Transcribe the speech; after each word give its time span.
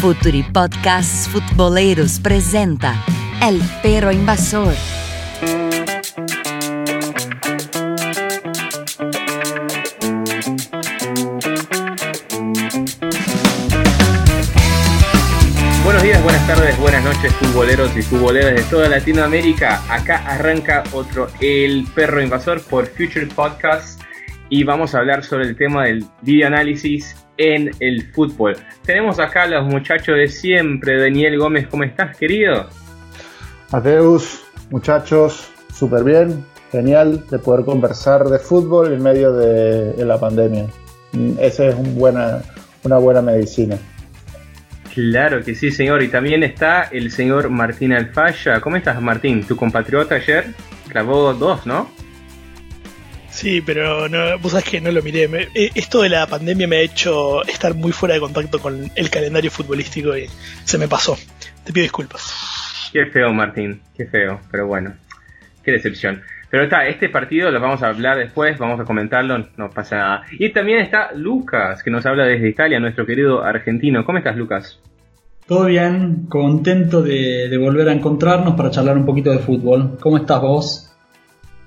Futuri 0.00 0.42
Podcasts 0.42 1.28
Futboleros 1.28 2.20
presenta 2.20 2.94
El 3.46 3.60
Perro 3.82 4.10
Invasor. 4.10 4.72
Buenos 15.84 16.02
días, 16.02 16.22
buenas 16.22 16.46
tardes, 16.46 16.78
buenas 16.78 17.04
noches, 17.04 17.34
futboleros 17.34 17.94
y 17.94 18.00
futboleras 18.00 18.54
de 18.54 18.62
toda 18.70 18.88
Latinoamérica. 18.88 19.82
Acá 19.92 20.24
arranca 20.26 20.82
otro 20.92 21.28
El 21.42 21.86
Perro 21.94 22.22
Invasor 22.22 22.62
por 22.62 22.86
Future 22.86 23.26
Podcast 23.26 24.00
y 24.48 24.64
vamos 24.64 24.94
a 24.94 25.00
hablar 25.00 25.24
sobre 25.24 25.44
el 25.44 25.56
tema 25.56 25.84
del 25.84 26.06
videoanálisis 26.22 27.19
en 27.40 27.70
el 27.80 28.02
fútbol. 28.12 28.54
Tenemos 28.84 29.18
acá 29.18 29.44
a 29.44 29.46
los 29.46 29.64
muchachos 29.66 30.14
de 30.14 30.28
siempre. 30.28 31.00
Daniel 31.00 31.38
Gómez, 31.38 31.66
¿cómo 31.68 31.84
estás, 31.84 32.14
querido? 32.18 32.68
Mateus, 33.72 34.42
muchachos, 34.68 35.50
súper 35.72 36.04
bien. 36.04 36.44
Genial 36.70 37.24
de 37.30 37.38
poder 37.38 37.64
conversar 37.64 38.24
de 38.24 38.38
fútbol 38.38 38.92
en 38.92 39.02
medio 39.02 39.32
de, 39.32 40.04
la 40.04 40.20
pandemia. 40.20 40.66
Mm, 41.12 41.32
esa 41.40 41.68
es 41.68 41.94
buena, 41.94 42.42
una 42.84 42.98
buena 42.98 43.22
medicina. 43.22 43.78
Claro 44.92 45.42
que 45.42 45.54
sí, 45.54 45.70
señor. 45.70 46.02
Y 46.02 46.08
también 46.08 46.42
está 46.42 46.82
el 46.92 47.10
señor 47.10 47.48
Martín 47.48 47.94
Alfaya. 47.94 48.60
¿Cómo 48.60 48.76
estás, 48.76 49.00
Martín? 49.00 49.44
Tu 49.44 49.56
compatriota 49.56 50.16
ayer 50.16 50.44
clavó 50.90 51.32
dos, 51.32 51.64
¿no? 51.64 51.88
Sí, 53.30 53.60
pero 53.60 54.08
no, 54.08 54.38
vos 54.38 54.52
sabés 54.52 54.68
que 54.68 54.80
no 54.80 54.90
lo 54.90 55.02
miré. 55.02 55.28
Eh, 55.54 55.70
esto 55.74 56.02
de 56.02 56.08
la 56.08 56.26
pandemia 56.26 56.66
me 56.66 56.76
ha 56.76 56.80
hecho 56.80 57.42
estar 57.44 57.74
muy 57.74 57.92
fuera 57.92 58.14
de 58.14 58.20
contacto 58.20 58.60
con 58.60 58.90
el 58.94 59.10
calendario 59.10 59.50
futbolístico 59.50 60.16
y 60.16 60.28
se 60.64 60.78
me 60.78 60.88
pasó. 60.88 61.16
Te 61.64 61.72
pido 61.72 61.84
disculpas. 61.84 62.90
Qué 62.92 63.06
feo, 63.06 63.32
Martín. 63.32 63.80
Qué 63.96 64.06
feo. 64.06 64.40
Pero 64.50 64.66
bueno, 64.66 64.94
qué 65.62 65.72
decepción. 65.72 66.22
Pero 66.50 66.64
está, 66.64 66.86
este 66.88 67.08
partido 67.08 67.50
lo 67.52 67.60
vamos 67.60 67.80
a 67.82 67.88
hablar 67.88 68.18
después, 68.18 68.58
vamos 68.58 68.80
a 68.80 68.84
comentarlo, 68.84 69.46
no 69.56 69.70
pasa 69.70 69.96
nada. 69.96 70.22
Y 70.32 70.52
también 70.52 70.80
está 70.80 71.12
Lucas, 71.14 71.80
que 71.84 71.92
nos 71.92 72.04
habla 72.06 72.24
desde 72.24 72.48
Italia, 72.48 72.80
nuestro 72.80 73.06
querido 73.06 73.44
argentino. 73.44 74.04
¿Cómo 74.04 74.18
estás, 74.18 74.36
Lucas? 74.36 74.80
Todo 75.46 75.66
bien, 75.66 76.26
contento 76.28 77.02
de, 77.02 77.48
de 77.48 77.56
volver 77.56 77.88
a 77.88 77.92
encontrarnos 77.92 78.56
para 78.56 78.70
charlar 78.70 78.96
un 78.96 79.06
poquito 79.06 79.30
de 79.30 79.38
fútbol. 79.38 79.96
¿Cómo 80.00 80.16
estás 80.16 80.40
vos? 80.40 80.89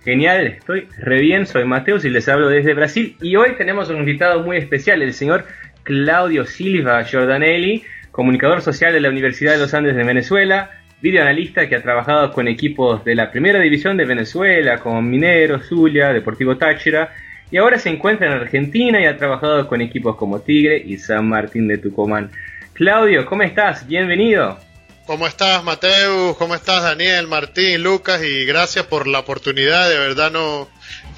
Genial, 0.03 0.47
estoy 0.47 0.89
re 0.97 1.21
bien, 1.21 1.45
soy 1.45 1.63
Mateus 1.63 2.03
y 2.03 2.09
les 2.09 2.27
hablo 2.27 2.49
desde 2.49 2.73
Brasil. 2.73 3.15
Y 3.21 3.37
hoy 3.37 3.55
tenemos 3.57 3.89
un 3.89 3.99
invitado 3.99 4.43
muy 4.43 4.57
especial, 4.57 5.01
el 5.01 5.13
señor 5.13 5.45
Claudio 5.83 6.45
Silva 6.45 7.01
Giordanelli, 7.03 7.83
comunicador 8.11 8.61
social 8.61 8.91
de 8.91 8.99
la 8.99 9.07
Universidad 9.07 9.53
de 9.53 9.59
los 9.59 9.73
Andes 9.73 9.95
de 9.95 10.03
Venezuela, 10.03 10.71
videoanalista 11.01 11.69
que 11.69 11.77
ha 11.77 11.81
trabajado 11.81 12.33
con 12.33 12.49
equipos 12.49 13.05
de 13.05 13.15
la 13.15 13.31
primera 13.31 13.61
división 13.61 13.95
de 13.95 14.03
Venezuela, 14.03 14.77
como 14.79 15.01
Minero, 15.01 15.59
Zulia, 15.59 16.11
Deportivo 16.11 16.57
Táchira, 16.57 17.13
y 17.49 17.55
ahora 17.55 17.79
se 17.79 17.89
encuentra 17.89 18.27
en 18.27 18.33
Argentina 18.33 18.99
y 18.99 19.05
ha 19.05 19.15
trabajado 19.15 19.67
con 19.67 19.79
equipos 19.79 20.17
como 20.17 20.41
Tigre 20.41 20.83
y 20.85 20.97
San 20.97 21.29
Martín 21.29 21.69
de 21.69 21.77
Tucumán. 21.77 22.29
Claudio, 22.73 23.25
¿cómo 23.25 23.43
estás? 23.43 23.87
Bienvenido. 23.87 24.59
¿Cómo 25.05 25.27
estás, 25.27 25.61
Mateus? 25.65 26.37
¿Cómo 26.37 26.55
estás, 26.55 26.81
Daniel, 26.81 27.27
Martín, 27.27 27.83
Lucas? 27.83 28.23
Y 28.23 28.45
gracias 28.45 28.85
por 28.85 29.05
la 29.05 29.19
oportunidad. 29.19 29.89
De 29.89 29.97
verdad 29.97 30.31
no, 30.31 30.69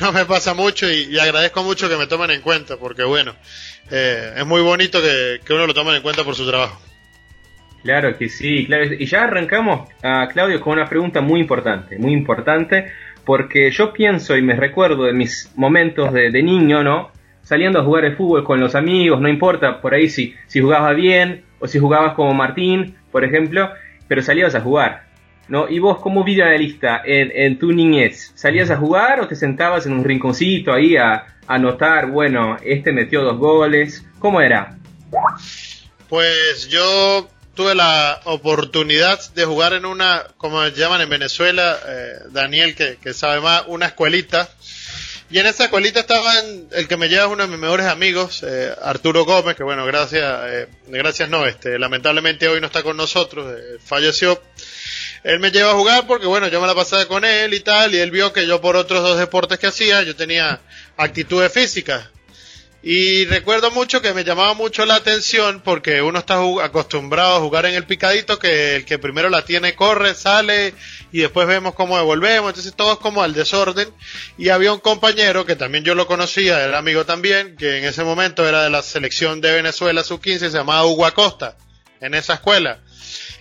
no 0.02 0.12
me 0.12 0.26
pasa 0.26 0.56
mucho 0.56 0.92
y, 0.92 1.20
agradezco 1.20 1.64
mucho 1.64 1.88
que 1.88 1.96
me 1.96 2.08
tomen 2.08 2.32
en 2.32 2.42
cuenta, 2.42 2.78
porque 2.78 3.04
bueno, 3.04 3.36
eh, 3.92 4.34
es 4.38 4.46
muy 4.46 4.62
bonito 4.62 5.00
que, 5.02 5.54
uno 5.54 5.68
lo 5.68 5.74
tomen 5.76 5.96
en 5.96 6.02
cuenta 6.02 6.24
por 6.24 6.34
su 6.34 6.48
trabajo. 6.48 6.82
Claro 7.84 8.18
que 8.18 8.28
sí, 8.28 8.66
claro. 8.66 8.86
Y 8.86 9.06
ya 9.06 9.26
arrancamos, 9.26 9.88
a 10.02 10.30
Claudio, 10.30 10.60
con 10.62 10.74
una 10.74 10.90
pregunta 10.90 11.22
muy 11.22 11.40
importante, 11.40 12.00
muy 12.00 12.14
importante, 12.14 12.92
porque 13.24 13.70
yo 13.70 13.94
pienso 13.94 14.36
y 14.36 14.42
me 14.42 14.56
recuerdo 14.56 15.04
de 15.04 15.14
mis 15.14 15.52
momentos 15.56 16.12
de, 16.12 16.32
de 16.32 16.42
niño, 16.42 16.84
¿no? 16.84 17.12
Saliendo 17.44 17.80
a 17.80 17.84
jugar 17.84 18.06
el 18.06 18.16
fútbol 18.16 18.44
con 18.44 18.60
los 18.60 18.74
amigos, 18.74 19.22
no 19.22 19.30
importa 19.30 19.80
por 19.80 19.94
ahí 19.94 20.10
si, 20.10 20.34
si 20.48 20.60
jugabas 20.60 20.96
bien 20.96 21.44
o 21.60 21.68
si 21.68 21.78
jugabas 21.78 22.14
como 22.16 22.34
Martín, 22.34 22.96
por 23.16 23.24
ejemplo, 23.24 23.72
pero 24.10 24.22
salías 24.22 24.56
a 24.56 24.60
jugar. 24.60 25.06
¿no? 25.48 25.70
Y 25.70 25.80
vos 25.80 26.00
como 26.02 26.26
videoanalista 26.26 27.02
en, 27.06 27.32
en 27.34 27.58
tu 27.58 27.72
niñez, 27.72 28.34
¿salías 28.36 28.70
a 28.72 28.76
jugar 28.76 29.22
o 29.22 29.28
te 29.30 29.38
sentabas 29.38 29.86
en 29.86 29.94
un 29.94 30.04
rinconcito 30.04 30.74
ahí 30.74 30.98
a, 30.98 31.26
anotar, 31.48 32.08
bueno, 32.08 32.58
este 32.62 32.92
metió 32.92 33.22
dos 33.22 33.38
goles? 33.38 34.06
¿Cómo 34.20 34.42
era? 34.42 34.76
Pues 36.10 36.68
yo 36.68 37.30
tuve 37.54 37.74
la 37.74 38.20
oportunidad 38.26 39.18
de 39.34 39.46
jugar 39.46 39.72
en 39.72 39.86
una, 39.86 40.24
como 40.36 40.68
llaman 40.68 41.00
en 41.00 41.10
Venezuela, 41.10 41.78
eh, 41.88 42.16
Daniel 42.32 42.76
que, 42.76 42.98
que, 43.02 43.14
sabe 43.14 43.40
más, 43.40 43.64
una 43.68 43.86
escuelita 43.86 44.50
y 45.36 45.40
en 45.40 45.48
esa 45.48 45.66
escuelita 45.66 46.00
estaba 46.00 46.32
el 46.72 46.88
que 46.88 46.96
me 46.96 47.10
lleva 47.10 47.28
uno 47.28 47.44
de 47.44 47.50
mis 47.50 47.60
mejores 47.60 47.88
amigos, 47.88 48.42
eh, 48.48 48.74
Arturo 48.82 49.26
Gómez, 49.26 49.58
que 49.58 49.64
bueno, 49.64 49.86
gracias, 49.86 50.24
eh, 50.46 50.68
gracias 50.88 51.28
no, 51.28 51.46
este, 51.46 51.78
lamentablemente 51.78 52.48
hoy 52.48 52.62
no 52.62 52.68
está 52.68 52.84
con 52.84 52.96
nosotros, 52.96 53.54
eh, 53.60 53.78
falleció. 53.84 54.42
Él 55.26 55.42
me 55.42 55.52
lleva 55.52 55.72
a 55.72 55.76
jugar 55.76 56.08
porque 56.08 56.26
bueno, 56.26 56.48
yo 56.48 56.62
me 56.62 56.68
la 56.68 56.74
pasaba 56.74 57.06
con 57.08 57.26
él 57.26 57.54
y 57.54 57.60
tal, 57.60 57.94
y 57.94 57.98
él 57.98 58.12
vio 58.12 58.32
que 58.32 58.48
yo 58.48 58.62
por 58.62 58.78
otros 58.78 59.04
dos 59.04 59.20
deportes 59.20 59.60
que 59.60 59.68
hacía, 59.68 60.04
yo 60.04 60.16
tenía 60.16 60.62
actitudes 60.96 61.52
físicas. 61.52 62.06
Y 62.88 63.26
recuerdo 63.26 63.72
mucho 63.72 64.00
que 64.00 64.14
me 64.14 64.24
llamaba 64.24 64.54
mucho 64.54 64.86
la 64.86 64.94
atención 64.94 65.60
porque 65.60 66.04
uno 66.04 66.20
está 66.20 66.36
acostumbrado 66.64 67.38
a 67.38 67.40
jugar 67.40 67.66
en 67.66 67.74
el 67.74 67.88
picadito, 67.88 68.38
que 68.38 68.76
el 68.76 68.86
que 68.86 69.00
primero 69.00 69.32
la 69.32 69.44
tiene 69.44 69.74
corre, 69.74 70.14
sale 70.14 70.76
y 71.12 71.22
después 71.22 71.48
vemos 71.48 71.74
cómo 71.74 71.98
devolvemos, 71.98 72.52
entonces 72.52 72.76
todo 72.76 72.94
es 72.94 73.00
como 73.00 73.24
al 73.24 73.34
desorden. 73.34 73.90
Y 74.38 74.50
había 74.50 74.72
un 74.72 74.82
compañero 74.82 75.48
que 75.48 75.56
también 75.56 75.84
yo 75.84 75.96
lo 75.96 76.06
conocía, 76.06 76.64
era 76.64 76.78
amigo 76.78 77.08
también, 77.08 77.56
que 77.56 77.80
en 77.80 77.86
ese 77.86 78.04
momento 78.04 78.48
era 78.48 78.62
de 78.62 78.70
la 78.70 78.84
selección 78.84 79.42
de 79.42 79.54
Venezuela 79.54 80.04
sub-15, 80.04 80.38
se 80.38 80.50
llamaba 80.52 80.86
Hugo 80.86 81.08
Acosta, 81.08 81.58
en 82.02 82.14
esa 82.14 82.36
escuela. 82.36 82.82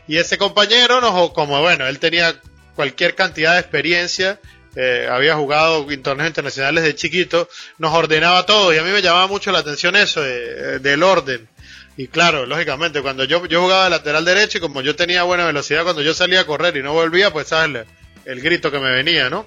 Y 0.08 0.16
ese 0.16 0.38
compañero, 0.38 1.02
nos, 1.02 1.32
como 1.32 1.60
bueno, 1.60 1.86
él 1.86 1.98
tenía 1.98 2.40
cualquier 2.74 3.14
cantidad 3.14 3.52
de 3.52 3.60
experiencia, 3.60 4.40
eh, 4.76 5.08
había 5.10 5.36
jugado 5.36 5.90
en 5.90 6.02
torneos 6.02 6.28
internacionales 6.28 6.84
de 6.84 6.94
chiquito, 6.94 7.48
nos 7.78 7.94
ordenaba 7.94 8.44
todo 8.44 8.74
y 8.74 8.78
a 8.78 8.82
mí 8.82 8.90
me 8.90 9.02
llamaba 9.02 9.26
mucho 9.28 9.52
la 9.52 9.60
atención 9.60 9.94
eso 9.96 10.24
eh, 10.24 10.78
del 10.80 11.02
orden. 11.02 11.48
Y 11.96 12.08
claro, 12.08 12.44
lógicamente, 12.44 13.02
cuando 13.02 13.22
yo, 13.24 13.46
yo 13.46 13.62
jugaba 13.62 13.84
de 13.84 13.90
lateral 13.90 14.24
derecho 14.24 14.58
y 14.58 14.60
como 14.60 14.80
yo 14.80 14.96
tenía 14.96 15.22
buena 15.22 15.46
velocidad, 15.46 15.84
cuando 15.84 16.02
yo 16.02 16.12
salía 16.12 16.40
a 16.40 16.46
correr 16.46 16.76
y 16.76 16.82
no 16.82 16.92
volvía, 16.92 17.32
pues 17.32 17.48
sabes 17.48 17.86
el, 18.24 18.40
grito 18.40 18.72
que 18.72 18.80
me 18.80 18.90
venía, 18.90 19.30
¿no? 19.30 19.44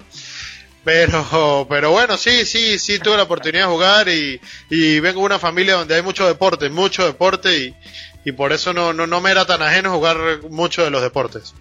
Pero, 0.82 1.66
pero 1.68 1.90
bueno, 1.90 2.16
sí, 2.16 2.46
sí, 2.46 2.78
sí 2.78 2.98
tuve 2.98 3.18
la 3.18 3.24
oportunidad 3.24 3.66
de 3.66 3.72
jugar 3.72 4.08
y, 4.08 4.40
y 4.70 4.98
vengo 5.00 5.20
de 5.20 5.26
una 5.26 5.38
familia 5.38 5.74
donde 5.74 5.94
hay 5.94 6.02
mucho 6.02 6.26
deporte, 6.26 6.70
mucho 6.70 7.04
deporte 7.04 7.54
y, 7.54 7.74
y 8.24 8.32
por 8.32 8.54
eso 8.54 8.72
no, 8.72 8.94
no, 8.94 9.06
no 9.06 9.20
me 9.20 9.30
era 9.30 9.44
tan 9.44 9.60
ajeno 9.60 9.92
jugar 9.92 10.40
mucho 10.48 10.82
de 10.84 10.90
los 10.90 11.02
deportes. 11.02 11.52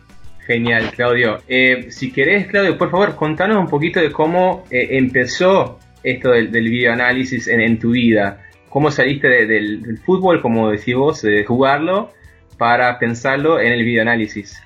Genial, 0.47 0.91
Claudio. 0.95 1.43
Eh, 1.49 1.87
si 1.91 2.09
querés, 2.09 2.47
Claudio, 2.47 2.77
por 2.77 2.89
favor, 2.89 3.17
contanos 3.17 3.57
un 3.57 3.67
poquito 3.67 3.99
de 3.99 4.13
cómo 4.13 4.65
eh, 4.71 4.87
empezó 4.91 5.77
esto 6.03 6.31
del, 6.31 6.47
videoanálisis 6.47 7.49
en, 7.49 7.77
tu 7.77 7.91
vida. 7.91 8.47
¿Cómo 8.69 8.89
saliste 8.89 9.27
del, 9.27 9.99
fútbol, 10.05 10.41
como 10.41 10.71
decís 10.71 10.95
vos, 10.95 11.21
de 11.21 11.43
jugarlo, 11.43 12.13
para 12.57 12.97
pensarlo 12.97 13.59
en 13.59 13.73
el 13.73 13.83
videoanálisis? 13.83 14.57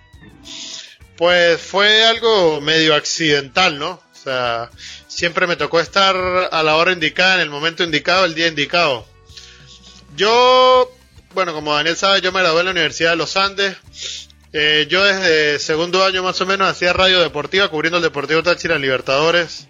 Pues 1.18 1.60
fue 1.60 2.04
algo 2.04 2.62
medio 2.62 2.94
accidental, 2.94 3.80
¿no? 3.80 3.94
O 3.94 4.16
sea, 4.16 4.70
siempre 5.08 5.48
me 5.48 5.56
tocó 5.56 5.80
estar 5.80 6.16
a 6.52 6.62
la 6.62 6.76
hora 6.76 6.92
indicada, 6.92 7.36
en 7.36 7.42
el 7.42 7.50
momento 7.50 7.84
indicado, 7.84 8.26
el 8.26 8.36
día 8.36 8.48
indicado. 8.48 9.08
Yo, 10.16 10.92
bueno, 11.34 11.54
como 11.54 11.74
Daniel 11.74 11.96
sabe, 11.96 12.22
yo 12.22 12.32
me 12.32 12.42
gradué 12.42 12.60
en 12.60 12.66
la 12.66 12.72
Universidad 12.72 13.12
de 13.12 13.16
los 13.16 13.36
Andes 13.36 13.78
eh, 14.54 14.88
yo 14.90 15.04
desde 15.04 15.60
segundo 15.60 16.04
año 16.04 16.24
más 16.24 16.40
o 16.42 16.46
menos 16.46 16.68
hacía 16.68 16.94
radio 16.94 17.22
deportiva 17.22 17.70
cubriendo 17.70 17.98
el 17.98 18.04
Deportivo 18.04 18.44
Táchira 18.44 18.76
en 18.76 18.82
Libertadores. 18.82 19.68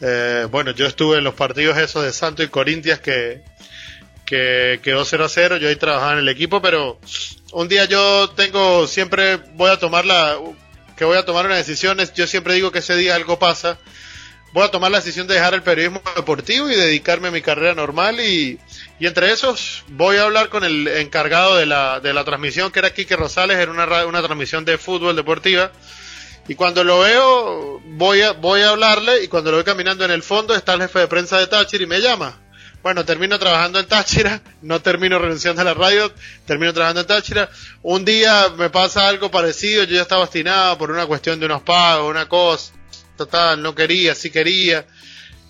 Eh, 0.00 0.46
bueno, 0.50 0.72
yo 0.72 0.86
estuve 0.86 1.18
en 1.18 1.24
los 1.24 1.34
partidos 1.34 1.76
esos 1.78 2.04
de 2.04 2.12
Santo 2.12 2.42
y 2.42 2.48
Corintias 2.48 3.00
que, 3.00 3.42
que 4.24 4.80
quedó 4.82 5.04
0 5.04 5.24
a 5.24 5.28
0. 5.28 5.56
Yo 5.58 5.68
ahí 5.68 5.76
trabajaba 5.76 6.14
en 6.14 6.18
el 6.20 6.28
equipo, 6.28 6.62
pero 6.62 6.98
un 7.52 7.68
día 7.68 7.84
yo 7.84 8.30
tengo, 8.30 8.86
siempre 8.86 9.36
voy 9.54 9.70
a 9.70 9.78
tomar 9.78 10.04
la, 10.04 10.38
que 10.96 11.04
voy 11.04 11.18
a 11.18 11.24
tomar 11.24 11.46
una 11.46 11.56
decisión. 11.56 11.98
Yo 12.14 12.26
siempre 12.26 12.54
digo 12.54 12.72
que 12.72 12.78
ese 12.78 12.96
día 12.96 13.14
algo 13.14 13.38
pasa. 13.38 13.78
Voy 14.52 14.64
a 14.64 14.70
tomar 14.70 14.90
la 14.90 14.98
decisión 14.98 15.26
de 15.26 15.34
dejar 15.34 15.54
el 15.54 15.62
periodismo 15.62 16.00
deportivo 16.14 16.70
y 16.70 16.76
dedicarme 16.76 17.28
a 17.28 17.32
mi 17.32 17.42
carrera 17.42 17.74
normal 17.74 18.20
y, 18.20 18.58
y 19.00 19.06
entre 19.06 19.32
esos 19.32 19.84
voy 19.88 20.18
a 20.18 20.24
hablar 20.24 20.48
con 20.48 20.62
el 20.62 20.86
encargado 20.86 21.56
de 21.56 21.66
la, 21.66 22.00
de 22.00 22.12
la 22.14 22.24
transmisión, 22.24 22.70
que 22.70 22.78
era 22.78 22.94
Quique 22.94 23.16
Rosales, 23.16 23.58
era 23.58 23.70
una, 23.70 24.06
una 24.06 24.22
transmisión 24.22 24.64
de 24.64 24.78
fútbol 24.78 25.16
deportiva. 25.16 25.72
Y 26.46 26.54
cuando 26.54 26.84
lo 26.84 27.00
veo, 27.00 27.80
voy 27.84 28.20
a, 28.20 28.32
voy 28.32 28.60
a 28.60 28.70
hablarle 28.70 29.24
y 29.24 29.28
cuando 29.28 29.50
lo 29.50 29.56
veo 29.56 29.64
caminando 29.64 30.04
en 30.04 30.10
el 30.10 30.22
fondo 30.22 30.54
está 30.54 30.74
el 30.74 30.82
jefe 30.82 31.00
de 31.00 31.08
prensa 31.08 31.38
de 31.38 31.46
Táchira 31.46 31.82
y 31.82 31.86
me 31.86 32.00
llama. 32.00 32.38
Bueno, 32.82 33.04
termino 33.04 33.38
trabajando 33.38 33.80
en 33.80 33.86
Táchira, 33.86 34.42
no 34.62 34.80
termino 34.80 35.18
renunciando 35.18 35.62
a 35.62 35.64
la 35.64 35.74
radio, 35.74 36.12
termino 36.46 36.72
trabajando 36.72 37.00
en 37.00 37.06
Táchira. 37.06 37.50
Un 37.82 38.04
día 38.04 38.50
me 38.56 38.70
pasa 38.70 39.08
algo 39.08 39.30
parecido, 39.30 39.84
yo 39.84 39.96
ya 39.96 40.02
estaba 40.02 40.22
obstinado 40.22 40.78
por 40.78 40.92
una 40.92 41.06
cuestión 41.06 41.40
de 41.40 41.46
unos 41.46 41.62
pagos, 41.62 42.10
una 42.10 42.28
cosa. 42.28 42.74
Total, 43.16 43.60
no 43.60 43.74
quería, 43.74 44.14
sí 44.14 44.30
quería. 44.30 44.86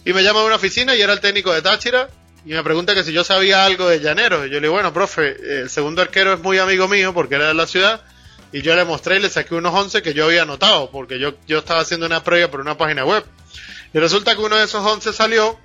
Y 0.04 0.12
me 0.12 0.22
llama 0.22 0.40
a 0.40 0.44
una 0.44 0.56
oficina 0.56 0.94
y 0.94 1.02
era 1.02 1.12
el 1.12 1.20
técnico 1.20 1.52
de 1.52 1.60
Táchira 1.60 2.08
y 2.44 2.52
me 2.52 2.62
pregunta 2.62 2.94
que 2.94 3.04
si 3.04 3.12
yo 3.12 3.24
sabía 3.24 3.64
algo 3.64 3.88
de 3.88 4.00
Llanero. 4.00 4.44
Y 4.44 4.50
yo 4.50 4.56
le 4.56 4.62
digo, 4.62 4.74
bueno, 4.74 4.92
profe, 4.92 5.36
el 5.62 5.70
segundo 5.70 6.02
arquero 6.02 6.34
es 6.34 6.40
muy 6.40 6.58
amigo 6.58 6.88
mío 6.88 7.14
porque 7.14 7.36
era 7.36 7.48
de 7.48 7.54
la 7.54 7.66
ciudad. 7.66 8.02
Y 8.52 8.62
yo 8.62 8.76
le 8.76 8.84
mostré 8.84 9.16
y 9.16 9.20
le 9.20 9.30
saqué 9.30 9.54
unos 9.54 9.74
11 9.74 10.02
que 10.02 10.14
yo 10.14 10.26
había 10.26 10.42
anotado 10.42 10.90
porque 10.90 11.18
yo, 11.18 11.34
yo 11.46 11.58
estaba 11.58 11.80
haciendo 11.80 12.06
una 12.06 12.22
prueba 12.22 12.50
por 12.50 12.60
una 12.60 12.76
página 12.76 13.04
web. 13.04 13.24
Y 13.92 13.98
resulta 13.98 14.34
que 14.34 14.42
uno 14.42 14.56
de 14.56 14.64
esos 14.64 14.84
11 14.84 15.12
salió, 15.12 15.58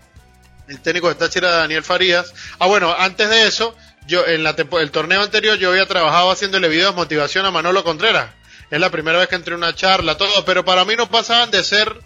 el 0.68 0.80
técnico 0.82 1.10
de 1.10 1.16
Táchira, 1.16 1.50
Daniel 1.52 1.84
Farías. 1.84 2.34
Ah, 2.60 2.68
bueno, 2.68 2.96
antes 2.98 3.30
de 3.30 3.48
eso, 3.48 3.76
yo 4.08 4.26
en 4.26 4.44
la 4.44 4.56
el 4.80 4.92
torneo 4.92 5.22
anterior 5.22 5.58
yo 5.58 5.72
había 5.72 5.88
trabajado 5.88 6.32
haciéndole 6.32 6.70
videos 6.70 6.94
de 6.94 7.02
motivación 7.02 7.46
a 7.46 7.52
Manolo 7.52 7.84
Contreras. 7.84 8.32
Es 8.72 8.80
la 8.80 8.90
primera 8.90 9.20
vez 9.20 9.28
que 9.28 9.36
entré 9.36 9.54
en 9.54 9.60
una 9.60 9.76
charla, 9.76 10.16
todo, 10.16 10.46
pero 10.46 10.64
para 10.64 10.86
mí 10.86 10.96
no 10.96 11.10
pasaban 11.10 11.52
de 11.52 11.64
ser 11.64 12.00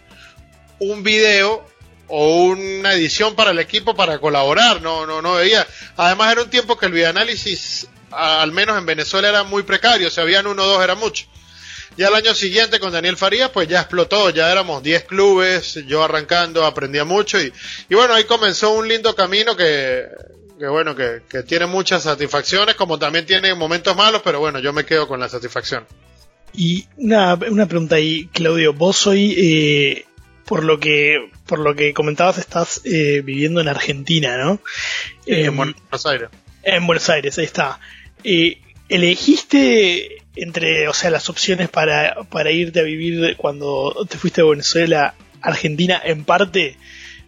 un 0.79 1.03
video 1.03 1.65
o 2.07 2.45
una 2.45 2.93
edición 2.93 3.35
para 3.35 3.51
el 3.51 3.59
equipo 3.59 3.95
para 3.95 4.19
colaborar, 4.19 4.81
no, 4.81 5.05
no, 5.05 5.21
no 5.21 5.33
veía. 5.33 5.65
Además 5.97 6.31
era 6.31 6.43
un 6.43 6.49
tiempo 6.49 6.77
que 6.77 6.85
el 6.85 6.91
videoanálisis, 6.91 7.87
al 8.11 8.51
menos 8.51 8.77
en 8.77 8.85
Venezuela, 8.85 9.29
era 9.29 9.43
muy 9.43 9.63
precario, 9.63 10.09
si 10.09 10.21
habían 10.21 10.47
uno 10.47 10.63
o 10.63 10.67
dos 10.67 10.83
era 10.83 10.95
mucho. 10.95 11.25
Ya 11.95 12.07
el 12.07 12.15
año 12.15 12.33
siguiente 12.33 12.79
con 12.79 12.91
Daniel 12.91 13.17
Farías, 13.17 13.49
pues 13.49 13.67
ya 13.67 13.81
explotó, 13.81 14.31
ya 14.31 14.51
éramos 14.51 14.81
10 14.81 15.03
clubes, 15.03 15.75
yo 15.85 16.03
arrancando, 16.03 16.65
aprendía 16.65 17.05
mucho 17.05 17.39
y, 17.39 17.53
y 17.87 17.95
bueno, 17.95 18.15
ahí 18.15 18.23
comenzó 18.23 18.71
un 18.71 18.87
lindo 18.87 19.13
camino 19.15 19.55
que, 19.55 20.07
que 20.57 20.67
bueno, 20.67 20.95
que, 20.95 21.21
que, 21.29 21.43
tiene 21.43 21.67
muchas 21.67 22.03
satisfacciones, 22.03 22.75
como 22.75 22.97
también 22.97 23.27
tiene 23.27 23.53
momentos 23.53 23.95
malos, 23.95 24.21
pero 24.23 24.39
bueno, 24.39 24.59
yo 24.59 24.73
me 24.73 24.85
quedo 24.85 25.07
con 25.07 25.19
la 25.19 25.29
satisfacción. 25.29 25.85
Y 26.53 26.85
una, 26.97 27.35
una 27.35 27.67
pregunta 27.67 27.95
ahí, 27.95 28.27
Claudio, 28.31 28.73
vos 28.73 29.05
hoy, 29.05 29.35
eh, 29.37 30.05
por 30.45 30.63
lo 30.63 30.79
que 30.79 31.31
por 31.53 31.59
lo 31.59 31.75
que 31.75 31.93
comentabas, 31.93 32.39
estás 32.39 32.81
eh, 32.83 33.21
viviendo 33.23 33.61
en 33.61 33.67
Argentina, 33.67 34.37
¿no? 34.37 34.59
en 35.27 35.45
em, 35.45 35.55
Buenos 35.55 36.05
Aires. 36.07 36.29
En 36.63 36.87
Buenos 36.87 37.07
Aires, 37.11 37.37
ahí 37.37 37.45
está. 37.45 37.79
Eh, 38.23 38.57
¿Elegiste 38.89 40.23
entre, 40.35 40.87
o 40.87 40.95
sea, 40.95 41.11
las 41.11 41.29
opciones 41.29 41.69
para, 41.69 42.23
para 42.31 42.49
irte 42.49 42.79
a 42.79 42.83
vivir 42.83 43.37
cuando 43.37 43.93
te 44.09 44.17
fuiste 44.17 44.41
a 44.41 44.45
Venezuela, 44.45 45.13
Argentina, 45.43 46.01
en 46.03 46.25
parte 46.25 46.75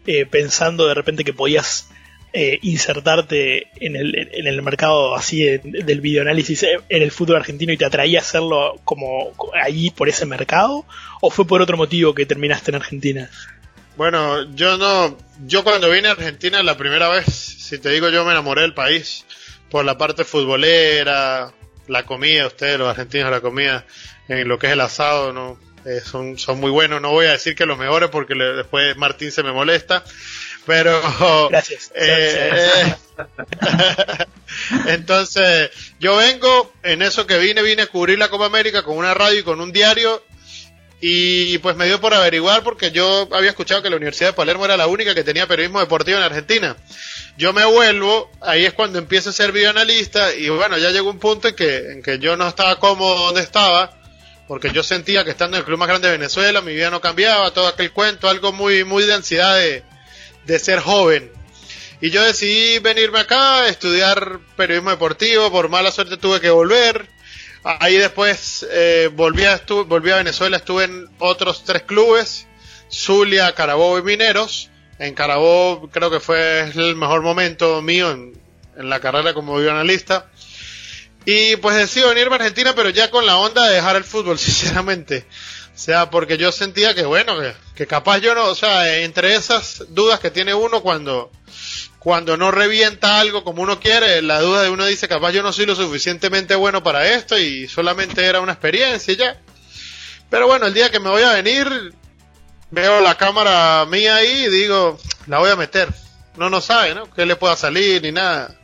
eh, 0.08 0.26
pensando 0.26 0.88
de 0.88 0.96
repente 0.96 1.24
que 1.24 1.34
podías 1.34 1.88
eh, 2.34 2.58
insertarte 2.64 3.68
en 3.76 3.96
el, 3.96 4.28
en 4.34 4.48
el 4.48 4.62
mercado 4.64 5.16
así 5.16 5.44
del 5.44 6.02
videoanálisis 6.02 6.64
en 6.64 7.02
el 7.04 7.12
fútbol 7.12 7.38
argentino 7.38 7.72
y 7.72 7.78
te 7.78 7.86
atraía 7.86 8.20
hacerlo 8.20 8.82
como 8.84 9.32
allí 9.54 9.92
por 9.92 10.10
ese 10.10 10.26
mercado? 10.26 10.84
¿O 11.22 11.30
fue 11.30 11.48
por 11.48 11.62
otro 11.62 11.78
motivo 11.78 12.16
que 12.16 12.26
terminaste 12.26 12.72
en 12.72 12.76
Argentina? 12.76 13.30
Bueno, 13.98 14.44
yo 14.54 14.78
no, 14.78 15.18
yo 15.46 15.64
cuando 15.64 15.90
vine 15.90 16.10
a 16.10 16.12
Argentina 16.12 16.62
la 16.64 16.78
primera 16.78 17.08
vez, 17.08 17.26
si 17.26 17.80
te 17.80 17.90
digo 17.90 18.10
yo 18.10 18.26
me 18.26 18.32
enamoré 18.32 18.62
del 18.62 18.74
país 18.74 19.26
por 19.70 19.86
la 19.86 19.98
parte 19.98 20.26
futbolera, 20.26 21.54
la 21.88 22.06
comida, 22.06 22.48
ustedes 22.48 22.78
los 22.78 22.90
argentinos 22.90 23.32
la 23.32 23.42
comida, 23.42 23.86
en 24.28 24.48
lo 24.48 24.60
que 24.60 24.68
es 24.68 24.74
el 24.74 24.82
asado, 24.82 25.32
no, 25.32 25.58
eh, 25.86 26.02
son, 26.04 26.38
son 26.38 26.60
muy 26.60 26.72
buenos, 26.72 27.02
no 27.02 27.12
voy 27.12 27.28
a 27.28 27.32
decir 27.32 27.56
que 27.56 27.66
los 27.66 27.78
mejores 27.78 28.10
porque 28.10 28.34
después 28.34 28.98
Martín 28.98 29.32
se 29.32 29.44
me 29.44 29.54
molesta, 29.54 30.04
pero... 30.66 31.50
Gracias. 31.50 31.92
Eh, 31.96 32.96
entonces, 34.88 35.70
yo 36.00 36.18
vengo, 36.18 36.74
en 36.84 37.02
eso 37.02 37.26
que 37.28 37.38
vine, 37.38 37.62
vine 37.62 37.84
a 37.84 37.88
cubrir 37.88 38.20
la 38.20 38.30
Copa 38.30 38.46
América 38.46 38.84
con 38.84 38.98
una 38.98 39.14
radio 39.14 39.40
y 39.40 39.44
con 39.44 39.62
un 39.62 39.72
diario 39.72 40.22
y 41.08 41.60
pues 41.60 41.76
me 41.76 41.86
dio 41.86 42.02
por 42.02 42.16
averiguar 42.16 42.64
porque 42.64 42.90
yo 42.90 43.30
había 43.32 43.52
escuchado 43.52 43.84
que 43.84 43.92
la 43.92 43.98
Universidad 43.98 44.30
de 44.30 44.34
Palermo 44.34 44.66
era 44.66 44.76
la 44.76 44.88
única 44.88 45.14
que 45.14 45.24
tenía 45.24 45.46
periodismo 45.46 45.80
deportivo 45.80 46.18
en 46.18 46.24
Argentina. 46.24 46.76
Yo 47.38 47.54
me 47.54 47.64
vuelvo, 47.64 48.32
ahí 48.42 48.66
es 48.66 48.74
cuando 48.74 48.98
empiezo 48.98 49.30
a 49.30 49.34
ser 49.34 49.52
videoanalista 49.52 50.34
y 50.34 50.50
bueno, 50.50 50.80
ya 50.80 50.90
llegó 50.90 51.12
un 51.12 51.20
punto 51.20 51.50
en 51.50 51.56
que, 51.56 51.92
en 51.92 52.02
que 52.02 52.18
yo 52.18 52.36
no 52.38 52.48
estaba 52.48 52.80
cómodo 52.80 53.28
donde 53.28 53.42
estaba, 53.42 53.96
porque 54.48 54.72
yo 54.72 54.82
sentía 54.82 55.24
que 55.24 55.30
estando 55.30 55.58
en 55.58 55.60
el 55.62 55.66
club 55.66 55.78
más 55.78 55.90
grande 55.90 56.08
de 56.08 56.18
Venezuela 56.18 56.62
mi 56.62 56.74
vida 56.74 56.90
no 56.90 57.02
cambiaba, 57.02 57.52
todo 57.52 57.68
aquel 57.68 57.92
cuento, 57.92 58.28
algo 58.28 58.52
muy, 58.52 58.84
muy 58.84 59.04
de 59.04 59.14
ansiedad 59.14 59.56
de, 59.58 59.84
de 60.46 60.58
ser 60.58 60.80
joven. 60.80 61.32
Y 62.02 62.10
yo 62.10 62.24
decidí 62.24 62.80
venirme 62.80 63.20
acá 63.20 63.68
estudiar 63.68 64.40
periodismo 64.58 64.90
deportivo, 64.90 65.52
por 65.52 65.70
mala 65.70 65.92
suerte 65.92 66.18
tuve 66.18 66.42
que 66.42 66.50
volver 66.50 67.14
Ahí 67.68 67.98
después 67.98 68.64
eh, 68.70 69.10
volví, 69.12 69.44
a 69.44 69.60
volví 69.88 70.12
a 70.12 70.18
Venezuela, 70.18 70.58
estuve 70.58 70.84
en 70.84 71.10
otros 71.18 71.64
tres 71.64 71.82
clubes, 71.82 72.46
Zulia, 72.92 73.56
Carabobo 73.56 73.98
y 73.98 74.04
Mineros. 74.04 74.70
En 75.00 75.16
Carabobo 75.16 75.90
creo 75.90 76.12
que 76.12 76.20
fue 76.20 76.62
el 76.76 76.96
mejor 76.96 77.24
momento 77.24 77.82
mío 77.82 78.12
en, 78.12 78.40
la 78.78 79.00
carrera 79.00 79.34
como 79.34 79.58
analista. 79.58 80.28
Y 81.26 81.56
pues 81.56 81.76
decido 81.76 82.10
venirme 82.10 82.36
a 82.36 82.38
Argentina, 82.38 82.74
pero 82.76 82.92
ya 82.92 83.10
con 83.10 83.26
la 83.26 83.38
onda 83.38 83.68
de 83.68 83.78
dejar 83.78 83.96
el 83.96 84.04
fútbol, 84.04 84.38
sinceramente. 84.40 85.26
O 85.74 85.78
sea, 85.78 86.12
porque 86.12 86.38
yo 86.38 86.52
sentía 86.52 86.94
que, 86.94 87.04
bueno, 87.04 87.40
que, 87.40 87.56
que 87.74 87.88
capaz 87.88 88.20
yo 88.20 88.36
no, 88.36 88.46
o 88.46 88.56
sea, 88.56 89.00
entre 89.00 89.34
esas 89.34 89.86
dudas 89.90 90.20
que 90.20 90.30
tiene 90.30 90.54
uno 90.54 90.84
cuando, 90.84 91.32
cuando 92.06 92.38
no 92.38 92.52
revienta 92.52 93.20
algo 93.20 93.44
como 93.44 93.64
uno 93.64 93.80
quiere, 93.80 94.22
la 94.22 94.40
duda 94.40 94.62
de 94.62 94.70
uno 94.70 94.86
dice, 94.86 95.08
capaz 95.08 95.32
yo 95.32 95.42
no 95.42 95.52
soy 95.52 95.66
lo 95.66 95.76
suficientemente 95.76 96.54
bueno 96.54 96.84
para 96.84 97.12
esto 97.14 97.36
y 97.36 97.68
solamente 97.68 98.24
era 98.24 98.42
una 98.42 98.52
experiencia 98.52 99.12
y 99.12 99.18
ya. 99.18 99.42
Pero 100.30 100.46
bueno, 100.46 100.68
el 100.68 100.76
día 100.76 100.92
que 100.92 101.00
me 101.00 101.10
voy 101.10 101.24
a 101.24 101.34
venir, 101.34 101.96
veo 102.70 103.02
la 103.02 103.18
cámara 103.18 103.88
mía 103.88 104.18
ahí 104.18 104.46
y 104.46 104.50
digo, 104.52 105.00
la 105.26 105.40
voy 105.40 105.50
a 105.50 105.56
meter. 105.56 105.90
No 106.38 106.52
no 106.52 106.62
sabe, 106.62 106.94
¿no? 106.94 107.12
Que 107.12 107.26
le 107.26 107.38
pueda 107.38 107.56
salir 107.56 108.04
ni 108.04 108.12
nada. 108.12 108.56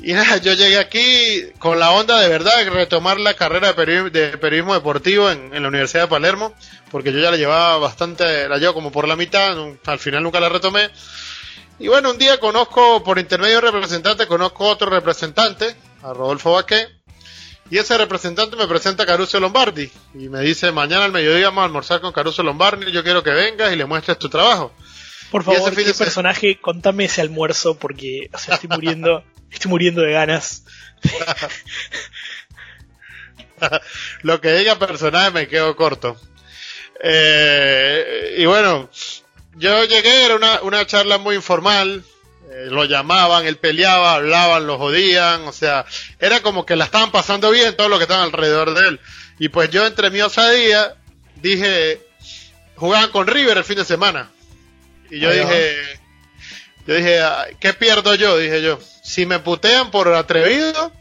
Y 0.00 0.12
nada, 0.12 0.38
yo 0.38 0.54
llegué 0.54 0.78
aquí 0.78 1.44
con 1.60 1.78
la 1.78 1.92
onda 1.92 2.18
de 2.18 2.28
verdad 2.28 2.56
de 2.56 2.70
retomar 2.70 3.20
la 3.20 3.34
carrera 3.34 3.72
de 3.72 4.36
periodismo, 4.36 4.74
deportivo 4.74 5.30
en, 5.30 5.54
en, 5.54 5.62
la 5.62 5.68
Universidad 5.68 6.02
de 6.02 6.08
Palermo, 6.08 6.52
porque 6.90 7.12
yo 7.12 7.20
ya 7.20 7.30
la 7.30 7.36
llevaba 7.36 7.78
bastante, 7.78 8.48
la 8.48 8.58
llevo 8.58 8.74
como 8.74 8.90
por 8.90 9.06
la 9.06 9.14
mitad, 9.14 9.56
al 9.86 9.98
final 10.00 10.24
nunca 10.24 10.40
la 10.40 10.48
retomé. 10.48 10.90
Y 11.78 11.88
bueno, 11.88 12.10
un 12.10 12.18
día 12.18 12.38
conozco, 12.38 13.02
por 13.02 13.18
intermedio 13.18 13.60
de 13.60 13.70
representante, 13.70 14.26
conozco 14.26 14.66
otro 14.66 14.88
representante, 14.88 15.74
a 16.02 16.12
Rodolfo 16.12 16.52
Baqué, 16.52 16.86
y 17.70 17.78
ese 17.78 17.96
representante 17.96 18.54
me 18.54 18.66
presenta 18.66 19.04
a 19.04 19.06
Caruso 19.06 19.40
Lombardi 19.40 19.90
y 20.14 20.28
me 20.28 20.42
dice, 20.42 20.70
mañana 20.72 21.06
al 21.06 21.12
mediodía 21.12 21.46
vamos 21.46 21.62
a 21.62 21.64
almorzar 21.64 22.02
con 22.02 22.12
Caruso 22.12 22.42
Lombardi, 22.42 22.92
yo 22.92 23.02
quiero 23.02 23.22
que 23.22 23.30
vengas 23.30 23.72
y 23.72 23.76
le 23.76 23.86
muestres 23.86 24.18
tu 24.18 24.28
trabajo. 24.28 24.72
Por 25.30 25.42
favor, 25.42 25.74
¿qué 25.74 25.94
personaje? 25.94 26.60
Contame 26.60 27.06
ese 27.06 27.22
almuerzo 27.22 27.78
porque, 27.78 28.28
o 28.30 28.38
sea, 28.38 28.56
estoy 28.56 28.68
muriendo, 28.68 29.24
estoy 29.50 29.70
muriendo 29.70 30.02
de 30.02 30.12
ganas. 30.12 30.64
Lo 34.20 34.40
que 34.42 34.52
diga 34.52 34.78
personaje 34.78 35.30
me 35.30 35.48
quedo 35.48 35.74
corto. 35.74 36.20
Eh, 37.02 38.34
y 38.36 38.44
bueno, 38.44 38.90
yo 39.56 39.84
llegué, 39.84 40.24
era 40.24 40.36
una, 40.36 40.62
una 40.62 40.86
charla 40.86 41.18
muy 41.18 41.36
informal, 41.36 42.04
eh, 42.50 42.66
lo 42.70 42.84
llamaban, 42.84 43.46
él 43.46 43.56
peleaba, 43.56 44.14
hablaban, 44.14 44.66
lo 44.66 44.78
jodían, 44.78 45.42
o 45.48 45.52
sea, 45.52 45.86
era 46.18 46.40
como 46.40 46.66
que 46.66 46.76
la 46.76 46.84
estaban 46.84 47.10
pasando 47.10 47.50
bien 47.50 47.76
todo 47.76 47.88
lo 47.88 47.98
que 47.98 48.04
estaban 48.04 48.24
alrededor 48.24 48.74
de 48.74 48.88
él. 48.88 49.00
Y 49.38 49.48
pues 49.48 49.70
yo 49.70 49.86
entre 49.86 50.10
mi 50.10 50.20
osadía 50.20 50.96
dije, 51.36 52.00
jugaban 52.76 53.10
con 53.10 53.26
River 53.26 53.58
el 53.58 53.64
fin 53.64 53.76
de 53.76 53.84
semana. 53.84 54.30
Y 55.10 55.20
yo 55.20 55.30
dije, 55.30 55.76
yo 56.86 56.94
dije, 56.94 57.20
¿qué 57.60 57.74
pierdo 57.74 58.14
yo? 58.14 58.38
Dije 58.38 58.62
yo, 58.62 58.78
si 59.02 59.26
me 59.26 59.38
putean 59.38 59.90
por 59.90 60.08
atrevido, 60.14 60.92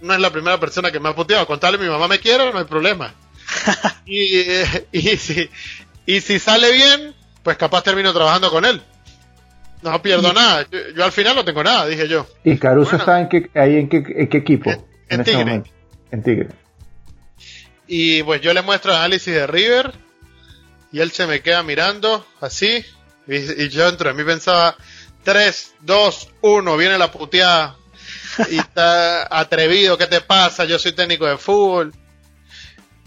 no 0.00 0.14
es 0.14 0.20
la 0.20 0.30
primera 0.30 0.58
persona 0.58 0.90
que 0.90 1.00
me 1.00 1.08
ha 1.08 1.14
puteado. 1.14 1.46
Contarle 1.46 1.78
mi 1.78 1.88
mamá 1.88 2.08
me 2.08 2.20
quiere, 2.20 2.52
no 2.52 2.58
hay 2.58 2.64
problema. 2.64 3.14
y, 4.06 4.42
y, 4.92 5.16
si, 5.16 5.50
y 6.06 6.20
si 6.20 6.38
sale 6.38 6.72
bien, 6.72 7.14
pues 7.48 7.56
capaz 7.56 7.82
termino 7.82 8.12
trabajando 8.12 8.50
con 8.50 8.66
él. 8.66 8.82
No 9.80 10.02
pierdo 10.02 10.34
nada. 10.34 10.66
Yo, 10.94 11.02
al 11.02 11.12
final 11.12 11.34
no 11.34 11.46
tengo 11.46 11.64
nada, 11.64 11.86
dije 11.86 12.06
yo. 12.06 12.26
¿Y 12.44 12.58
Caruso 12.58 12.96
está 12.96 13.18
en 13.22 13.30
qué, 13.30 13.48
ahí 13.54 13.76
en 13.76 13.88
qué, 13.88 14.36
equipo? 14.36 14.70
En, 15.08 15.24
Tigre. 15.24 15.62
En 16.10 16.22
Tigre. 16.22 16.48
Y 17.86 18.22
pues 18.22 18.42
yo 18.42 18.52
le 18.52 18.60
muestro 18.60 18.94
análisis 18.94 19.32
de 19.32 19.46
River 19.46 19.94
y 20.92 21.00
él 21.00 21.10
se 21.10 21.26
me 21.26 21.40
queda 21.40 21.62
mirando 21.62 22.26
así 22.42 22.84
y, 23.26 23.68
yo 23.70 23.86
dentro 23.86 24.10
de 24.10 24.14
mí 24.14 24.24
pensaba 24.24 24.76
3, 25.24 25.76
2, 25.80 26.28
1, 26.42 26.76
viene 26.76 26.98
la 26.98 27.10
puteada 27.10 27.76
y 28.50 28.58
está 28.58 29.26
atrevido, 29.40 29.96
¿qué 29.96 30.06
te 30.06 30.20
pasa? 30.20 30.66
Yo 30.66 30.78
soy 30.78 30.92
técnico 30.92 31.24
de 31.24 31.38
fútbol. 31.38 31.94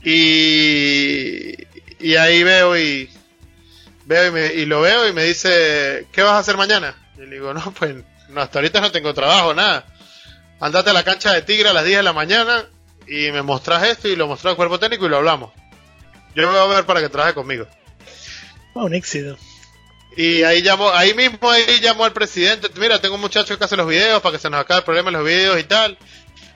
Y, 0.03 1.53
y 1.99 2.15
ahí 2.15 2.41
veo 2.41 2.75
y 2.75 3.07
veo 4.11 4.53
y, 4.53 4.65
lo 4.65 4.81
veo 4.81 5.07
y 5.07 5.13
me 5.13 5.23
dice, 5.23 6.07
¿qué 6.11 6.21
vas 6.21 6.33
a 6.33 6.39
hacer 6.39 6.57
mañana? 6.57 6.95
Y 7.15 7.21
le 7.21 7.35
digo, 7.35 7.53
no, 7.53 7.73
pues 7.77 7.95
no, 8.29 8.41
hasta 8.41 8.59
ahorita 8.59 8.81
no 8.81 8.91
tengo 8.91 9.13
trabajo, 9.13 9.53
nada. 9.53 9.85
Andate 10.59 10.89
a 10.89 10.93
la 10.93 11.03
cancha 11.03 11.33
de 11.33 11.41
Tigre 11.41 11.69
a 11.69 11.73
las 11.73 11.85
10 11.85 11.97
de 11.97 12.03
la 12.03 12.13
mañana 12.13 12.65
y 13.07 13.31
me 13.31 13.41
mostrás 13.41 13.83
esto 13.83 14.07
y 14.07 14.15
lo 14.15 14.27
mostrás 14.27 14.51
al 14.51 14.57
cuerpo 14.57 14.79
técnico 14.79 15.05
y 15.05 15.09
lo 15.09 15.17
hablamos. 15.17 15.51
Yo 16.35 16.43
me 16.43 16.59
voy 16.59 16.71
a 16.71 16.75
ver 16.75 16.85
para 16.85 17.01
que 17.01 17.09
trabaje 17.09 17.33
conmigo. 17.33 17.67
Ah, 18.75 18.83
un 18.83 18.93
éxito. 18.93 19.37
Y 20.15 20.43
ahí 20.43 20.61
llamó, 20.61 20.89
ahí 20.89 21.13
mismo 21.13 21.49
ahí 21.49 21.79
llamó 21.79 22.03
al 22.03 22.11
presidente, 22.11 22.67
mira, 22.75 22.99
tengo 22.99 23.15
un 23.15 23.21
muchacho 23.21 23.57
que 23.57 23.63
hace 23.63 23.77
los 23.77 23.87
videos 23.87 24.21
para 24.21 24.33
que 24.33 24.41
se 24.41 24.49
nos 24.49 24.59
acabe 24.59 24.79
el 24.79 24.85
problema 24.85 25.09
en 25.09 25.15
los 25.15 25.25
videos 25.25 25.57
y 25.57 25.63
tal. 25.63 25.97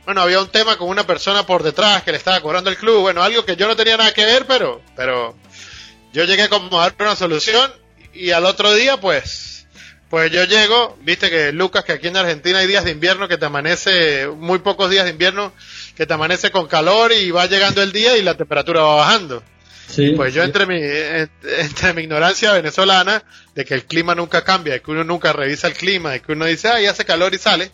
Bueno, 0.04 0.22
había 0.22 0.42
un 0.42 0.50
tema 0.50 0.78
con 0.78 0.90
una 0.90 1.08
persona 1.08 1.46
por 1.46 1.64
detrás 1.64 2.04
que 2.04 2.12
le 2.12 2.18
estaba 2.18 2.42
cobrando 2.42 2.70
el 2.70 2.78
club, 2.78 3.02
bueno, 3.02 3.24
algo 3.24 3.46
que 3.46 3.56
yo 3.56 3.68
no 3.68 3.76
tenía 3.76 3.98
nada 3.98 4.14
que 4.14 4.26
ver, 4.26 4.46
pero, 4.46 4.82
pero 4.96 5.36
yo 6.16 6.24
llegué 6.24 6.48
como 6.48 6.82
a 6.82 6.94
una 6.98 7.16
solución 7.16 7.72
y 8.14 8.32
al 8.32 8.46
otro 8.46 8.74
día, 8.74 8.96
pues, 9.02 9.68
pues 10.10 10.32
yo 10.32 10.46
llego, 10.46 10.98
viste 11.02 11.30
que 11.30 11.52
Lucas, 11.52 11.84
que 11.84 11.92
aquí 11.92 12.08
en 12.08 12.16
Argentina 12.16 12.60
hay 12.60 12.68
días 12.68 12.86
de 12.86 12.92
invierno 12.92 13.28
que 13.28 13.38
te 13.38 13.46
amanece, 13.46 14.28
muy 14.28 14.60
pocos 14.60 14.90
días 14.90 15.04
de 15.04 15.12
invierno, 15.12 15.52
que 15.94 16.06
te 16.06 16.14
amanece 16.14 16.52
con 16.52 16.68
calor 16.68 17.12
y 17.12 17.32
va 17.32 17.48
llegando 17.48 17.84
el 17.84 17.92
día 17.92 18.16
y 18.18 18.22
la 18.22 18.36
temperatura 18.36 18.82
va 18.82 18.96
bajando. 18.96 19.44
Sí, 19.90 20.14
Pues 20.16 20.34
yo 20.34 20.42
sí. 20.42 20.48
entre 20.48 20.66
mi, 20.66 20.80
entre 20.80 21.94
mi 21.94 22.04
ignorancia 22.04 22.54
venezolana, 22.54 23.22
de 23.54 23.66
que 23.66 23.74
el 23.74 23.84
clima 23.84 24.16
nunca 24.16 24.44
cambia, 24.46 24.74
de 24.76 24.82
que 24.82 24.92
uno 24.92 25.04
nunca 25.04 25.34
revisa 25.34 25.68
el 25.68 25.74
clima, 25.74 26.12
de 26.12 26.22
que 26.22 26.32
uno 26.32 26.46
dice, 26.46 26.70
ay, 26.70 26.86
hace 26.86 27.04
calor 27.04 27.34
y 27.36 27.38
sale, 27.40 27.72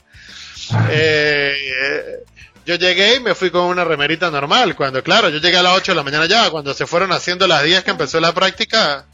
eh, 0.90 1.56
eh, 1.56 2.24
yo 2.72 2.78
llegué 2.78 3.16
y 3.16 3.20
me 3.20 3.36
fui 3.36 3.52
con 3.52 3.64
una 3.64 3.84
remerita 3.84 4.32
normal, 4.32 4.76
cuando 4.76 5.04
claro, 5.04 5.28
yo 5.30 5.40
llegué 5.40 5.58
a 5.58 5.64
las 5.64 5.76
8 5.76 5.92
de 5.92 5.96
la 5.98 6.04
mañana 6.04 6.26
ya, 6.26 6.50
cuando 6.50 6.74
se 6.74 6.88
fueron 6.88 7.12
haciendo 7.12 7.48
las 7.48 7.64
10 7.64 7.84
que 7.84 7.92
empezó 7.92 8.20
la 8.22 8.34
práctica, 8.34 9.06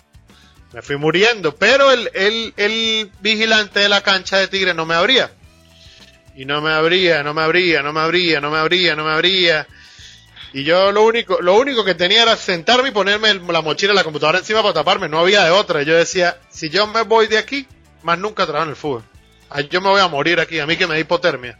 me 0.73 0.81
fui 0.83 0.97
muriendo, 0.97 1.55
pero 1.55 1.91
el, 1.91 2.09
el, 2.13 2.53
el 2.55 3.11
vigilante 3.19 3.79
de 3.79 3.89
la 3.89 4.01
cancha 4.01 4.37
de 4.37 4.47
Tigre 4.47 4.73
no 4.75 4.85
me 4.85 4.93
abría. 4.93 5.31
Y 6.35 6.45
no 6.45 6.61
me 6.61 6.71
abría, 6.71 7.23
no 7.23 7.33
me 7.33 7.41
abría, 7.41 7.81
no 7.81 7.93
me 7.93 8.01
abría, 8.01 8.39
no 8.39 8.51
me 8.51 8.59
abría, 8.59 8.95
no 8.95 9.03
me 9.03 9.11
abría. 9.11 9.65
Y 10.53 10.63
yo 10.63 10.91
lo 10.91 11.03
único, 11.03 11.41
lo 11.41 11.55
único 11.55 11.83
que 11.83 11.95
tenía 11.95 12.21
era 12.21 12.35
sentarme 12.35 12.89
y 12.89 12.91
ponerme 12.91 13.33
la 13.33 13.61
mochila 13.61 13.93
la 13.93 14.03
computadora 14.03 14.37
encima 14.37 14.61
para 14.61 14.75
taparme, 14.75 15.09
no 15.09 15.19
había 15.19 15.43
de 15.43 15.49
otra. 15.49 15.81
Yo 15.81 15.95
decía, 15.95 16.37
si 16.49 16.69
yo 16.69 16.85
me 16.85 17.01
voy 17.01 17.25
de 17.25 17.39
aquí, 17.39 17.65
más 18.03 18.19
nunca 18.19 18.45
trabajo 18.45 18.65
en 18.65 18.69
el 18.69 18.75
fútbol. 18.75 19.03
Yo 19.71 19.81
me 19.81 19.89
voy 19.89 20.01
a 20.01 20.07
morir 20.07 20.39
aquí, 20.39 20.59
a 20.59 20.67
mí 20.67 20.77
que 20.77 20.85
me 20.85 20.93
da 20.93 20.99
hipotermia. 20.99 21.57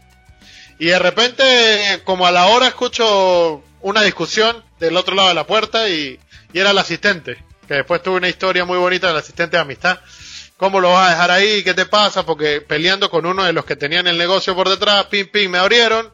Y 0.78 0.86
de 0.86 0.98
repente, 0.98 2.02
como 2.04 2.26
a 2.26 2.30
la 2.30 2.46
hora 2.46 2.68
escucho 2.68 3.62
una 3.80 4.02
discusión 4.02 4.64
del 4.78 4.96
otro 4.96 5.14
lado 5.14 5.28
de 5.28 5.34
la 5.34 5.46
puerta 5.46 5.88
y, 5.88 6.18
y 6.52 6.58
era 6.58 6.70
el 6.70 6.78
asistente, 6.78 7.42
que 7.66 7.74
después 7.74 8.02
tuve 8.02 8.16
una 8.16 8.28
historia 8.28 8.64
muy 8.64 8.78
bonita 8.78 9.08
del 9.08 9.16
asistente 9.16 9.56
de 9.56 9.62
amistad. 9.62 9.98
¿Cómo 10.56 10.80
lo 10.80 10.90
vas 10.90 11.08
a 11.08 11.10
dejar 11.10 11.30
ahí? 11.30 11.62
¿Qué 11.62 11.74
te 11.74 11.86
pasa? 11.86 12.24
Porque 12.26 12.60
peleando 12.60 13.10
con 13.10 13.26
uno 13.26 13.44
de 13.44 13.52
los 13.52 13.64
que 13.64 13.76
tenían 13.76 14.06
el 14.08 14.18
negocio 14.18 14.54
por 14.56 14.68
detrás, 14.68 15.06
pim, 15.06 15.28
pim, 15.28 15.50
me 15.50 15.58
abrieron. 15.58 16.12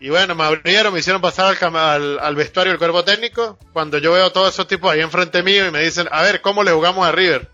Y 0.00 0.08
bueno, 0.08 0.34
me 0.34 0.44
abrieron, 0.44 0.92
me 0.92 1.00
hicieron 1.00 1.20
pasar 1.20 1.56
al, 1.60 1.76
al, 1.76 2.18
al 2.18 2.34
vestuario 2.34 2.72
del 2.72 2.78
cuerpo 2.78 3.04
técnico. 3.04 3.58
Cuando 3.72 3.98
yo 3.98 4.12
veo 4.12 4.26
a 4.26 4.32
todos 4.32 4.54
esos 4.54 4.66
tipos 4.66 4.90
ahí 4.90 5.00
enfrente 5.00 5.42
mío 5.42 5.66
y 5.66 5.70
me 5.70 5.82
dicen, 5.82 6.08
a 6.10 6.22
ver, 6.22 6.40
¿cómo 6.40 6.64
le 6.64 6.72
jugamos 6.72 7.06
a 7.06 7.12
River? 7.12 7.48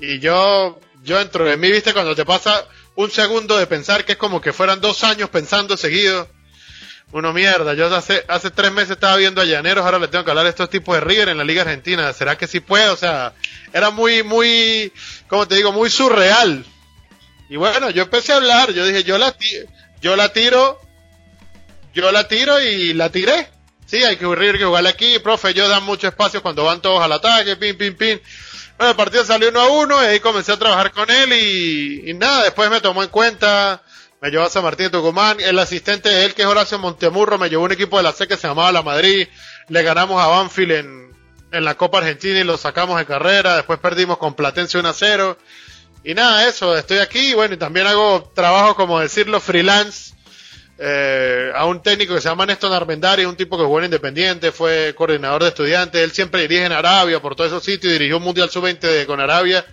Y 0.00 0.18
yo, 0.18 0.78
yo 1.02 1.20
entro 1.20 1.44
de 1.44 1.56
mí, 1.56 1.70
viste, 1.70 1.92
cuando 1.92 2.14
te 2.14 2.24
pasa 2.24 2.66
un 2.94 3.10
segundo 3.10 3.56
de 3.56 3.66
pensar 3.66 4.04
que 4.04 4.12
es 4.12 4.18
como 4.18 4.40
que 4.40 4.52
fueran 4.52 4.80
dos 4.80 5.04
años 5.04 5.30
pensando 5.30 5.76
seguido. 5.76 6.28
Uno 7.12 7.34
mierda, 7.34 7.74
yo 7.74 7.94
hace, 7.94 8.24
hace 8.26 8.50
tres 8.50 8.72
meses 8.72 8.92
estaba 8.92 9.16
viendo 9.16 9.42
a 9.42 9.44
Llaneros, 9.44 9.84
ahora 9.84 9.98
le 9.98 10.08
tengo 10.08 10.24
que 10.24 10.30
hablar 10.30 10.46
a 10.46 10.48
estos 10.48 10.70
tipos 10.70 10.94
de 10.94 11.02
River 11.02 11.28
en 11.28 11.36
la 11.36 11.44
Liga 11.44 11.60
Argentina. 11.60 12.10
¿Será 12.14 12.38
que 12.38 12.46
sí 12.46 12.60
puede? 12.60 12.88
O 12.88 12.96
sea, 12.96 13.34
era 13.72 13.90
muy, 13.90 14.22
muy, 14.22 14.92
como 15.28 15.46
te 15.46 15.56
digo, 15.56 15.72
muy 15.72 15.90
surreal. 15.90 16.64
Y 17.50 17.56
bueno, 17.56 17.90
yo 17.90 18.04
empecé 18.04 18.32
a 18.32 18.36
hablar, 18.36 18.72
yo 18.72 18.86
dije, 18.86 19.04
yo 19.04 19.18
la, 19.18 19.36
yo 20.00 20.16
la 20.16 20.32
tiro, 20.32 20.80
yo 21.92 22.10
la 22.12 22.26
tiro 22.28 22.58
y 22.60 22.94
la 22.94 23.10
tiré. 23.10 23.50
Sí, 23.84 24.02
hay 24.02 24.16
que 24.16 24.24
River 24.24 24.56
que 24.56 24.64
jugarle 24.64 24.88
aquí, 24.88 25.18
profe, 25.18 25.52
yo 25.52 25.68
dan 25.68 25.84
mucho 25.84 26.08
espacio 26.08 26.40
cuando 26.42 26.64
van 26.64 26.80
todos 26.80 27.02
al 27.02 27.12
ataque, 27.12 27.56
pim, 27.56 27.76
pim, 27.76 27.94
pim. 27.94 28.18
Bueno, 28.82 28.90
el 28.90 28.96
partido 28.96 29.24
salió 29.24 29.48
uno 29.50 29.60
a 29.60 29.68
uno 29.68 30.02
y 30.02 30.06
ahí 30.06 30.18
comencé 30.18 30.50
a 30.50 30.56
trabajar 30.56 30.90
con 30.90 31.08
él 31.08 31.32
y, 31.32 32.14
nada, 32.14 32.42
después 32.42 32.68
me 32.68 32.80
tomó 32.80 33.04
en 33.04 33.10
cuenta, 33.10 33.80
me 34.20 34.28
llevó 34.28 34.42
a 34.42 34.50
San 34.50 34.64
Martín 34.64 34.86
de 34.86 34.90
Tucumán, 34.90 35.38
el 35.38 35.56
asistente 35.60 36.08
de 36.08 36.24
él 36.24 36.34
que 36.34 36.42
es 36.42 36.48
Horacio 36.48 36.80
Montemurro 36.80 37.38
me 37.38 37.48
llevó 37.48 37.62
un 37.62 37.70
equipo 37.70 37.98
de 37.98 38.02
la 38.02 38.10
C 38.10 38.26
que 38.26 38.36
se 38.36 38.48
llamaba 38.48 38.72
La 38.72 38.82
Madrid, 38.82 39.28
le 39.68 39.82
ganamos 39.84 40.20
a 40.20 40.26
Banfield 40.26 40.72
en, 40.72 41.16
en 41.52 41.64
la 41.64 41.76
Copa 41.76 41.98
Argentina 41.98 42.40
y 42.40 42.42
lo 42.42 42.56
sacamos 42.56 42.98
de 42.98 43.06
carrera, 43.06 43.54
después 43.54 43.78
perdimos 43.78 44.18
con 44.18 44.34
Platense 44.34 44.76
1 44.76 44.88
a 44.88 44.92
0 44.92 45.38
y 46.02 46.14
nada, 46.14 46.48
eso, 46.48 46.76
estoy 46.76 46.98
aquí 46.98 47.34
bueno, 47.34 47.54
y 47.54 47.58
también 47.58 47.86
hago 47.86 48.32
trabajo 48.34 48.74
como 48.74 48.98
decirlo 48.98 49.38
freelance 49.38 50.12
eh, 50.78 51.52
a 51.54 51.64
un 51.66 51.82
técnico 51.82 52.14
que 52.14 52.20
se 52.20 52.28
llama 52.28 52.46
Néstor 52.46 52.72
Armendari, 52.72 53.24
un 53.24 53.36
tipo 53.36 53.56
que 53.56 53.64
jugó 53.64 53.78
en 53.78 53.86
Independiente, 53.86 54.52
fue 54.52 54.94
coordinador 54.96 55.42
de 55.42 55.48
estudiantes, 55.48 56.02
él 56.02 56.12
siempre 56.12 56.42
dirige 56.42 56.64
en 56.64 56.72
Arabia, 56.72 57.20
por 57.20 57.36
todos 57.36 57.50
esos 57.50 57.62
sitios, 57.64 57.92
dirigió 57.92 58.16
un 58.18 58.22
Mundial 58.24 58.50
Sub-20 58.50 58.80
de- 58.80 59.06
con 59.06 59.20
Arabia, 59.20 59.64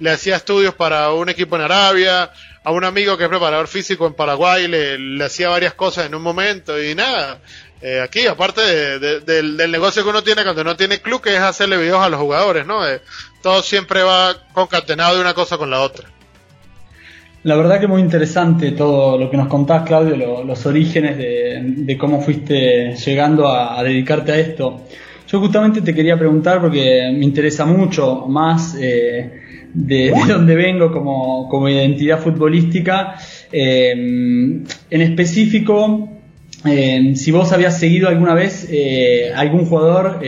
le 0.00 0.10
hacía 0.10 0.36
estudios 0.36 0.74
para 0.74 1.10
un 1.12 1.28
equipo 1.28 1.56
en 1.56 1.62
Arabia, 1.62 2.30
a 2.64 2.70
un 2.70 2.84
amigo 2.84 3.18
que 3.18 3.24
es 3.24 3.28
preparador 3.28 3.68
físico 3.68 4.06
en 4.06 4.14
Paraguay, 4.14 4.66
le, 4.68 4.98
le 4.98 5.24
hacía 5.24 5.50
varias 5.50 5.74
cosas 5.74 6.06
en 6.06 6.14
un 6.14 6.22
momento 6.22 6.80
y 6.82 6.94
nada. 6.94 7.40
eh, 7.86 8.00
aquí, 8.00 8.26
aparte 8.26 8.62
de- 8.62 8.98
de- 8.98 9.20
del, 9.20 9.58
del 9.58 9.70
negocio 9.70 10.02
que 10.02 10.08
uno 10.08 10.22
tiene 10.22 10.42
cuando 10.42 10.64
no 10.64 10.74
tiene 10.74 11.02
club, 11.02 11.20
que 11.20 11.34
es 11.34 11.40
hacerle 11.42 11.76
videos 11.76 12.00
a 12.02 12.08
los 12.08 12.18
jugadores, 12.18 12.64
¿no? 12.64 12.88
Eh, 12.88 13.02
todo 13.42 13.62
siempre 13.62 14.02
va 14.02 14.34
concatenado 14.54 15.16
de 15.16 15.20
una 15.20 15.34
cosa 15.34 15.58
con 15.58 15.68
la 15.70 15.80
otra. 15.82 16.08
La 17.44 17.56
verdad 17.56 17.78
que 17.78 17.86
muy 17.86 18.00
interesante 18.00 18.72
todo 18.72 19.18
lo 19.18 19.30
que 19.30 19.36
nos 19.36 19.48
contás, 19.48 19.82
Claudio, 19.82 20.16
lo- 20.16 20.44
los 20.44 20.64
orígenes 20.64 21.18
de, 21.18 21.96
cómo 21.98 22.20
fuiste 22.22 22.94
llegando 22.96 23.46
a, 23.48 23.82
dedicarte 23.82 24.32
a 24.32 24.38
esto. 24.38 24.80
Yo 25.28 25.40
justamente 25.40 25.82
te 25.82 25.94
quería 25.94 26.18
preguntar 26.18 26.60
porque 26.60 27.12
me 27.14 27.24
interesa 27.24 27.66
mucho 27.66 28.24
más 28.28 28.74
eh, 28.80 29.30
de, 29.74 29.94
de 30.10 30.32
dónde 30.32 30.54
vengo 30.54 30.90
como, 30.90 31.68
identidad 31.68 32.18
futbolística. 32.18 33.14
Eh, 33.52 33.90
en 33.92 35.00
específico, 35.02 36.08
eh, 36.64 37.12
si 37.14 37.30
vos 37.30 37.52
habías 37.52 37.78
seguido 37.78 38.08
alguna 38.08 38.32
vez 38.32 38.70
algún 39.36 39.66
jugador 39.66 40.20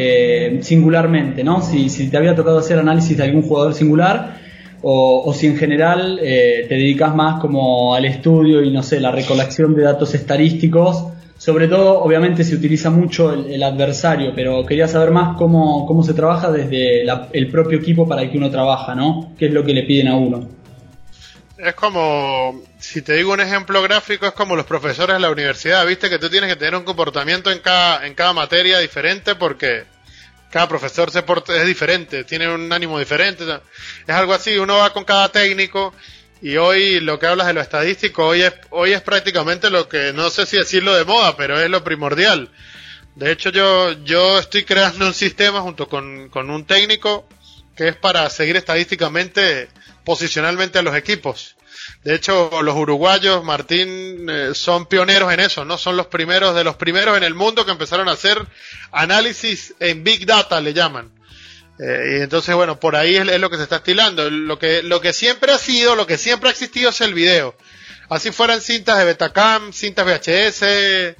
singularmente, 0.60 1.42
¿no? 1.42 1.62
Si, 1.62 1.88
si 1.88 2.10
te 2.10 2.16
había 2.18 2.34
tocado 2.34 2.58
hacer 2.58 2.78
análisis 2.78 3.16
de 3.16 3.24
algún 3.24 3.40
jugador 3.40 3.72
singular 3.72 4.44
o, 4.82 5.32
si 5.34 5.46
en 5.46 5.56
general 5.56 6.18
eh, 6.22 6.66
te 6.68 6.74
dedicas 6.74 7.14
más 7.14 7.40
como 7.40 7.94
al 7.94 8.04
estudio 8.04 8.62
y 8.62 8.70
no 8.70 8.82
sé, 8.82 9.00
la 9.00 9.10
recolección 9.10 9.74
de 9.74 9.82
datos 9.82 10.14
estadísticos. 10.14 11.06
Sobre 11.38 11.68
todo, 11.68 12.00
obviamente 12.00 12.44
se 12.44 12.54
utiliza 12.54 12.88
mucho 12.88 13.32
el, 13.32 13.62
adversario, 13.62 14.32
pero 14.34 14.64
quería 14.64 14.88
saber 14.88 15.10
más 15.10 15.36
cómo, 15.36 15.84
cómo 15.86 16.02
se 16.02 16.14
trabaja 16.14 16.50
desde 16.50 17.02
el 17.32 17.50
propio 17.50 17.78
equipo 17.78 18.08
para 18.08 18.22
el 18.22 18.30
que 18.30 18.38
uno 18.38 18.50
trabaja, 18.50 18.94
¿no? 18.94 19.34
¿Qué 19.38 19.46
es 19.46 19.52
lo 19.52 19.62
que 19.62 19.74
le 19.74 19.82
piden 19.82 20.08
a 20.08 20.16
uno? 20.16 20.48
Es 21.58 21.74
como, 21.74 22.62
si 22.78 23.02
te 23.02 23.14
digo 23.14 23.32
un 23.32 23.40
ejemplo 23.40 23.82
gráfico, 23.82 24.26
es 24.26 24.32
como 24.32 24.56
los 24.56 24.66
profesores 24.66 25.16
de 25.16 25.20
la 25.20 25.30
universidad, 25.30 25.86
viste 25.86 26.10
que 26.10 26.18
tú 26.18 26.28
tienes 26.28 26.50
que 26.50 26.56
tener 26.56 26.74
un 26.74 26.84
comportamiento 26.84 27.50
en 27.50 27.60
cada, 27.60 28.06
en 28.06 28.14
cada 28.14 28.32
materia 28.32 28.78
diferente 28.78 29.34
porque 29.34 29.84
cada 30.50 30.68
profesor 30.68 31.10
se 31.10 31.18
es 31.20 31.66
diferente, 31.66 32.24
tiene 32.24 32.48
un 32.48 32.72
ánimo 32.72 32.98
diferente. 32.98 33.44
Es 34.06 34.14
algo 34.14 34.32
así, 34.32 34.56
uno 34.56 34.78
va 34.78 34.92
con 34.92 35.04
cada 35.04 35.30
técnico 35.30 35.92
y 36.40 36.56
hoy 36.56 37.00
lo 37.00 37.18
que 37.18 37.26
hablas 37.26 37.46
de 37.46 37.54
lo 37.54 37.60
estadístico, 37.60 38.26
hoy 38.26 38.42
es, 38.42 38.54
hoy 38.70 38.92
es 38.92 39.00
prácticamente 39.02 39.70
lo 39.70 39.88
que, 39.88 40.12
no 40.12 40.30
sé 40.30 40.46
si 40.46 40.56
decirlo 40.56 40.94
de 40.94 41.04
moda, 41.04 41.36
pero 41.36 41.60
es 41.60 41.68
lo 41.68 41.82
primordial. 41.82 42.50
De 43.14 43.32
hecho, 43.32 43.50
yo, 43.50 43.92
yo 44.04 44.38
estoy 44.38 44.64
creando 44.64 45.06
un 45.06 45.14
sistema 45.14 45.62
junto 45.62 45.88
con, 45.88 46.28
con 46.28 46.50
un 46.50 46.66
técnico 46.66 47.26
que 47.74 47.88
es 47.88 47.96
para 47.96 48.28
seguir 48.30 48.56
estadísticamente, 48.56 49.68
posicionalmente 50.04 50.78
a 50.78 50.82
los 50.82 50.94
equipos. 50.94 51.55
De 52.04 52.14
hecho, 52.14 52.62
los 52.62 52.76
uruguayos, 52.76 53.42
Martín, 53.44 54.28
eh, 54.28 54.50
son 54.54 54.86
pioneros 54.86 55.32
en 55.32 55.40
eso, 55.40 55.64
¿no? 55.64 55.78
Son 55.78 55.96
los 55.96 56.06
primeros 56.06 56.54
de 56.54 56.64
los 56.64 56.76
primeros 56.76 57.16
en 57.16 57.24
el 57.24 57.34
mundo 57.34 57.64
que 57.64 57.72
empezaron 57.72 58.08
a 58.08 58.12
hacer 58.12 58.46
análisis 58.92 59.74
en 59.80 60.04
Big 60.04 60.26
Data, 60.26 60.60
le 60.60 60.72
llaman. 60.72 61.10
Eh, 61.78 62.18
y 62.18 62.22
entonces, 62.22 62.54
bueno, 62.54 62.80
por 62.80 62.96
ahí 62.96 63.16
es, 63.16 63.40
lo 63.40 63.50
que 63.50 63.56
se 63.56 63.64
está 63.64 63.76
estilando. 63.76 64.30
Lo 64.30 64.58
que, 64.58 64.82
lo 64.82 65.00
que 65.00 65.12
siempre 65.12 65.52
ha 65.52 65.58
sido, 65.58 65.96
lo 65.96 66.06
que 66.06 66.18
siempre 66.18 66.48
ha 66.48 66.52
existido 66.52 66.90
es 66.90 67.00
el 67.00 67.14
video. 67.14 67.56
Así 68.08 68.30
fueran 68.30 68.60
cintas 68.60 68.98
de 68.98 69.04
Betacam, 69.04 69.72
cintas 69.72 70.06
VHS, 70.06 71.16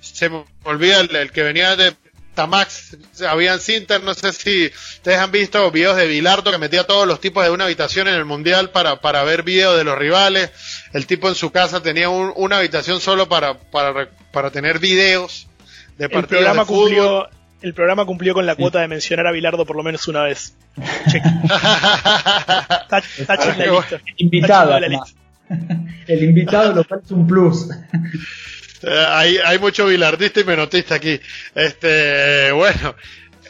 se 0.00 0.28
me 0.28 0.44
olvida 0.64 1.00
el 1.00 1.32
que 1.32 1.42
venía 1.42 1.76
de 1.76 1.94
Tamax, 2.36 2.96
habían 3.28 3.58
cintas, 3.58 4.00
no 4.04 4.14
sé 4.14 4.32
si 4.32 4.66
ustedes 4.66 5.18
han 5.18 5.32
visto 5.32 5.68
videos 5.72 5.96
de 5.96 6.06
Bilardo 6.06 6.52
que 6.52 6.58
metía 6.58 6.84
todos 6.84 7.08
los 7.08 7.20
tipos 7.20 7.42
de 7.44 7.50
una 7.50 7.64
habitación 7.64 8.06
en 8.06 8.14
el 8.14 8.24
mundial 8.24 8.70
para, 8.70 9.00
para 9.00 9.24
ver 9.24 9.42
videos 9.42 9.76
de 9.76 9.82
los 9.82 9.98
rivales. 9.98 10.50
El 10.92 11.06
tipo 11.08 11.28
en 11.28 11.34
su 11.34 11.50
casa 11.50 11.82
tenía 11.82 12.08
un- 12.08 12.32
una 12.36 12.58
habitación 12.58 13.00
solo 13.00 13.28
para, 13.28 13.54
para, 13.58 14.08
para 14.30 14.50
tener 14.52 14.78
videos 14.78 15.48
de 15.98 16.04
El 16.04 16.10
partidos 16.12 16.28
programa 16.44 16.62
de 16.62 16.66
fútbol. 16.66 16.84
cumplió. 16.84 17.28
El 17.62 17.72
programa 17.74 18.04
cumplió 18.04 18.34
con 18.34 18.44
la 18.46 18.54
cuota 18.54 18.80
de 18.80 18.86
mencionar 18.86 19.26
a 19.26 19.32
Bilardo 19.32 19.64
por 19.64 19.76
lo 19.76 19.82
menos 19.82 20.06
una 20.06 20.22
vez. 20.22 20.54
Check. 21.10 21.22
Tach- 22.88 23.26
tachen 23.26 23.58
la 23.58 23.66
lista. 23.66 24.00
Invitado. 24.18 24.78
La 24.78 24.88
lista. 24.88 25.06
El 26.06 26.22
invitado 26.24 26.72
lo 26.74 26.84
cual 26.84 27.00
es 27.04 27.10
un 27.10 27.26
plus. 27.26 27.68
Eh, 28.86 29.04
hay, 29.08 29.38
hay 29.38 29.58
mucho 29.58 29.86
bilardista 29.86 30.40
y 30.40 30.44
menotista 30.44 30.94
aquí. 30.94 31.20
Este, 31.54 32.52
bueno, 32.52 32.94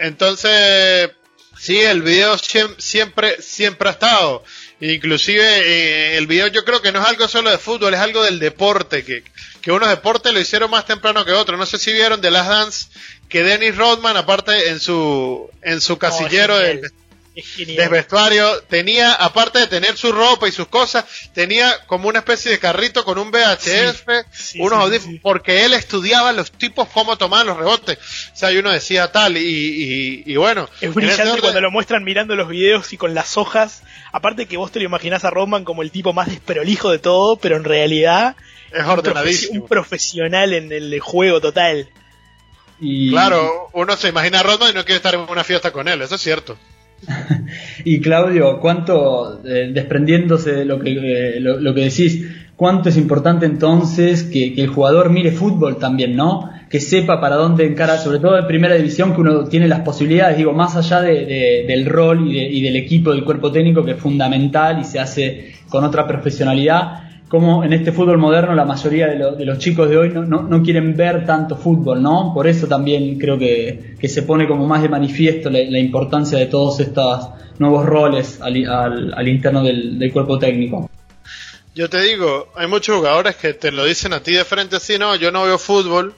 entonces, 0.01 1.11
sí, 1.59 1.79
el 1.81 2.03
video 2.03 2.35
siem- 2.37 2.75
siempre, 2.79 3.41
siempre 3.43 3.89
ha 3.89 3.93
estado. 3.93 4.45
Inclusive 4.81 5.43
eh, 5.45 6.17
el 6.19 6.27
video 6.27 6.49
yo 6.49 6.65
creo 6.65 6.81
que 6.83 6.93
no 6.93 7.01
es 7.01 7.07
algo 7.07 7.29
solo 7.29 7.51
de 7.51 7.59
fútbol, 7.59 7.95
es 7.95 8.01
algo 8.01 8.23
del 8.25 8.39
deporte, 8.39 9.05
que, 9.05 9.23
que 9.61 9.73
unos 9.73 9.89
deportes 9.89 10.33
lo 10.33 10.41
hicieron 10.41 10.71
más 10.71 10.87
temprano 10.87 11.25
que 11.25 11.33
otros. 11.33 11.59
No 11.59 11.67
sé 11.67 11.79
si 11.79 11.93
vieron 11.93 12.21
de 12.21 12.31
Last 12.31 12.49
Dance 12.51 12.87
que 13.29 13.43
Dennis 13.43 13.77
Rodman, 13.77 14.17
aparte 14.17 14.69
en 14.69 14.81
su, 14.81 15.51
en 15.63 15.81
su 15.81 15.99
casillero 15.99 16.57
del, 16.59 16.91
del 17.67 17.89
vestuario, 17.91 18.63
tenía, 18.63 19.13
aparte 19.13 19.59
de 19.59 19.67
tener 19.67 19.97
su 19.97 20.11
ropa 20.13 20.49
y 20.49 20.53
sus 20.53 20.69
cosas, 20.69 21.05
tenía 21.35 21.85
como 21.87 22.09
una 22.09 22.21
especie 22.21 22.51
de 22.51 22.59
carrito 22.59 23.05
con 23.05 23.19
un 23.19 23.31
VHF, 23.31 24.09
sí, 24.33 24.59
unos 24.61 24.79
sí, 24.79 24.83
audífonos, 24.85 25.15
sí. 25.17 25.21
porque 25.23 25.65
él 25.65 25.75
estudiaba 25.75 26.33
los 26.33 26.51
tipos 26.53 26.89
cómo 26.89 27.17
tomaban 27.19 27.47
los 27.49 27.57
rebotes. 27.59 27.99
O 28.33 28.37
sea, 28.37 28.51
y 28.53 28.57
uno 28.59 28.71
decía 28.73 29.13
tal, 29.13 29.37
y, 29.37 29.41
y, 29.41 30.23
y 30.27 30.37
bueno. 30.37 30.69
Es 30.81 30.95
brillante 30.95 31.25
orden- 31.33 31.41
cuando 31.41 31.61
lo 31.61 31.71
muestran 31.71 32.05
mirando 32.05 32.35
los 32.37 32.49
videos 32.49 32.93
y 32.93 32.97
con 32.97 33.15
las 33.15 33.37
hojas. 33.37 33.83
Aparte 34.13 34.47
que 34.47 34.57
vos 34.57 34.73
te 34.73 34.79
lo 34.79 34.87
imaginás 34.87 35.25
a 35.25 35.31
Rodman 35.31 35.65
como 35.65 35.83
el 35.83 35.91
tipo 35.91 36.13
más 36.15 36.29
desprolijo 36.29 36.91
de 36.91 36.99
todo, 36.99 37.37
pero 37.37 37.57
en 37.57 37.65
realidad 37.65 38.35
es 38.73 38.83
un, 38.83 38.91
ordenadísimo. 38.91 39.63
un 39.63 39.69
profesional 39.69 40.55
en 40.55 40.73
el 40.73 40.99
juego 41.01 41.41
total. 41.41 41.91
Y, 42.81 43.11
Claro, 43.11 43.69
uno 43.73 43.97
se 43.97 44.09
imagina 44.09 44.41
a 44.41 44.43
Rodman 44.43 44.71
y 44.71 44.75
no 44.75 44.85
quiere 44.85 44.97
estar 44.97 45.15
en 45.15 45.21
una 45.21 45.45
fiesta 45.45 45.71
con 45.71 45.89
él, 45.89 46.03
eso 46.03 46.15
es 46.17 46.21
cierto. 46.21 46.59
Y 47.85 48.01
Claudio, 48.01 48.59
¿cuánto, 48.61 49.41
eh, 49.45 49.71
desprendiéndose 49.73 50.53
de 50.53 50.65
lo 50.65 50.79
que, 50.81 51.37
eh, 51.37 51.41
lo, 51.41 51.75
que 51.75 51.83
decís, 51.83 52.27
cuánto 52.57 52.89
es 52.89 52.97
importante 52.97 53.47
entonces 53.47 54.25
que, 54.25 54.55
el 54.57 54.69
jugador 54.69 55.11
mire 55.11 55.31
fútbol 55.33 55.79
también, 55.79 56.17
¿no? 56.17 56.51
Que 56.69 56.81
sepa 56.81 57.21
para 57.21 57.37
dónde 57.37 57.65
encara, 57.67 57.99
sobre 57.99 58.19
todo 58.19 58.39
en 58.39 58.47
primera 58.47 58.75
división, 58.75 59.15
que 59.15 59.21
uno 59.21 59.45
tiene 59.45 59.69
las 59.69 59.81
posibilidades, 59.81 60.37
digo, 60.39 60.53
más 60.53 60.75
allá 60.77 61.01
de- 61.01 61.25
de- 61.27 61.65
del 61.69 61.87
rol 61.87 62.29
y, 62.29 62.39
y 62.41 62.61
del 62.63 62.77
equipo, 62.77 63.13
del 63.13 63.25
cuerpo 63.25 63.53
técnico, 63.53 63.85
que 63.85 63.93
es 63.93 63.99
fundamental 63.99 64.81
y 64.81 64.85
se 64.85 64.99
hace 64.99 65.53
con 65.69 65.85
otra 65.85 66.07
profesionalidad. 66.09 67.06
Como 67.29 67.65
en 67.65 67.73
este 67.73 67.91
fútbol 67.91 68.19
moderno 68.19 68.55
la 68.55 68.65
mayoría 68.65 69.09
de, 69.09 69.17
lo- 69.17 69.33
de 69.35 69.45
los 69.45 69.59
chicos 69.59 69.89
de 69.91 69.97
hoy 69.97 70.11
no, 70.11 70.23
no- 70.25 70.63
quieren 70.63 70.97
ver 70.97 71.27
tanto 71.27 71.57
fútbol, 71.57 72.01
¿no? 72.01 72.33
Por 72.33 72.47
eso 72.47 72.69
también 72.69 73.19
creo 73.19 73.37
que, 73.39 73.97
se 74.09 74.23
pone 74.23 74.47
como 74.47 74.67
más 74.67 74.83
de 74.83 74.89
manifiesto 74.89 75.51
la, 75.51 75.61
importancia 75.79 76.39
de 76.39 76.47
todos 76.47 76.79
estos 76.79 77.29
nuevos 77.59 77.85
roles 77.85 78.41
al, 78.41 79.13
al- 79.15 79.29
interno 79.29 79.65
del 79.65 80.11
cuerpo 80.13 80.39
técnico. 80.39 80.89
Yo 81.75 81.91
te 81.91 82.01
digo, 82.01 82.49
hay 82.55 82.69
muchos 82.69 82.97
jugadores 82.97 83.37
que 83.37 83.53
te 83.55 83.71
lo 83.73 83.85
dicen 83.85 84.13
a 84.13 84.21
ti 84.21 84.33
de 84.33 84.45
frente 84.45 84.77
así, 84.77 84.97
no, 84.99 85.15
yo 85.17 85.31
no 85.33 85.45
veo 85.45 85.59
fútbol, 85.59 86.15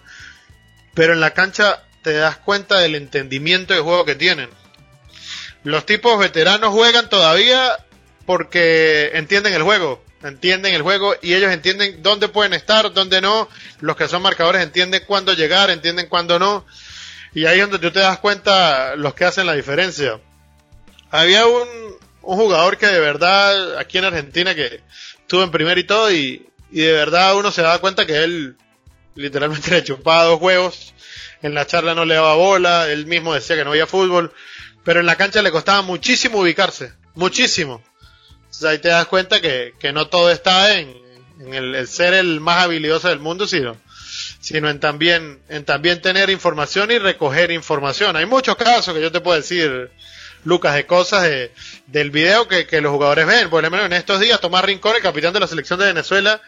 pero 0.95 1.15
en 1.15 1.21
la 1.21 1.31
cancha 1.33 1.83
te 2.03 2.13
das 2.13 2.37
cuenta 2.37 2.79
del 2.79 2.95
entendimiento 2.95 3.75
de 3.75 3.81
juego 3.81 4.05
que 4.05 4.15
tienen. 4.15 4.51
Los 5.65 5.85
tipos 5.85 6.19
veteranos 6.19 6.71
juegan 6.73 7.09
todavía 7.09 7.73
porque 8.25 9.11
entienden 9.15 9.55
el 9.55 9.63
juego, 9.63 10.01
entienden 10.23 10.75
el 10.75 10.83
juego 10.83 11.15
y 11.23 11.35
ellos 11.35 11.53
entienden 11.53 12.03
dónde 12.03 12.29
pueden 12.29 12.55
estar, 12.55 12.93
dónde 12.93 13.21
no. 13.21 13.49
Los 13.81 13.97
que 13.97 14.09
son 14.09 14.23
marcadores 14.23 14.63
entienden 14.63 15.03
cuándo 15.07 15.33
llegar, 15.33 15.71
entienden 15.71 16.09
cuándo 16.09 16.39
no. 16.39 16.67
Y 17.35 17.47
ahí 17.47 17.61
es 17.61 17.71
donde 17.71 17.79
tú 17.79 17.93
te 17.93 18.01
das 18.01 18.19
cuenta 18.19 18.97
los 18.97 19.15
que 19.15 19.25
hacen 19.25 19.47
la 19.47 19.55
diferencia. 19.55 20.21
Había 21.11 21.47
un, 21.47 21.69
un 22.23 22.37
jugador 22.37 22.77
que 22.77 22.87
de 22.87 23.01
verdad 23.01 23.79
aquí 23.79 23.99
en 23.99 24.05
Argentina 24.05 24.55
que 24.55 24.83
estuvo 25.21 25.43
en 25.43 25.51
primer 25.51 25.79
y 25.79 25.85
todo 25.85 26.11
y, 26.13 26.47
y 26.71 26.81
de 26.81 26.93
verdad 26.93 27.37
uno 27.37 27.51
se 27.51 27.63
daba 27.63 27.79
cuenta 27.79 28.07
que 28.07 28.23
él 28.25 28.57
literalmente 29.15 29.71
le 29.75 29.85
chupaba 29.85 30.25
dos 30.25 30.41
huevos. 30.41 30.95
En 31.41 31.55
la 31.55 31.67
charla 31.67 31.95
no 31.95 32.05
le 32.05 32.17
daba 32.17 32.35
bola, 32.35 32.91
él 32.91 33.07
mismo 33.07 33.33
decía 33.33 33.55
que 33.55 33.65
no 33.65 33.71
veía 33.71 33.87
fútbol, 33.87 34.33
pero 34.85 34.99
en 35.01 35.07
la 35.07 35.15
cancha 35.15 35.41
le 35.41 35.53
costaba 35.53 35.83
muchísimo 35.83 36.41
ubicarse, 36.41 36.93
muchísimo. 37.15 37.83
Entonces 38.59 38.77
ahí 38.77 38.83
te 38.83 38.89
das 38.89 39.07
cuenta 39.07 39.41
que, 39.41 39.75
que 39.79 39.93
no 39.93 40.09
todo 40.09 40.33
está 40.33 40.77
en, 40.77 40.93
en 41.39 41.55
el, 41.55 41.87
ser 41.87 42.13
el 42.13 42.41
más 42.41 42.65
habilidoso 42.65 43.07
del 43.07 43.21
mundo, 43.21 43.47
sino, 43.47 43.77
sino 44.41 44.69
en 44.69 44.81
también, 44.81 45.41
en 45.49 45.65
también 45.65 46.03
tener 46.03 46.29
información 46.29 46.91
y 46.91 46.99
recoger 46.99 47.53
información. 47.53 48.17
Hay 48.17 48.27
muchos 48.27 48.57
casos 48.57 48.93
que 48.93 49.01
yo 49.01 49.13
te 49.13 49.21
puedo 49.21 49.37
decir, 49.37 49.93
Lucas, 50.43 50.75
de 50.75 50.87
cosas 50.87 51.23
de, 51.23 51.53
del 51.87 52.11
video 52.11 52.49
que, 52.49 52.67
que 52.67 52.81
los 52.81 52.91
jugadores 52.91 53.29
ven. 53.29 53.49
Por 53.49 53.63
ejemplo, 53.63 53.85
en 53.85 53.93
estos 53.93 54.19
días, 54.19 54.41
Tomás 54.41 54.65
Rincón, 54.65 54.97
el 54.97 55.03
capitán 55.03 55.33
de 55.33 55.39
la 55.39 55.47
selección 55.47 55.79
de 55.79 55.87
Venezuela, 55.87 56.41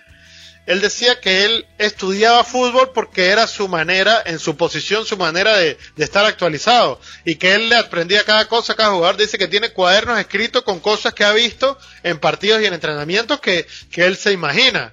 él 0.71 0.81
decía 0.81 1.21
que 1.21 1.45
él 1.45 1.67
estudiaba 1.79 2.45
fútbol 2.45 2.93
porque 2.95 3.27
era 3.29 3.47
su 3.47 3.69
manera, 3.69 4.23
en 4.25 4.39
su 4.39 4.57
posición, 4.57 5.05
su 5.05 5.17
manera 5.17 5.57
de, 5.57 5.77
de 5.97 6.05
estar 6.05 6.25
actualizado. 6.25 7.01
Y 7.25 7.37
que 7.37 7.55
él 7.55 7.69
le 7.69 7.77
aprendía 7.77 8.25
cada 8.25 8.47
cosa, 8.49 8.75
cada 8.75 8.93
jugador. 8.93 9.17
Dice 9.17 9.39
que 9.39 9.49
tiene 9.49 9.71
cuadernos 9.73 10.19
escritos 10.19 10.63
con 10.63 10.81
cosas 10.81 11.13
que 11.15 11.25
ha 11.25 11.33
visto 11.33 11.79
en 12.03 12.19
partidos 12.19 12.63
y 12.63 12.67
en 12.67 12.75
entrenamientos 12.75 13.41
que, 13.41 13.67
que 13.91 14.05
él 14.07 14.17
se 14.17 14.33
imagina. 14.33 14.93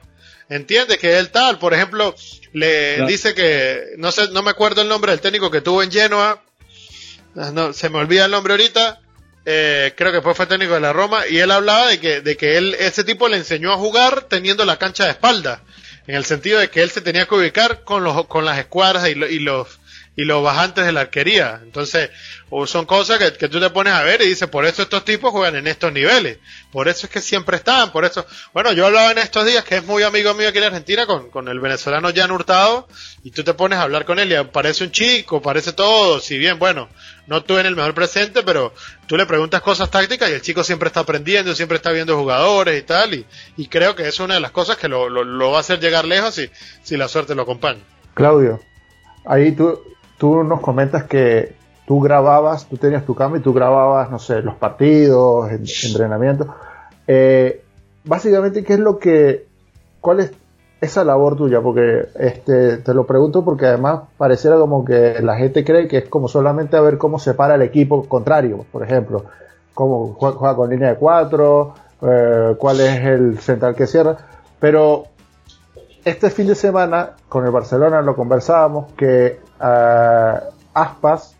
Entiende 0.50 0.98
que 0.98 1.18
él 1.18 1.30
tal, 1.30 1.60
por 1.60 1.74
ejemplo, 1.74 2.16
le 2.54 2.96
Claro. 2.96 3.08
dice 3.10 3.34
que, 3.36 3.82
no 3.98 4.12
sé, 4.12 4.30
no 4.30 4.42
me 4.44 4.52
acuerdo 4.52 4.82
el 4.82 4.88
nombre 4.88 5.12
del 5.12 5.22
técnico 5.22 5.52
que 5.52 5.62
tuvo 5.62 5.84
en 5.84 5.92
Genoa, 5.92 6.42
Ah, 7.40 7.52
no, 7.54 7.72
se 7.72 7.90
me 7.90 8.00
olvida 8.00 8.26
el 8.26 8.32
nombre 8.32 8.54
ahorita, 8.54 9.00
eh, 9.50 9.94
creo 9.96 10.12
que 10.12 10.22
fue 10.36 10.46
técnico 10.46 10.74
de 10.74 10.82
la 10.82 10.92
Roma, 10.92 11.26
y 11.28 11.38
él 11.40 11.50
hablaba 11.52 11.88
de 11.88 12.00
que, 12.02 12.20
de 12.22 12.36
que 12.36 12.58
él, 12.58 12.76
ese 12.80 13.06
tipo 13.06 13.30
le 13.30 13.38
enseñó 13.38 13.72
a 13.72 13.78
jugar 13.78 14.24
teniendo 14.24 14.66
la 14.66 14.78
cancha 14.78 15.06
de 15.06 15.12
espalda, 15.12 15.64
en 16.06 16.16
el 16.16 16.26
sentido 16.26 16.60
de 16.60 16.70
que 16.70 16.82
él 16.82 16.90
se 16.92 17.00
tenía 17.02 17.26
que 17.26 17.36
ubicar 17.36 17.84
con 17.86 18.04
los, 18.04 18.28
con 18.28 18.44
las 18.44 18.60
escuadras 18.60 19.08
y, 19.10 19.16
lo- 19.16 19.28
y 19.30 19.40
los, 19.40 19.77
y 20.18 20.26
los 20.26 20.44
bajantes 20.44 20.86
de 20.86 20.92
la 20.92 21.02
arquería. 21.02 21.62
Entonces, 21.64 22.10
son 22.66 22.86
cosas 22.86 23.20
que, 23.20 23.32
que 23.34 23.48
tú 23.48 23.60
te 23.60 23.70
pones 23.70 23.94
a 23.94 24.04
ver 24.04 24.22
y 24.22 24.28
dices, 24.28 24.50
por 24.50 24.66
eso 24.66 24.82
estos 24.82 25.06
tipos 25.06 25.32
juegan 25.32 25.56
en 25.56 25.68
estos 25.68 25.94
niveles. 25.94 26.40
Por 26.72 26.88
eso 26.88 27.06
es 27.06 27.12
que 27.12 27.22
siempre 27.22 27.58
están, 27.58 27.92
por 27.92 28.04
eso. 28.04 28.26
Bueno, 28.52 28.74
yo 28.74 28.88
hablaba 28.88 29.12
en 29.12 29.20
estos 29.20 29.46
días, 29.46 29.64
que 29.64 29.78
es 29.78 29.86
muy 29.86 30.02
amigo 30.02 30.34
mío 30.34 30.50
aquí 30.50 30.58
en 30.58 30.64
Argentina, 30.66 31.06
con, 31.06 31.30
con 31.30 31.48
el 31.48 31.60
venezolano 31.60 32.10
Jan 32.14 32.32
Hurtado, 32.32 32.88
y 33.24 33.30
tú 33.30 33.44
te 33.44 33.54
pones 33.54 33.78
a 33.78 33.84
hablar 33.84 34.06
con 34.06 34.18
él 34.18 34.32
y 34.32 34.44
parece 34.46 34.86
un 34.86 34.92
chico, 34.92 35.42
parece 35.42 35.72
todo, 35.72 36.20
si 36.20 36.40
bien, 36.40 36.58
bueno, 36.58 36.90
no 37.28 37.44
tuve 37.44 37.60
en 37.60 37.68
el 37.68 37.76
mejor 37.76 37.94
presente, 37.94 38.42
pero 38.42 38.74
tú 39.06 39.18
le 39.18 39.28
preguntas 39.28 39.62
cosas 39.62 39.92
tácticas 39.92 40.32
y 40.32 40.34
el 40.34 40.42
chico 40.42 40.64
siempre 40.64 40.88
está 40.88 41.02
aprendiendo, 41.02 41.54
siempre 41.54 41.76
está 41.76 41.92
viendo 41.92 42.18
jugadores 42.18 42.80
y 42.80 42.84
tal, 42.84 43.14
y, 43.14 43.26
y 43.56 43.68
creo 43.68 43.96
que 43.96 44.08
es 44.08 44.20
una 44.20 44.34
de 44.34 44.40
las 44.40 44.52
cosas 44.52 44.78
que 44.78 44.88
lo, 44.88 45.10
lo, 45.10 45.24
lo 45.24 45.52
va 45.52 45.58
a 45.58 45.62
hacer 45.62 45.80
llegar 45.80 46.06
lejos 46.06 46.34
si, 46.34 46.50
si 46.82 46.98
la 46.98 47.08
suerte 47.08 47.36
lo 47.36 47.44
acompaña. 47.44 47.82
Claudio, 48.16 48.64
ahí 49.26 49.52
tú, 49.52 49.80
tú 50.18 50.44
nos 50.44 50.60
comentas 50.62 51.04
que 51.06 51.54
tú 51.86 52.00
grababas, 52.02 52.66
tú 52.68 52.78
tenías 52.78 53.06
tu 53.06 53.16
cámara 53.16 53.40
y 53.40 53.44
tú 53.44 53.54
grababas, 53.54 54.10
no 54.12 54.20
sé, 54.20 54.42
los 54.42 54.56
partidos, 54.56 55.50
en- 55.52 55.64
entrenamientos. 55.90 56.48
Eh, 57.08 57.62
básicamente, 58.04 58.64
¿qué 58.64 58.74
es 58.74 58.80
lo 58.80 58.98
que, 59.00 59.46
cuál 60.02 60.20
es 60.20 60.32
esa 60.82 61.04
labor 61.04 61.36
tuya? 61.38 61.62
Porque 61.62 62.08
este, 62.20 62.78
te 62.78 62.94
lo 62.94 63.06
pregunto 63.06 63.44
porque 63.46 63.68
además 63.68 64.02
pareciera 64.18 64.58
como 64.58 64.84
que 64.84 65.18
la 65.22 65.38
gente 65.38 65.64
cree 65.64 65.88
que 65.88 66.00
es 66.00 66.10
como 66.10 66.28
solamente 66.28 66.76
a 66.78 66.82
ver 66.82 66.98
cómo 66.98 67.20
se 67.20 67.34
para 67.34 67.56
el 67.56 67.62
equipo 67.62 68.04
contrario, 68.08 68.66
por 68.72 68.84
ejemplo, 68.84 69.24
cómo 69.74 70.14
juega, 70.20 70.38
juega 70.38 70.56
con 70.56 70.70
línea 70.70 70.90
de 70.90 70.96
cuatro, 70.96 71.74
eh, 72.02 72.56
cuál 72.58 72.80
es 72.82 73.00
el 73.06 73.40
central 73.40 73.76
que 73.76 73.88
cierra, 73.88 74.18
pero 74.60 75.06
este 76.08 76.30
fin 76.30 76.48
de 76.48 76.56
semana 76.56 77.12
con 77.28 77.46
el 77.46 77.52
Barcelona 77.52 78.02
lo 78.02 78.15
conversábamos 78.15 78.93
que 78.93 79.39
ah, 79.60 80.41
Aspas 80.74 81.36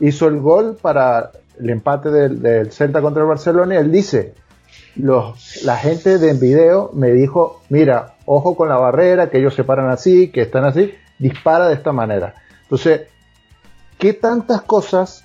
hizo 0.00 0.28
el 0.28 0.40
gol 0.40 0.76
para 0.80 1.30
el 1.58 1.70
empate 1.70 2.10
del, 2.10 2.70
Celta 2.72 3.00
contra 3.00 3.22
el 3.22 3.28
Barcelona 3.28 3.74
y 3.74 3.78
él 3.78 3.90
dice 3.90 4.34
los, 4.96 5.62
la 5.64 5.76
gente 5.76 6.18
de 6.18 6.34
video 6.34 6.90
me 6.92 7.10
dijo 7.12 7.62
mira 7.70 8.16
ojo 8.26 8.54
con 8.54 8.68
la 8.68 8.76
barrera 8.76 9.30
que 9.30 9.38
ellos 9.38 9.54
se 9.54 9.64
paran 9.64 9.88
así 9.88 10.28
que 10.28 10.42
están 10.42 10.64
así 10.64 10.92
dispara 11.18 11.68
de 11.68 11.74
esta 11.74 11.92
manera 11.92 12.34
entonces 12.64 13.02
qué 13.98 14.12
tantas 14.12 14.60
cosas 14.60 15.24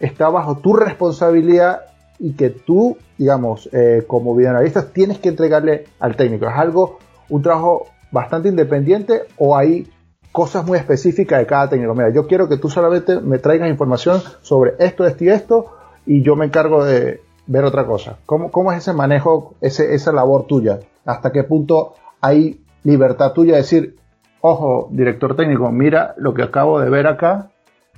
está 0.00 0.28
bajo 0.28 0.58
tu 0.58 0.74
responsabilidad 0.74 1.82
y 2.18 2.32
que 2.32 2.50
tú 2.50 2.98
digamos 3.16 3.68
eh, 3.72 4.02
como 4.08 4.34
videoanalistas 4.34 4.92
tienes 4.92 5.18
que 5.18 5.28
entregarle 5.28 5.84
al 6.00 6.16
técnico 6.16 6.48
es 6.48 6.56
algo 6.56 6.98
un 7.28 7.42
trabajo 7.42 7.86
bastante 8.10 8.48
independiente 8.48 9.22
o 9.36 9.56
hay 9.56 9.90
cosas 10.32 10.66
muy 10.66 10.78
específicas 10.78 11.38
de 11.38 11.46
cada 11.46 11.68
técnico. 11.68 11.94
Mira, 11.94 12.10
yo 12.10 12.26
quiero 12.26 12.48
que 12.48 12.56
tú 12.56 12.68
solamente 12.68 13.20
me 13.20 13.38
traigas 13.38 13.68
información 13.68 14.22
sobre 14.42 14.74
esto, 14.78 15.06
esto 15.06 15.24
y 15.24 15.28
esto 15.28 15.66
y 16.06 16.22
yo 16.22 16.36
me 16.36 16.46
encargo 16.46 16.84
de 16.84 17.20
ver 17.46 17.64
otra 17.64 17.86
cosa. 17.86 18.18
¿Cómo, 18.26 18.72
es 18.72 18.78
ese 18.78 18.92
manejo, 18.92 19.54
ese, 19.60 19.94
esa 19.94 20.12
labor 20.12 20.46
tuya? 20.46 20.80
¿Hasta 21.04 21.32
qué 21.32 21.44
punto 21.44 21.94
hay 22.20 22.60
libertad 22.84 23.32
tuya 23.32 23.52
de 23.52 23.62
decir, 23.62 23.96
ojo, 24.40 24.88
director 24.90 25.36
técnico, 25.36 25.70
mira 25.70 26.14
lo 26.18 26.34
que 26.34 26.42
acabo 26.42 26.80
de 26.80 26.90
ver 26.90 27.06
acá 27.06 27.50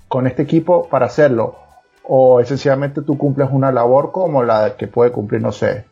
con 0.08 0.26
este 0.26 0.42
equipo 0.42 0.88
para 0.88 1.06
hacerlo. 1.06 1.56
O 2.02 2.40
esencialmente 2.40 3.02
tú 3.02 3.16
cumples 3.16 3.48
una 3.52 3.70
labor 3.70 4.10
como 4.10 4.42
la 4.42 4.76
que 4.76 4.88
puede 4.88 5.12
cumplir, 5.12 5.40
no 5.42 5.52
sé, 5.52 5.84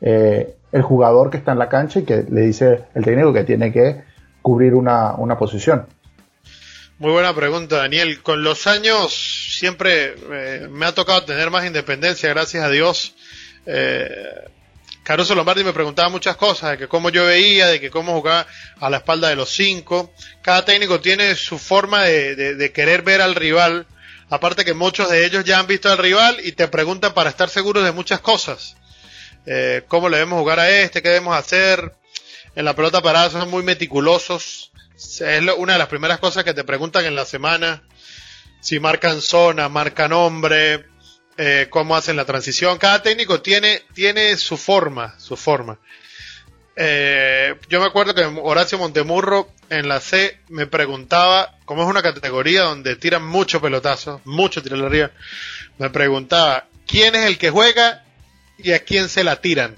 eh, 0.00 0.56
el 0.74 0.82
jugador 0.82 1.30
que 1.30 1.36
está 1.36 1.52
en 1.52 1.60
la 1.60 1.68
cancha 1.68 2.00
y 2.00 2.04
que 2.04 2.24
le 2.28 2.40
dice 2.40 2.80
el 2.96 3.04
técnico 3.04 3.32
que 3.32 3.44
tiene 3.44 3.72
que 3.72 4.02
cubrir 4.42 4.74
una, 4.74 5.38
posición. 5.38 5.86
Muy 6.98 7.12
buena 7.12 7.32
pregunta, 7.32 7.76
Daniel. 7.76 8.20
Con 8.22 8.42
los 8.42 8.66
años 8.66 9.14
siempre 9.56 10.16
eh, 10.32 10.68
me 10.68 10.84
ha 10.84 10.92
tocado 10.92 11.24
tener 11.24 11.48
más 11.50 11.64
independencia, 11.64 12.28
gracias 12.28 12.64
a 12.64 12.70
Dios. 12.70 13.14
Eh, 13.66 14.08
Caruso 15.04 15.36
Lombardi 15.36 15.62
me 15.62 15.72
preguntaba 15.72 16.08
muchas 16.08 16.36
cosas, 16.36 16.72
de 16.72 16.78
que 16.78 16.88
cómo 16.88 17.08
yo 17.08 17.24
veía, 17.24 17.68
de 17.68 17.80
que 17.80 17.90
cómo 17.90 18.14
jugaba 18.14 18.44
a 18.80 18.90
la 18.90 18.96
espalda 18.96 19.28
de 19.28 19.36
los 19.36 19.50
cinco. 19.50 20.12
Cada 20.42 20.64
técnico 20.64 21.00
tiene 21.00 21.36
su 21.36 21.56
forma 21.56 22.02
de, 22.02 22.72
querer 22.74 23.02
ver 23.02 23.20
al 23.20 23.36
rival. 23.36 23.86
Aparte 24.28 24.64
que 24.64 24.74
muchos 24.74 25.08
de 25.08 25.24
ellos 25.24 25.44
ya 25.44 25.60
han 25.60 25.68
visto 25.68 25.88
al 25.88 25.98
rival 25.98 26.38
y 26.42 26.50
te 26.50 26.66
preguntan 26.66 27.14
para 27.14 27.30
estar 27.30 27.48
seguros 27.48 27.84
de 27.84 27.92
muchas 27.92 28.18
cosas. 28.18 28.76
Eh, 29.46 29.82
cómo 29.88 30.08
le 30.08 30.18
debemos 30.18 30.40
jugar 30.40 30.60
a 30.60 30.70
este, 30.70 31.02
qué 31.02 31.08
debemos 31.08 31.36
hacer. 31.36 31.94
En 32.54 32.64
la 32.64 32.74
pelota 32.74 33.02
parada 33.02 33.30
son 33.30 33.50
muy 33.50 33.62
meticulosos. 33.62 34.72
Es 34.96 35.42
una 35.58 35.74
de 35.74 35.78
las 35.78 35.88
primeras 35.88 36.18
cosas 36.18 36.44
que 36.44 36.54
te 36.54 36.64
preguntan 36.64 37.04
en 37.04 37.14
la 37.14 37.24
semana. 37.24 37.82
Si 38.60 38.78
marcan 38.80 39.20
zona, 39.20 39.68
marcan 39.68 40.10
nombre, 40.10 40.86
eh, 41.36 41.66
cómo 41.68 41.96
hacen 41.96 42.16
la 42.16 42.24
transición. 42.24 42.78
Cada 42.78 43.02
técnico 43.02 43.42
tiene, 43.42 43.82
tiene 43.92 44.36
su 44.36 44.56
forma, 44.56 45.18
su 45.18 45.36
forma. 45.36 45.78
Eh, 46.76 47.54
yo 47.68 47.80
me 47.80 47.86
acuerdo 47.86 48.14
que 48.14 48.24
Horacio 48.24 48.78
Montemurro 48.78 49.48
en 49.70 49.88
la 49.88 50.00
C 50.00 50.40
me 50.48 50.66
preguntaba, 50.66 51.56
como 51.64 51.82
es 51.82 51.88
una 51.88 52.02
categoría 52.02 52.62
donde 52.62 52.96
tiran 52.96 53.24
mucho 53.24 53.60
pelotazo, 53.60 54.20
mucho 54.24 54.62
tirar 54.62 54.80
arriba, 54.80 55.10
me 55.78 55.90
preguntaba, 55.90 56.66
¿quién 56.86 57.14
es 57.14 57.26
el 57.26 57.38
que 57.38 57.50
juega 57.50 58.03
y 58.58 58.72
a 58.72 58.80
quién 58.80 59.08
se 59.08 59.24
la 59.24 59.40
tiran? 59.40 59.76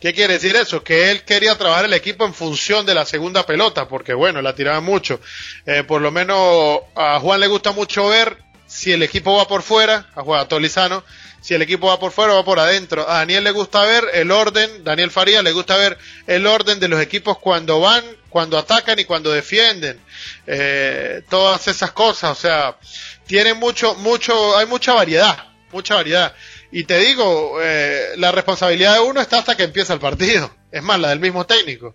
¿Qué 0.00 0.12
quiere 0.12 0.34
decir 0.34 0.54
eso? 0.54 0.84
Que 0.84 1.10
él 1.10 1.22
quería 1.22 1.56
trabajar 1.56 1.86
el 1.86 1.94
equipo 1.94 2.26
en 2.26 2.34
función 2.34 2.84
de 2.84 2.94
la 2.94 3.06
segunda 3.06 3.46
pelota, 3.46 3.88
porque 3.88 4.12
bueno, 4.12 4.42
la 4.42 4.54
tiraba 4.54 4.80
mucho. 4.80 5.20
Eh, 5.64 5.82
por 5.82 6.02
lo 6.02 6.10
menos 6.10 6.80
a 6.94 7.18
Juan 7.20 7.40
le 7.40 7.46
gusta 7.46 7.72
mucho 7.72 8.08
ver 8.08 8.36
si 8.66 8.92
el 8.92 9.02
equipo 9.02 9.36
va 9.36 9.48
por 9.48 9.62
fuera, 9.62 10.10
a 10.14 10.22
Juan 10.22 10.46
Tolizano, 10.46 11.04
si 11.40 11.54
el 11.54 11.62
equipo 11.62 11.86
va 11.88 11.98
por 11.98 12.10
fuera 12.12 12.32
o 12.32 12.36
va 12.36 12.44
por 12.44 12.58
adentro. 12.58 13.08
A 13.08 13.18
Daniel 13.18 13.44
le 13.44 13.50
gusta 13.50 13.82
ver 13.82 14.04
el 14.14 14.30
orden, 14.30 14.82
Daniel 14.82 15.10
Faría 15.10 15.42
le 15.42 15.52
gusta 15.52 15.76
ver 15.76 15.96
el 16.26 16.46
orden 16.46 16.80
de 16.80 16.88
los 16.88 17.00
equipos 17.00 17.38
cuando 17.38 17.80
van, 17.80 18.04
cuando 18.28 18.58
atacan 18.58 18.98
y 18.98 19.04
cuando 19.04 19.30
defienden. 19.30 20.00
Eh, 20.46 21.22
todas 21.28 21.68
esas 21.68 21.92
cosas, 21.92 22.32
o 22.32 22.40
sea, 22.40 22.76
tiene 23.26 23.54
mucho, 23.54 23.94
mucho, 23.94 24.56
hay 24.56 24.66
mucha 24.66 24.92
variedad, 24.92 25.44
mucha 25.70 25.94
variedad. 25.94 26.34
Y 26.76 26.82
te 26.82 26.98
digo, 26.98 27.60
eh, 27.62 28.14
la 28.16 28.32
responsabilidad 28.32 28.94
de 28.94 29.00
uno 29.00 29.20
está 29.20 29.38
hasta 29.38 29.56
que 29.56 29.62
empieza 29.62 29.94
el 29.94 30.00
partido. 30.00 30.50
Es 30.72 30.82
más, 30.82 30.98
la 30.98 31.10
del 31.10 31.20
mismo 31.20 31.46
técnico. 31.46 31.94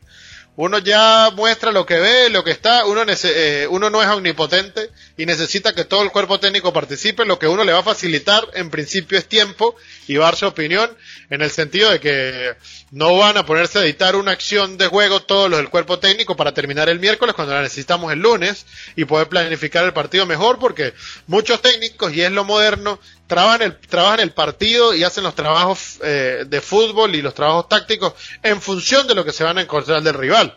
Uno 0.61 0.77
ya 0.79 1.31
muestra 1.37 1.71
lo 1.71 1.85
que 1.85 1.97
ve, 1.97 2.29
lo 2.29 2.43
que 2.43 2.51
está, 2.51 2.85
uno, 2.85 3.05
eh, 3.07 3.65
uno 3.69 3.89
no 3.89 4.03
es 4.03 4.09
omnipotente 4.09 4.89
y 5.15 5.25
necesita 5.25 5.71
que 5.71 5.85
todo 5.85 6.03
el 6.03 6.11
cuerpo 6.11 6.37
técnico 6.37 6.73
participe, 6.73 7.23
lo 7.23 7.39
que 7.39 7.47
uno 7.47 7.63
le 7.63 7.71
va 7.71 7.79
a 7.79 7.83
facilitar 7.83 8.45
en 8.55 8.69
principio 8.69 9.17
es 9.17 9.25
tiempo 9.25 9.77
y 10.05 10.17
dar 10.17 10.35
su 10.35 10.45
opinión 10.45 10.91
en 11.29 11.41
el 11.41 11.49
sentido 11.49 11.89
de 11.89 12.01
que 12.01 12.55
no 12.91 13.15
van 13.15 13.37
a 13.37 13.45
ponerse 13.45 13.79
a 13.79 13.83
editar 13.83 14.17
una 14.17 14.31
acción 14.31 14.77
de 14.77 14.87
juego 14.87 15.21
todos 15.21 15.49
los 15.49 15.59
del 15.59 15.69
cuerpo 15.69 15.99
técnico 15.99 16.35
para 16.35 16.53
terminar 16.53 16.89
el 16.89 16.99
miércoles 16.99 17.35
cuando 17.35 17.53
la 17.53 17.61
necesitamos 17.61 18.11
el 18.11 18.19
lunes 18.19 18.65
y 18.97 19.05
poder 19.05 19.29
planificar 19.29 19.85
el 19.85 19.93
partido 19.93 20.25
mejor 20.25 20.59
porque 20.59 20.93
muchos 21.27 21.61
técnicos, 21.61 22.11
y 22.11 22.21
es 22.21 22.33
lo 22.33 22.43
moderno, 22.43 22.99
trabajan 23.27 23.61
el, 23.61 23.77
trabajan 23.77 24.19
el 24.19 24.31
partido 24.31 24.93
y 24.95 25.03
hacen 25.03 25.23
los 25.23 25.35
trabajos 25.35 25.99
eh, 26.03 26.45
de 26.47 26.61
fútbol 26.61 27.15
y 27.15 27.21
los 27.21 27.35
trabajos 27.35 27.69
tácticos 27.69 28.13
en 28.43 28.59
función 28.59 29.07
de 29.07 29.15
lo 29.15 29.23
que 29.23 29.31
se 29.31 29.43
van 29.43 29.57
a 29.57 29.61
encontrar 29.61 30.01
del 30.01 30.15
rival. 30.15 30.48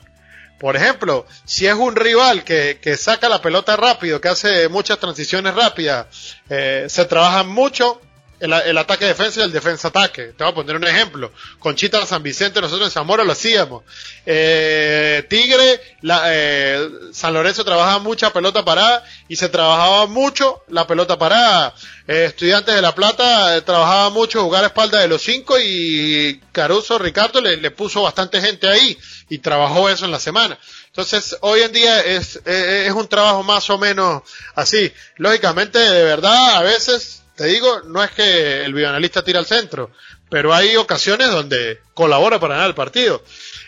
Por 0.62 0.77
ejemplo, 0.77 1.27
si 1.44 1.66
es 1.66 1.75
un 1.75 1.96
rival 1.96 2.44
que, 2.44 2.79
que 2.81 2.96
saca 2.96 3.29
la 3.29 3.42
pelota 3.42 3.75
rápido, 3.75 4.20
que 4.20 4.29
hace 4.29 4.68
muchas 4.68 5.01
transiciones 5.01 5.57
rápidas, 5.57 6.37
eh, 6.48 6.87
se 6.88 7.05
trabaja 7.05 7.42
mucho 7.42 8.01
el, 8.43 8.79
ataque 8.79 9.05
defensa 9.05 9.41
y 9.41 9.45
el 9.45 9.53
defensa 9.53 9.89
ataque. 9.89 10.33
Te 10.37 10.43
voy 10.43 10.51
a 10.51 10.55
poner 10.55 10.77
un 10.77 10.85
ejemplo. 10.85 11.33
Conchita 11.61 12.05
San 12.05 12.25
Vicente, 12.25 12.61
nosotros 12.61 12.89
en 12.89 12.93
Zamora 12.93 13.23
lo 13.23 13.33
hacíamos. 13.33 13.85
Eh, 14.27 15.25
Tigre, 15.31 15.81
la, 16.01 16.23
eh, 16.27 16.89
San 17.13 17.35
Lorenzo 17.35 17.65
trabajaba 17.65 18.01
mucha 18.01 18.33
pelota 18.33 18.65
parada 18.65 19.05
y 19.29 19.37
se 19.37 19.49
trabajaba 19.49 20.07
mucho 20.07 20.63
la 20.69 20.89
pelota 20.89 21.17
parada. 21.17 21.73
Eh, 22.09 22.25
Estudiantes 22.27 22.75
de 22.75 22.83
La 22.83 22.97
Plata 22.97 23.57
eh, 23.57 23.63
trabajaba 23.63 24.11
mucho 24.11 24.43
jugar 24.43 24.65
a 24.65 24.69
espalda 24.69 25.01
de 25.01 25.09
los 25.09 25.23
cinco 25.23 25.57
y 25.61 26.41
Caruso 26.51 26.99
Ricardo 26.99 27.41
le, 27.41 27.57
le 27.59 27.71
puso 27.71 28.03
bastante 28.03 28.41
gente 28.41 28.69
ahí 28.69 28.99
y 29.29 29.39
trabajó 29.39 29.89
eso 29.89 30.05
en 30.05 30.11
la 30.11 30.19
semana. 30.19 30.59
Entonces, 30.87 31.37
hoy 31.43 31.61
en 31.61 31.73
día 31.73 32.01
es, 32.01 32.41
es 32.45 32.93
un 32.93 33.09
trabajo 33.09 33.43
más 33.45 33.71
o 33.71 33.79
menos 33.79 34.23
así. 34.57 34.93
Lógicamente, 35.17 35.79
de 35.79 36.05
verdad, 36.05 36.57
a 36.57 36.63
veces 36.63 37.22
te 37.37 37.47
digo, 37.47 37.83
no 37.87 38.03
es 38.03 38.11
que 38.11 38.64
el 38.64 38.75
videoanalista 38.75 39.25
tira 39.25 39.38
al 39.38 39.47
centro, 39.47 39.90
pero 40.29 40.55
hay 40.55 40.77
ocasiones 40.77 41.31
donde 41.31 41.81
colabora 41.95 42.38
para 42.38 42.55
ganar 42.55 42.71
el 42.71 42.75
partido. 42.75 43.23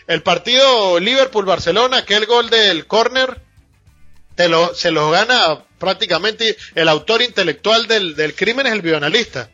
El 0.07 0.21
partido 0.21 0.99
Liverpool-Barcelona, 0.99 1.97
aquel 1.97 2.25
gol 2.25 2.49
del 2.49 2.85
córner, 2.85 3.41
lo, 4.37 4.75
se 4.75 4.91
lo 4.91 5.09
gana 5.11 5.63
prácticamente 5.79 6.57
el 6.75 6.89
autor 6.89 7.21
intelectual 7.21 7.87
del, 7.87 8.15
del 8.15 8.35
crimen 8.35 8.67
es 8.67 8.73
el 8.73 8.81
videoanalista. 8.81 9.49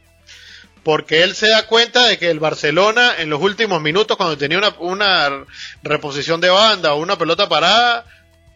Porque 0.83 1.21
él 1.21 1.35
se 1.35 1.49
da 1.49 1.67
cuenta 1.67 2.07
de 2.07 2.17
que 2.17 2.31
el 2.31 2.39
Barcelona 2.39 3.15
en 3.19 3.29
los 3.29 3.39
últimos 3.39 3.81
minutos, 3.81 4.17
cuando 4.17 4.37
tenía 4.37 4.57
una, 4.57 4.75
una 4.79 5.45
reposición 5.83 6.41
de 6.41 6.49
banda 6.49 6.93
o 6.93 6.99
una 6.99 7.17
pelota 7.17 7.47
parada, 7.47 8.05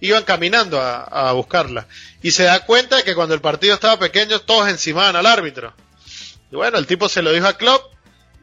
iban 0.07 0.23
caminando 0.23 0.81
a, 0.81 1.31
buscarla. 1.33 1.87
Y 2.21 2.31
se 2.31 2.43
da 2.43 2.65
cuenta 2.65 3.03
que 3.03 3.15
cuando 3.15 3.33
el 3.33 3.41
partido 3.41 3.73
estaba 3.73 3.99
pequeño, 3.99 4.41
todos 4.41 4.69
encimaban 4.69 5.15
al 5.15 5.25
árbitro. 5.25 5.73
Y 6.51 6.55
bueno, 6.55 6.77
el 6.77 6.87
tipo 6.87 7.09
se 7.09 7.21
lo 7.21 7.31
dijo 7.31 7.47
a 7.47 7.57
Klopp, 7.57 7.93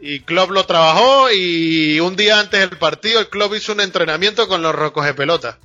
y 0.00 0.20
Klopp 0.20 0.50
lo 0.50 0.66
trabajó, 0.66 1.30
y 1.30 2.00
un 2.00 2.16
día 2.16 2.40
antes 2.40 2.60
del 2.60 2.78
partido, 2.78 3.20
el 3.20 3.28
Klopp 3.28 3.54
hizo 3.54 3.72
un 3.72 3.80
entrenamiento 3.80 4.48
con 4.48 4.62
los 4.62 4.74
rocos 4.74 5.04
de 5.04 5.14
pelota. 5.14 5.58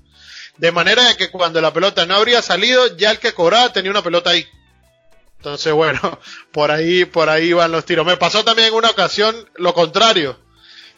De 0.57 0.71
manera 0.71 1.03
de 1.07 1.17
que 1.17 1.29
cuando 1.29 1.62
la 1.62 1.73
pelota 1.73 2.05
no 2.05 2.15
habría 2.15 2.41
salido, 2.41 2.95
ya 2.97 3.12
el 3.12 3.19
que 3.19 3.33
cobraba 3.33 3.73
tenía 3.73 3.91
una 3.91 4.03
pelota 4.03 4.31
ahí. 4.31 4.47
Entonces, 5.38 5.71
bueno, 5.73 6.19
por 6.51 6.71
ahí, 6.71 7.05
por 7.05 7.29
ahí 7.29 7.53
van 7.53 7.71
los 7.71 7.86
tiros. 7.86 8.05
Me 8.05 8.17
pasó 8.17 8.43
también 8.43 8.69
en 8.69 8.73
una 8.73 8.89
ocasión 8.89 9.49
lo 9.55 9.73
contrario, 9.73 10.39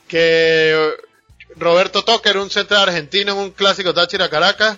que 0.07 0.95
Roberto 1.55 2.03
Toker, 2.03 2.38
un 2.38 2.49
central 2.49 2.89
argentino 2.89 3.33
en 3.33 3.38
un 3.38 3.51
clásico 3.51 3.93
Táchira 3.93 4.29
Caracas, 4.29 4.77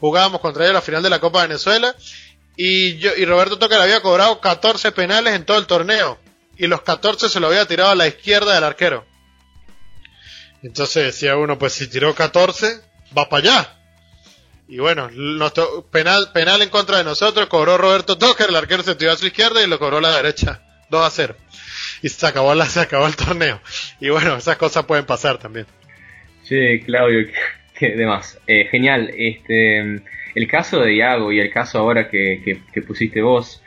jugábamos 0.00 0.40
contra 0.40 0.68
a 0.68 0.72
la 0.72 0.82
final 0.82 1.02
de 1.02 1.10
la 1.10 1.20
Copa 1.20 1.42
de 1.42 1.48
Venezuela 1.48 1.94
y, 2.56 2.98
yo, 2.98 3.14
y 3.16 3.24
Roberto 3.24 3.58
Toker 3.58 3.80
había 3.80 4.02
cobrado 4.02 4.40
14 4.40 4.92
penales 4.92 5.34
en 5.34 5.44
todo 5.44 5.58
el 5.58 5.66
torneo 5.66 6.18
y 6.56 6.66
los 6.66 6.82
14 6.82 7.28
se 7.28 7.40
lo 7.40 7.46
había 7.46 7.66
tirado 7.66 7.90
a 7.90 7.94
la 7.94 8.08
izquierda 8.08 8.54
del 8.54 8.64
arquero. 8.64 9.06
Entonces 10.62 11.04
decía 11.04 11.36
uno, 11.36 11.56
pues 11.58 11.72
si 11.72 11.86
tiró 11.86 12.14
14, 12.14 12.82
va 13.16 13.28
para 13.28 13.42
allá. 13.42 13.74
Y 14.66 14.80
bueno, 14.80 15.08
penal, 15.90 16.32
penal 16.32 16.60
en 16.60 16.68
contra 16.68 16.98
de 16.98 17.04
nosotros, 17.04 17.46
cobró 17.46 17.78
Roberto 17.78 18.18
Toker, 18.18 18.50
el 18.50 18.56
arquero 18.56 18.82
se 18.82 18.96
tiró 18.96 19.12
a 19.12 19.16
su 19.16 19.26
izquierda 19.26 19.62
y 19.62 19.66
lo 19.66 19.78
cobró 19.78 19.98
a 19.98 20.02
la 20.02 20.16
derecha, 20.16 20.62
2 20.90 21.06
a 21.06 21.10
0. 21.10 21.36
Y 22.02 22.08
se 22.08 22.26
acabó, 22.26 22.54
la, 22.54 22.66
se 22.66 22.80
acabó 22.80 23.06
el 23.06 23.16
torneo. 23.16 23.62
Y 24.00 24.10
bueno, 24.10 24.36
esas 24.36 24.56
cosas 24.56 24.84
pueden 24.84 25.06
pasar 25.06 25.38
también. 25.38 25.66
Sí, 26.48 26.80
Claudio, 26.80 27.26
que 27.78 27.90
demás. 27.90 28.40
Eh, 28.46 28.68
genial. 28.70 29.10
Este, 29.14 30.00
el 30.34 30.48
caso 30.48 30.80
de 30.80 30.94
Iago 30.94 31.30
y 31.30 31.40
el 31.40 31.50
caso 31.50 31.78
ahora 31.78 32.08
que, 32.08 32.60
que, 32.72 32.82
pusiste 32.82 33.20
vos 33.20 33.62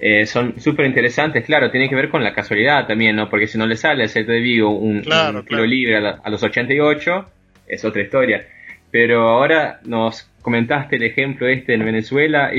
eh, 0.00 0.26
son 0.26 0.60
súper 0.60 0.86
interesantes. 0.86 1.44
Claro, 1.44 1.70
tiene 1.70 1.88
que 1.88 1.94
ver 1.94 2.08
con 2.08 2.24
la 2.24 2.34
casualidad 2.34 2.88
también, 2.88 3.14
¿no? 3.14 3.30
Porque 3.30 3.46
si 3.46 3.56
no 3.56 3.66
le 3.66 3.76
sale 3.76 4.02
a 4.02 4.08
Celta 4.08 4.32
de 4.32 4.40
Vigo 4.40 4.70
un, 4.70 5.02
tiro 5.02 5.64
libre 5.64 5.96
a, 5.96 6.28
los 6.28 6.42
88, 6.42 7.30
es 7.68 7.84
otra 7.84 8.02
historia. 8.02 8.48
Pero 8.90 9.28
ahora 9.28 9.80
nos 9.84 10.28
comentaste 10.42 10.96
el 10.96 11.04
ejemplo 11.04 11.46
este 11.46 11.74
en 11.74 11.84
Venezuela, 11.84 12.50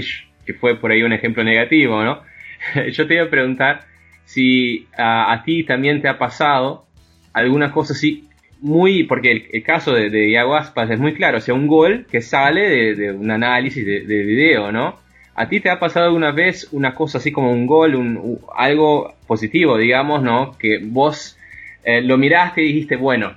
que 0.45 0.53
fue 0.53 0.79
por 0.79 0.91
ahí 0.91 1.03
un 1.03 1.11
ejemplo 1.11 1.43
negativo, 1.43 2.01
¿no? 2.01 2.21
Yo 2.93 3.07
te 3.07 3.15
iba 3.15 3.25
a 3.25 3.29
preguntar 3.29 3.81
si 4.23 4.87
a, 4.97 5.33
a 5.33 5.43
ti 5.43 5.65
también 5.65 6.01
te 6.01 6.07
ha 6.07 6.17
pasado 6.17 6.85
alguna 7.33 7.71
cosa 7.71 7.93
así 7.93 8.29
muy, 8.65 9.03
porque 9.03 9.47
el, 9.53 9.63
caso 9.63 9.93
de, 9.93 10.09
de, 10.09 10.31
Iago 10.31 10.55
Aspas 10.55 10.89
es 10.89 10.99
muy 10.99 11.13
claro, 11.13 11.37
o 11.37 11.41
sea, 11.41 11.53
un 11.53 11.67
gol 11.67 12.07
que 12.09 12.19
sale 12.19 12.95
de, 12.95 13.11
un 13.11 13.29
análisis 13.29 13.85
de, 13.85 14.23
video, 14.23 14.71
¿no? 14.71 14.99
¿A 15.35 15.47
ti 15.47 15.59
te 15.59 15.69
ha 15.69 15.79
pasado 15.79 16.07
alguna 16.07 16.31
vez 16.31 16.69
una 16.71 16.95
cosa 16.95 17.19
así 17.19 17.31
como 17.31 17.51
un 17.51 17.67
gol, 17.67 17.93
un, 17.93 18.39
algo 18.57 19.13
positivo, 19.27 19.77
digamos, 19.77 20.23
¿no? 20.23 20.57
Que 20.57 20.79
vos 20.81 21.37
eh, 21.83 22.01
lo 22.01 22.17
miraste 22.17 22.63
y 22.63 22.69
dijiste, 22.69 22.95
bueno, 22.95 23.35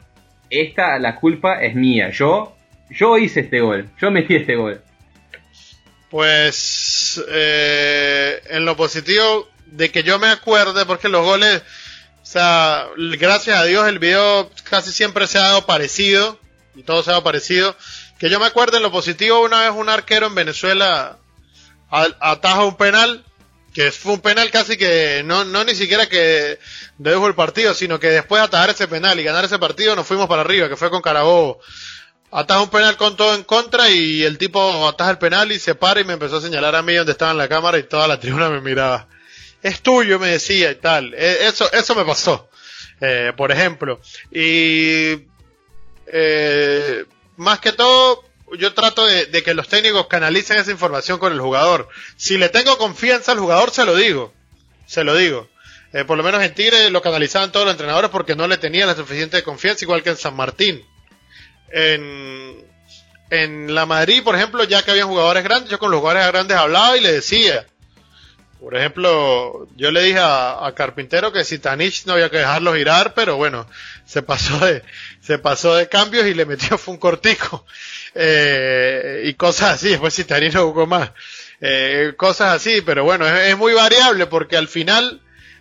esta, 0.48 0.98
la 0.98 1.16
culpa 1.16 1.60
es 1.60 1.74
mía, 1.74 2.08
yo, 2.08 2.56
yo 2.88 3.18
hice 3.18 3.40
este 3.40 3.60
gol, 3.60 3.90
yo 4.00 4.10
metí 4.10 4.34
este 4.34 4.56
gol. 4.56 4.80
Pues 6.08 7.22
eh, 7.30 8.40
en 8.48 8.64
lo 8.64 8.78
positivo 8.78 9.46
de 9.66 9.90
que 9.90 10.02
yo 10.02 10.18
me 10.18 10.28
acuerde, 10.28 10.86
porque 10.86 11.10
los 11.10 11.22
goles, 11.22 11.62
sea, 12.30 12.88
gracias 12.96 13.58
a 13.58 13.64
Dios 13.64 13.88
el 13.88 13.98
video 13.98 14.50
casi 14.68 14.92
siempre 14.92 15.26
se 15.26 15.38
ha 15.38 15.42
dado 15.42 15.66
parecido, 15.66 16.38
y 16.74 16.82
todo 16.82 17.02
se 17.02 17.10
ha 17.10 17.12
dado 17.12 17.24
parecido. 17.24 17.74
Que 18.18 18.28
yo 18.28 18.38
me 18.38 18.46
acuerde 18.46 18.76
en 18.76 18.82
lo 18.82 18.92
positivo, 18.92 19.40
una 19.40 19.62
vez 19.62 19.70
un 19.74 19.88
arquero 19.88 20.26
en 20.26 20.34
Venezuela 20.34 21.18
ataja 21.90 22.64
un 22.64 22.76
penal, 22.76 23.24
que 23.72 23.92
fue 23.92 24.12
un 24.12 24.20
penal 24.20 24.50
casi 24.50 24.76
que 24.76 25.22
no, 25.24 25.44
no 25.46 25.64
ni 25.64 25.74
siquiera 25.74 26.06
que 26.06 26.58
dedujo 26.98 27.28
el 27.28 27.34
partido, 27.34 27.72
sino 27.72 27.98
que 27.98 28.08
después 28.08 28.40
de 28.40 28.46
atajar 28.46 28.70
ese 28.70 28.88
penal 28.88 29.18
y 29.18 29.24
ganar 29.24 29.44
ese 29.44 29.58
partido 29.58 29.96
nos 29.96 30.06
fuimos 30.06 30.26
para 30.26 30.42
arriba, 30.42 30.68
que 30.68 30.76
fue 30.76 30.90
con 30.90 31.00
Carabobo. 31.00 31.60
Ataja 32.30 32.60
un 32.60 32.68
penal 32.68 32.98
con 32.98 33.16
todo 33.16 33.34
en 33.34 33.42
contra 33.42 33.88
y 33.88 34.22
el 34.22 34.36
tipo 34.36 34.86
ataja 34.86 35.12
el 35.12 35.18
penal 35.18 35.50
y 35.50 35.58
se 35.58 35.74
para 35.74 36.00
y 36.00 36.04
me 36.04 36.12
empezó 36.12 36.36
a 36.36 36.40
señalar 36.42 36.76
a 36.76 36.82
mí 36.82 36.94
donde 36.94 37.12
estaba 37.12 37.30
en 37.30 37.38
la 37.38 37.48
cámara 37.48 37.78
y 37.78 37.84
toda 37.84 38.06
la 38.06 38.20
tribuna 38.20 38.50
me 38.50 38.60
miraba. 38.60 39.08
Es 39.62 39.80
tuyo, 39.80 40.18
me 40.18 40.28
decía 40.28 40.70
y 40.70 40.76
tal. 40.76 41.14
E, 41.14 41.46
eso, 41.46 41.70
eso 41.72 41.94
me 41.94 42.04
pasó. 42.04 42.48
Eh, 43.00 43.32
por 43.36 43.52
ejemplo. 43.52 44.00
Y 44.30 45.26
eh, 46.06 47.04
más 47.36 47.60
que 47.60 47.72
todo, 47.72 48.24
yo 48.56 48.74
trato 48.74 49.06
de, 49.06 49.42
que 49.42 49.54
los 49.54 49.68
técnicos 49.68 50.06
canalicen 50.06 50.58
esa 50.58 50.70
información 50.70 51.18
con 51.18 51.32
el 51.32 51.40
jugador. 51.40 51.88
Si 52.16 52.38
le 52.38 52.48
tengo 52.48 52.78
confianza 52.78 53.32
al 53.32 53.38
jugador, 53.38 53.70
se 53.70 53.84
lo 53.84 53.94
digo. 53.94 54.32
Se 54.86 55.04
lo 55.04 55.14
digo. 55.14 55.48
Eh, 55.92 56.04
por 56.04 56.18
lo 56.18 56.22
menos 56.22 56.42
en 56.42 56.54
Tigre 56.54 56.90
lo 56.90 57.02
canalizaban 57.02 57.50
todos 57.50 57.64
los 57.64 57.72
entrenadores 57.72 58.10
porque 58.10 58.36
no 58.36 58.46
le 58.46 58.58
tenían 58.58 58.88
la 58.88 58.94
suficiente 58.94 59.42
confianza, 59.42 59.84
igual 59.84 60.02
que 60.02 60.10
en 60.10 60.16
San 60.16 60.36
Martín 60.36 60.84
en, 61.70 62.64
en 63.30 63.74
la 63.74 63.86
Madrid, 63.86 64.22
por 64.22 64.34
ejemplo, 64.34 64.64
ya 64.64 64.82
que 64.82 64.90
había 64.90 65.04
jugadores 65.04 65.44
grandes, 65.44 65.70
yo 65.70 65.78
con 65.78 65.90
los 65.90 66.00
jugadores 66.00 66.26
grandes 66.28 66.56
hablaba 66.56 66.96
y 66.96 67.00
le 67.00 67.12
decía. 67.12 67.66
Por 68.60 68.76
ejemplo, 68.76 69.68
yo 69.76 69.92
le 69.92 70.02
dije 70.02 70.18
a, 70.20 70.72
Carpintero 70.74 71.32
que 71.32 71.44
si 71.44 71.58
Tanich 71.58 72.06
no 72.06 72.14
había 72.14 72.28
que 72.28 72.38
dejarlo 72.38 72.74
girar, 72.74 73.14
pero 73.14 73.36
bueno, 73.36 73.68
se 74.04 74.22
pasó 74.22 74.58
de, 74.66 74.82
se 75.20 75.38
pasó 75.38 75.76
de 75.76 75.88
cambios 75.88 76.26
y 76.26 76.34
le 76.34 76.44
metió 76.44 76.76
fue 76.78 76.94
un 76.94 77.00
cortico. 77.00 77.64
Eh, 78.20 79.22
y 79.26 79.34
cosas 79.34 79.74
así, 79.74 79.90
después 79.90 80.12
si 80.12 80.24
Tanich 80.24 80.54
no 80.54 80.66
jugó 80.66 80.86
más. 80.86 81.10
Eh, 81.60 82.14
cosas 82.16 82.56
así, 82.56 82.80
pero 82.80 83.04
bueno, 83.04 83.28
es, 83.28 83.56
muy 83.56 83.74
variable 83.74 84.26
porque 84.26 84.56
al 84.56 84.66
final, 84.66 85.20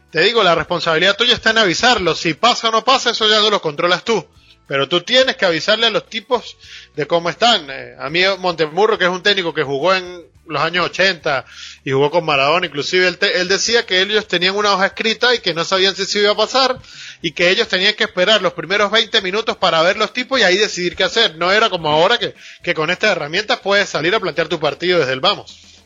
te 0.09 0.21
digo, 0.21 0.41
la 0.41 0.55
responsabilidad 0.55 1.17
tuya 1.17 1.35
está 1.35 1.51
en 1.51 1.59
avisarlo. 1.59 2.15
Si 2.15 2.33
pasa 2.33 2.69
o 2.69 2.71
no 2.71 2.83
pasa, 2.83 3.11
eso 3.11 3.29
ya 3.29 3.41
no 3.41 3.51
lo 3.51 3.61
controlas 3.61 4.03
tú. 4.03 4.25
Pero 4.65 4.87
tú 4.87 5.01
tienes 5.01 5.35
que 5.35 5.45
avisarle 5.45 5.85
a 5.87 5.91
los 5.91 6.09
tipos 6.09 6.57
de 6.95 7.05
cómo 7.05 7.29
están. 7.29 7.67
Eh, 7.69 7.95
a 7.99 8.09
mí 8.09 8.21
Montemurro, 8.39 8.97
que 8.97 9.03
es 9.03 9.11
un 9.11 9.21
técnico 9.21 9.53
que 9.53 9.63
jugó 9.63 9.93
en 9.93 10.25
los 10.47 10.61
años 10.61 10.85
80 10.85 11.45
y 11.87 11.91
jugó 11.93 12.11
con 12.11 12.25
Maradona, 12.25 12.65
inclusive 12.65 13.07
él, 13.07 13.47
decía 13.47 13.85
que 13.85 14.01
ellos 14.01 14.27
tenían 14.27 14.57
una 14.57 14.73
hoja 14.73 14.87
escrita 14.87 15.33
y 15.33 15.39
que 15.39 15.53
no 15.53 15.63
sabían 15.63 15.95
si 15.95 16.03
se 16.03 16.19
iba 16.19 16.33
a 16.33 16.35
pasar 16.35 16.77
y 17.21 17.31
que 17.31 17.49
ellos 17.49 17.69
tenían 17.69 17.93
que 17.93 18.03
esperar 18.03 18.41
los 18.41 18.51
primeros 18.51 18.91
20 18.91 19.21
minutos 19.21 19.55
para 19.55 19.81
ver 19.83 19.95
los 19.95 20.11
tipos 20.11 20.37
y 20.37 20.43
ahí 20.43 20.57
decidir 20.57 20.97
qué 20.97 21.05
hacer. 21.05 21.37
No 21.37 21.49
era 21.49 21.69
como 21.69 21.87
ahora 21.87 22.17
que, 22.17 22.33
que 22.61 22.73
con 22.73 22.89
estas 22.89 23.11
herramientas 23.11 23.61
puedes 23.63 23.87
salir 23.87 24.13
a 24.13 24.19
plantear 24.19 24.49
tu 24.49 24.59
partido 24.59 24.99
desde 24.99 25.13
el 25.13 25.21
vamos. 25.21 25.81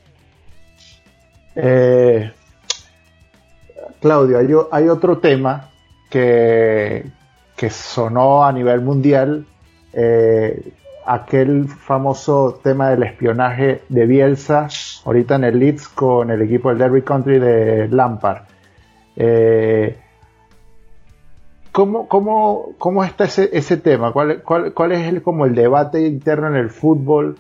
Eh, 1.56 2.32
Claudio, 4.02 4.40
hay, 4.40 4.48
hay 4.72 4.90
otro 4.90 5.20
tema 5.20 5.70
que, 6.10 7.06
que 7.56 7.70
sonó 7.70 8.44
a 8.44 8.52
nivel 8.52 8.82
mundial 8.82 9.46
eh, 9.94 10.74
aquel 11.06 11.68
famoso 11.68 12.60
tema 12.64 12.90
del 12.90 13.04
espionaje 13.04 13.84
de 13.90 14.06
Bielsa, 14.08 14.68
ahorita 15.06 15.36
en 15.36 15.44
el 15.44 15.60
Leeds 15.60 15.88
con 15.90 16.30
el 16.30 16.42
equipo 16.42 16.70
del 16.70 16.78
Derby 16.78 17.02
Country 17.02 17.40
de 17.40 17.88
Lampard. 17.90 18.44
Eh, 19.16 19.98
¿cómo, 21.72 22.08
cómo, 22.08 23.04
está 23.04 23.26
ese, 23.26 23.50
ese 23.54 23.78
tema? 23.78 24.12
¿Cuál, 24.12 24.44
cuál, 24.44 24.92
es 24.92 25.08
el, 25.08 25.22
como 25.22 25.46
el 25.46 25.56
debate 25.56 26.06
interno 26.06 26.48
en 26.48 26.56
el 26.56 26.70
fútbol? 26.70 27.38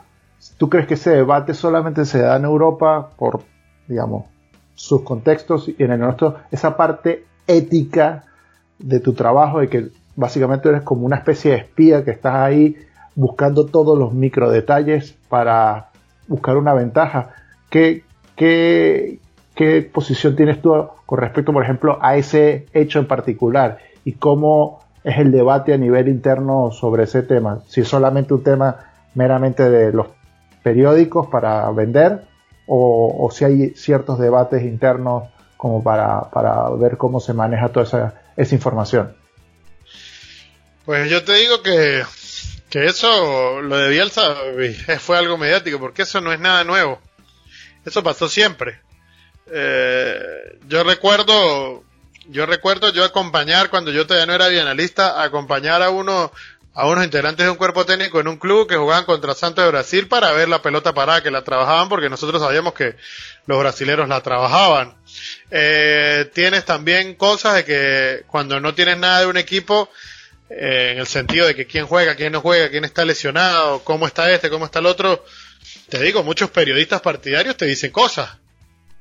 ¿Tú 0.57 0.69
crees 0.69 0.87
que 0.87 0.95
ese 0.95 1.11
debate 1.11 1.53
solamente 1.53 2.05
se 2.05 2.19
da 2.19 2.35
en 2.37 2.45
Europa 2.45 3.09
por, 3.15 3.41
digamos, 3.87 4.25
sus 4.73 5.01
contextos 5.03 5.69
y 5.69 5.83
en 5.83 5.91
el 5.91 5.99
nuestro, 5.99 6.37
esa 6.49 6.75
parte 6.75 7.25
ética 7.45 8.23
de 8.79 8.99
tu 8.99 9.13
trabajo, 9.13 9.59
de 9.59 9.69
que 9.69 9.89
básicamente 10.15 10.69
eres 10.69 10.81
como 10.81 11.05
una 11.05 11.17
especie 11.17 11.51
de 11.51 11.57
espía 11.57 12.03
que 12.03 12.11
estás 12.11 12.35
ahí 12.35 12.75
buscando 13.15 13.65
todos 13.65 13.97
los 13.97 14.13
micro 14.13 14.49
detalles 14.49 15.15
para 15.29 15.89
buscar 16.27 16.57
una 16.57 16.73
ventaja. 16.73 17.35
¿Qué, 17.71 18.03
qué, 18.35 19.19
qué 19.55 19.81
posición 19.81 20.35
tienes 20.35 20.61
tú 20.61 20.89
con 21.07 21.17
respecto, 21.17 21.53
por 21.53 21.63
ejemplo, 21.63 21.97
a 22.01 22.17
ese 22.17 22.67
hecho 22.73 22.99
en 22.99 23.07
particular? 23.07 23.79
¿Y 24.05 24.13
cómo 24.13 24.83
es 25.03 25.17
el 25.17 25.31
debate 25.31 25.73
a 25.73 25.77
nivel 25.77 26.09
interno 26.09 26.71
sobre 26.71 27.05
ese 27.05 27.23
tema? 27.23 27.61
Si 27.67 27.81
es 27.81 27.87
solamente 27.87 28.33
un 28.33 28.43
tema 28.43 28.91
meramente 29.15 29.69
de 29.69 29.93
los 29.93 30.07
periódicos 30.63 31.27
para 31.27 31.69
vender 31.71 32.25
o, 32.67 33.29
si 33.31 33.45
hay 33.45 33.69
ciertos 33.71 34.19
debates 34.19 34.63
internos 34.63 35.23
como 35.57 35.83
para, 35.83 36.29
para 36.29 36.69
ver 36.71 36.97
cómo 36.97 37.19
se 37.19 37.33
maneja 37.33 37.69
toda 37.69 37.85
esa, 37.85 38.13
esa 38.35 38.55
información. 38.55 39.15
Pues 40.85 41.09
yo 41.09 41.23
te 41.23 41.33
digo 41.33 41.61
que, 41.61 42.03
que 42.69 42.85
eso, 42.85 43.61
lo 43.61 43.77
de 43.77 43.89
Bielsa, 43.89 44.35
fue 44.99 45.17
algo 45.17 45.37
mediático, 45.37 45.79
porque 45.79 46.01
eso 46.03 46.21
no 46.21 46.33
es 46.33 46.39
nada 46.39 46.63
nuevo. 46.63 46.99
Eso 47.85 48.03
pasó 48.03 48.29
siempre. 48.29 48.79
Eh, 49.51 50.59
yo 50.67 50.83
recuerdo, 50.83 51.83
yo 52.27 52.45
recuerdo 52.45 52.91
yo 52.91 53.03
acompañar, 53.03 53.69
cuando 53.69 53.91
yo 53.91 54.05
todavía 54.05 54.25
no 54.25 54.33
era 54.33 54.47
bienalista, 54.47 55.21
acompañar 55.21 55.81
a 55.81 55.89
uno, 55.89 56.31
a 56.73 56.87
unos 56.87 57.03
integrantes 57.03 57.45
de 57.45 57.51
un 57.51 57.57
cuerpo 57.57 57.85
técnico 57.85 58.19
en 58.19 58.27
un 58.27 58.37
club 58.37 58.67
que 58.67 58.77
jugaban 58.77 59.05
contra 59.05 59.33
Santos 59.33 59.65
de 59.65 59.71
Brasil 59.71 60.07
para 60.07 60.31
ver 60.31 60.47
la 60.47 60.61
pelota 60.61 60.93
parada 60.93 61.21
que 61.21 61.31
la 61.31 61.43
trabajaban, 61.43 61.89
porque 61.89 62.09
nosotros 62.09 62.41
sabíamos 62.41 62.73
que 62.73 62.95
los 63.45 63.59
brasileros 63.59 64.07
la 64.07 64.21
trabajaban. 64.21 64.95
Eh, 65.49 66.29
tienes 66.33 66.63
también 66.63 67.15
cosas 67.15 67.55
de 67.55 67.65
que 67.65 68.23
cuando 68.27 68.59
no 68.59 68.73
tienes 68.73 68.97
nada 68.97 69.21
de 69.21 69.25
un 69.25 69.37
equipo, 69.37 69.89
eh, 70.49 70.91
en 70.93 70.99
el 70.99 71.07
sentido 71.07 71.47
de 71.47 71.55
que 71.55 71.65
quién 71.65 71.87
juega, 71.87 72.15
quién 72.15 72.33
no 72.33 72.41
juega, 72.41 72.69
quién 72.69 72.83
está 72.83 73.05
lesionado, 73.05 73.83
cómo 73.83 74.05
está 74.05 74.31
este, 74.31 74.49
cómo 74.49 74.65
está 74.65 74.79
el 74.79 74.85
otro. 74.85 75.23
Te 75.91 76.01
digo, 76.01 76.23
muchos 76.23 76.49
periodistas 76.49 77.01
partidarios 77.01 77.57
te 77.57 77.65
dicen 77.65 77.91
cosas. 77.91 78.37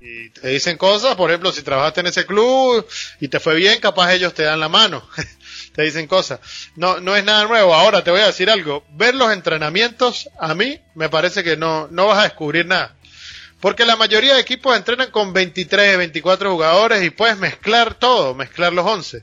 Y 0.01 0.31
te 0.31 0.49
dicen 0.49 0.77
cosas, 0.77 1.15
por 1.15 1.31
ejemplo, 1.31 1.53
si 1.53 1.63
trabajaste 1.63 2.01
en 2.01 2.09
ese 2.09 2.27
club 2.27 2.85
y 3.21 3.29
te 3.29 3.39
fue 3.39 3.55
bien, 3.55 3.79
capaz 3.79 4.13
ellos 4.13 4.35
te 4.35 4.43
dan 4.43 4.59
la 4.59 4.69
mano. 4.69 5.09
te 5.73 5.83
dicen 5.83 6.09
cosas. 6.09 6.41
No, 6.75 6.99
no 6.99 7.15
es 7.15 7.23
nada 7.23 7.45
nuevo. 7.45 7.73
Ahora 7.73 8.03
te 8.03 8.11
voy 8.11 8.23
a 8.23 8.27
decir 8.27 8.51
algo. 8.51 8.85
Ver 8.91 9.15
los 9.15 9.33
entrenamientos, 9.33 10.29
a 10.37 10.53
mí 10.57 10.81
me 10.97 11.09
parece 11.09 11.45
que 11.45 11.57
no, 11.57 11.87
no 11.93 12.09
vas 12.09 12.19
a 12.19 12.25
descubrir 12.25 12.67
nada. 12.67 12.97
Porque 13.61 13.85
la 13.85 13.95
mayoría 13.95 14.35
de 14.35 14.41
equipos 14.41 14.77
entrenan 14.77 15.13
con 15.13 15.33
23, 15.33 15.97
24 15.97 16.51
jugadores 16.51 17.05
y 17.05 17.11
puedes 17.11 17.39
mezclar 17.39 17.95
todo, 17.95 18.35
mezclar 18.35 18.73
los 18.73 18.85
11 18.85 19.23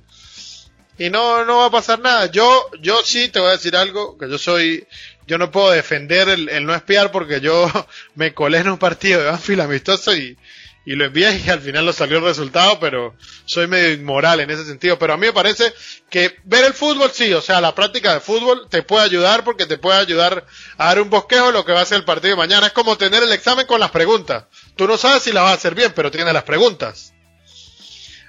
y 0.98 1.10
no, 1.10 1.46
no 1.46 1.58
va 1.58 1.66
a 1.66 1.72
pasar 1.72 2.00
nada. 2.00 2.26
Yo, 2.28 2.70
yo 2.82 3.02
sí 3.04 3.30
te 3.30 3.40
voy 3.40 3.50
a 3.50 3.54
decir 3.54 3.76
algo, 3.76 4.18
que 4.18 4.30
yo 4.30 4.38
soy, 4.38 4.88
yo 5.28 5.38
no 5.38 5.52
puedo 5.52 5.72
defender 5.72 6.30
el, 6.30 6.66
no 6.66 6.74
espiar 6.74 7.12
porque 7.12 7.42
yo 7.42 7.70
me 8.16 8.34
colé 8.34 8.60
en 8.60 8.70
un 8.70 8.78
partido 8.78 9.22
de 9.22 9.28
Banfield 9.28 9.62
amistoso 9.62 10.16
y, 10.16 10.38
y 10.86 10.96
lo 10.96 11.04
envié 11.04 11.42
y 11.46 11.50
al 11.50 11.60
final 11.60 11.86
lo 11.86 11.92
salió 11.92 12.20
el 12.20 12.24
resultado, 12.24 12.80
pero 12.80 13.14
soy 13.46 13.68
medio 13.68 13.92
inmoral 13.92 14.40
en 14.40 14.50
ese 14.50 14.64
sentido. 14.64 14.98
Pero 14.98 15.14
a 15.14 15.18
mí 15.18 15.28
me 15.28 15.34
parece 15.34 15.74
que 16.10 16.38
ver 16.46 16.64
el 16.64 16.74
fútbol 16.74 17.12
sí, 17.14 17.34
o 17.34 17.42
sea, 17.42 17.60
la 17.60 17.76
práctica 17.76 18.14
de 18.14 18.22
fútbol 18.22 18.70
te 18.70 18.84
puede 18.84 19.04
ayudar 19.04 19.44
porque 19.44 19.66
te 19.66 19.78
puede 19.78 20.00
ayudar 20.00 20.46
a 20.78 20.86
dar 20.86 21.02
un 21.02 21.10
bosquejo 21.10 21.48
de 21.48 21.52
lo 21.52 21.66
que 21.66 21.74
va 21.74 21.82
a 21.82 21.86
ser 21.86 21.98
el 21.98 22.06
partido 22.06 22.32
de 22.32 22.38
mañana. 22.38 22.68
Es 22.68 22.74
como 22.74 22.98
tener 22.98 23.22
el 23.22 23.34
examen 23.34 23.68
con 23.68 23.82
las 23.82 23.92
preguntas. 23.92 24.46
Tú 24.78 24.88
no 24.88 24.96
sabes 24.96 25.24
si 25.24 25.34
la 25.34 25.42
vas 25.42 25.52
a 25.52 25.56
hacer 25.56 25.76
bien, 25.76 25.92
pero 25.94 26.10
tienes 26.10 26.34
las 26.34 26.44
preguntas. 26.44 27.14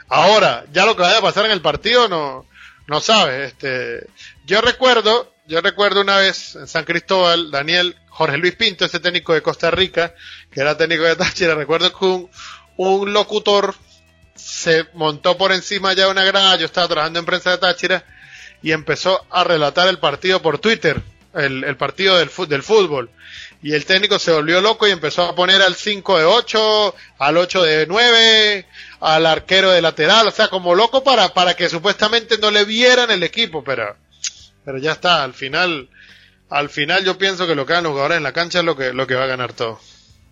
Ahora, 0.09 0.65
ya 0.73 0.85
lo 0.85 0.97
que 0.97 1.03
vaya 1.03 1.19
a 1.19 1.23
pasar 1.23 1.45
en 1.45 1.53
el 1.53 1.61
partido 1.61 2.09
no, 2.09 2.45
no 2.89 3.01
sabes. 3.01 3.53
Este, 3.53 4.05
yo 4.47 4.61
recuerdo, 4.63 5.33
yo 5.49 5.63
recuerdo 5.63 6.03
una 6.03 6.19
vez 6.19 6.57
en 6.57 6.69
San 6.69 6.85
Cristóbal, 6.85 7.51
Daniel, 7.51 7.97
Jorge 8.11 8.37
Luis 8.37 8.55
Pinto, 8.55 8.85
ese 8.85 9.01
técnico 9.01 9.33
de 9.33 9.41
Costa 9.41 9.71
Rica, 9.71 10.15
que 10.51 10.61
era 10.61 10.77
técnico 10.77 11.05
de 11.05 11.17
Táchira, 11.17 11.55
recuerdo 11.55 11.91
que 11.91 12.29
un, 12.77 13.13
locutor 13.15 13.75
se 14.35 14.85
montó 14.93 15.39
por 15.39 15.53
encima 15.53 15.95
ya 15.95 16.05
de 16.05 16.11
una 16.11 16.25
grada, 16.25 16.57
yo 16.57 16.67
estaba 16.67 16.87
trabajando 16.87 17.19
en 17.19 17.25
prensa 17.25 17.51
de 17.51 17.59
Táchira, 17.59 18.05
y 18.63 18.73
empezó 18.73 19.25
a 19.31 19.43
relatar 19.43 19.89
el 19.89 19.99
partido 19.99 20.43
por 20.43 20.59
Twitter, 20.59 21.01
el, 21.33 21.77
partido 21.77 22.19
del, 22.19 22.31
del 22.49 22.63
fútbol. 22.63 23.11
Y 23.63 23.73
el 23.73 23.87
técnico 23.87 24.19
se 24.19 24.33
volvió 24.33 24.61
loco 24.61 24.87
y 24.87 24.91
empezó 24.91 25.23
a 25.23 25.35
poner 25.35 25.63
al 25.63 25.75
5 25.75 26.19
de 26.19 26.25
8, 26.25 26.95
al 27.19 27.37
8 27.39 27.63
de 27.63 27.87
9, 27.87 28.67
al 29.01 29.27
arquero 29.27 29.71
de 29.71 29.81
lateral, 29.81 30.29
o 30.29 30.31
sea, 30.31 30.49
como 30.49 30.75
loco 30.75 31.03
para, 31.03 31.33
para 31.33 31.55
que 31.55 31.71
supuestamente 31.71 32.37
no 32.39 32.51
le 32.51 32.65
vieran 32.65 33.11
el 33.11 33.23
equipo, 33.23 33.65
pero, 33.65 33.97
pero 34.69 34.77
ya 34.77 34.93
está, 34.93 35.25
al 35.25 35.33
final, 35.33 35.89
al 36.51 36.69
final 36.69 37.03
yo 37.03 37.17
pienso 37.17 37.47
que 37.47 37.55
lo 37.55 37.65
que 37.65 37.73
hagan 37.73 37.85
los 37.85 37.93
jugadores 37.93 38.19
en 38.19 38.23
la 38.23 38.33
cancha 38.33 38.59
es 38.59 38.67
lo 38.67 38.77
que, 38.77 38.93
lo 38.93 39.07
que 39.07 39.15
va 39.15 39.25
a 39.25 39.27
ganar 39.27 39.55
todo. 39.55 39.79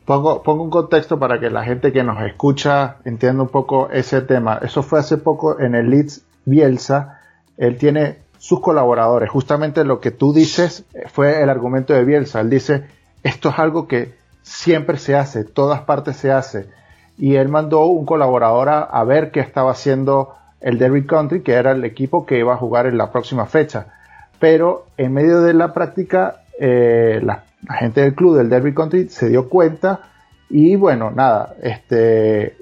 Pongo, 0.04 0.42
un 0.44 0.68
contexto 0.68 1.18
para 1.18 1.40
que 1.40 1.48
la 1.48 1.64
gente 1.64 1.90
que 1.90 2.04
nos 2.04 2.20
escucha 2.20 2.98
entienda 3.06 3.44
un 3.44 3.48
poco 3.48 3.88
ese 3.88 4.20
tema. 4.20 4.60
Eso 4.60 4.82
fue 4.82 4.98
hace 4.98 5.16
poco 5.16 5.58
en 5.58 5.74
el 5.74 5.88
Leeds 5.88 6.26
Bielsa. 6.44 7.22
Él 7.56 7.78
tiene 7.78 8.18
sus 8.36 8.60
colaboradores. 8.60 9.30
Justamente 9.30 9.84
lo 9.84 10.00
que 10.00 10.10
tú 10.10 10.34
dices 10.34 10.84
fue 11.10 11.42
el 11.42 11.48
argumento 11.48 11.94
de 11.94 12.04
Bielsa. 12.04 12.42
Él 12.42 12.50
dice, 12.50 12.84
esto 13.22 13.48
es 13.48 13.58
algo 13.58 13.88
que 13.88 14.16
siempre 14.42 14.98
se 14.98 15.16
hace, 15.16 15.44
todas 15.44 15.80
partes 15.80 16.18
se 16.18 16.30
hace. 16.30 16.68
Y 17.16 17.36
él 17.36 17.48
mandó 17.48 17.86
un 17.86 18.04
colaborador 18.04 18.68
a, 18.68 19.04
ver 19.04 19.30
qué 19.30 19.40
estaba 19.40 19.70
haciendo 19.70 20.34
el 20.60 20.76
Derby 20.76 21.06
Country, 21.06 21.40
que 21.40 21.54
era 21.54 21.72
el 21.72 21.86
equipo 21.86 22.26
que 22.26 22.38
iba 22.38 22.52
a 22.52 22.58
jugar 22.58 22.84
en 22.84 22.98
la 22.98 23.10
próxima 23.10 23.46
fecha. 23.46 23.94
Pero 24.38 24.86
en 24.96 25.12
medio 25.12 25.42
de 25.42 25.54
la 25.54 25.72
práctica, 25.72 26.42
eh, 26.58 27.20
la, 27.22 27.44
gente 27.78 28.02
del 28.02 28.14
club 28.14 28.36
del 28.36 28.48
Derby 28.48 28.74
Country 28.74 29.08
se 29.08 29.28
dio 29.28 29.48
cuenta 29.48 30.00
y 30.48 30.76
bueno, 30.76 31.10
nada, 31.10 31.54
este, 31.62 32.56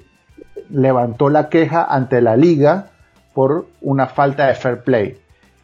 levantó 0.69 1.29
la 1.29 1.49
queja 1.49 1.83
ante 1.83 2.21
la 2.21 2.35
liga 2.35 2.87
por 3.33 3.67
una 3.81 4.07
falta 4.07 4.47
de 4.47 4.55
fair 4.55 4.83
play. 4.83 5.17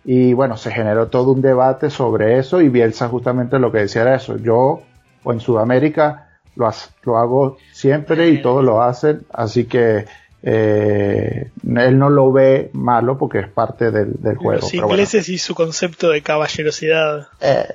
Y 0.04 0.34
bueno, 0.34 0.58
se 0.58 0.71
generó 0.71 1.08
todo 1.08 1.32
un 1.32 1.41
debate 1.41 1.89
sobre 1.89 2.38
eso 2.38 2.62
y 2.62 2.69
Bielsa 2.69 3.08
justamente 3.08 3.60
lo 3.60 3.71
que 3.71 3.80
decía 3.80 4.02
era 4.04 4.15
eso. 4.15 4.38
Yo, 4.38 4.82
o 5.24 5.34
en 5.34 5.39
Sudamérica, 5.39 6.30
lo, 6.56 6.69
lo 7.04 7.17
hago 7.17 7.58
siempre 7.71 8.30
y 8.30 8.41
todos 8.41 8.63
lo 8.63 8.82
hacen, 8.82 9.26
así 9.32 9.65
que 9.65 10.06
eh, 10.43 11.51
él 11.63 11.99
no 11.99 12.10
lo 12.10 12.32
ve 12.32 12.69
malo 12.73 13.17
porque 13.17 13.39
es 13.39 13.47
parte 13.47 13.91
del, 13.91 14.36
juego. 14.38 14.62
Los 14.62 14.73
ingleses 14.73 15.30
y 15.30 15.38
su 15.38 15.56
concepto 15.56 16.10
de 16.10 16.21
caballerosidad. 16.21 17.27
Eh, 17.39 17.67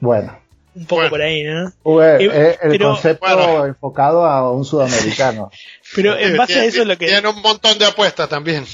bueno. 0.00 0.38
Un 0.74 0.86
poco 0.86 1.08
por 1.08 1.20
ahí, 1.20 1.42
¿no? 1.42 1.72
Eh, 2.02 2.56
el 2.62 2.78
concepto 2.78 3.66
enfocado 3.66 4.24
a 4.24 4.52
un 4.52 4.64
sudamericano. 4.64 5.50
pero 5.94 6.16
en 6.16 6.36
base 6.36 6.60
a 6.60 6.64
eso 6.64 6.84
lo 6.84 6.96
que... 6.96 7.06
Tiene 7.06 7.28
un 7.28 7.42
montón 7.42 7.78
de 7.78 7.86
apuestas 7.86 8.28
también. 8.28 8.64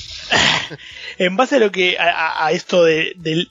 en 1.19 1.37
base 1.37 1.57
a 1.57 1.59
lo 1.61 1.73
que 1.73 1.97
a, 1.99 2.51
esto 2.53 2.85
de, 2.85 3.13
del 3.17 3.49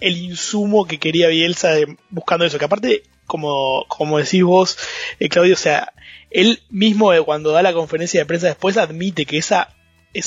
el 0.00 0.18
insumo 0.18 0.86
que 0.86 0.98
quería 0.98 1.28
Bielsa 1.28 1.74
buscando 2.10 2.44
eso, 2.44 2.58
que 2.58 2.64
aparte, 2.66 3.02
como, 3.26 3.86
como 3.88 4.18
decís 4.18 4.42
vos, 4.42 4.76
eh, 5.18 5.28
Claudio, 5.28 5.54
o 5.54 5.58
sea, 5.58 5.92
él 6.30 6.62
mismo 6.70 7.12
eh, 7.12 7.22
cuando 7.22 7.52
da 7.52 7.62
la 7.62 7.72
conferencia 7.72 8.20
de 8.20 8.26
prensa 8.26 8.48
después 8.48 8.76
admite 8.76 9.26
que 9.26 9.38
esa, 9.38 9.68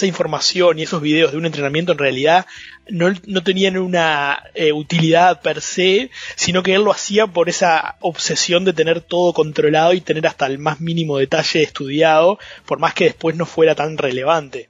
información 0.03 0.77
y 0.77 0.83
esos 0.83 1.01
videos 1.01 1.31
de 1.31 1.39
un 1.39 1.47
entrenamiento 1.47 1.93
en 1.93 1.97
realidad 1.97 2.45
no, 2.89 3.11
no 3.25 3.41
tenían 3.41 3.75
una 3.77 4.43
eh, 4.53 4.71
utilidad 4.71 5.41
per 5.41 5.61
se, 5.61 6.11
sino 6.35 6.61
que 6.61 6.75
él 6.75 6.83
lo 6.83 6.91
hacía 6.91 7.25
por 7.25 7.49
esa 7.49 7.95
obsesión 7.99 8.65
de 8.65 8.73
tener 8.73 9.01
todo 9.01 9.33
controlado 9.33 9.93
y 9.93 10.01
tener 10.01 10.27
hasta 10.27 10.45
el 10.45 10.59
más 10.59 10.79
mínimo 10.79 11.17
detalle 11.17 11.63
estudiado, 11.63 12.37
por 12.67 12.77
más 12.77 12.93
que 12.93 13.05
después 13.05 13.35
no 13.35 13.47
fuera 13.47 13.73
tan 13.73 13.97
relevante. 13.97 14.69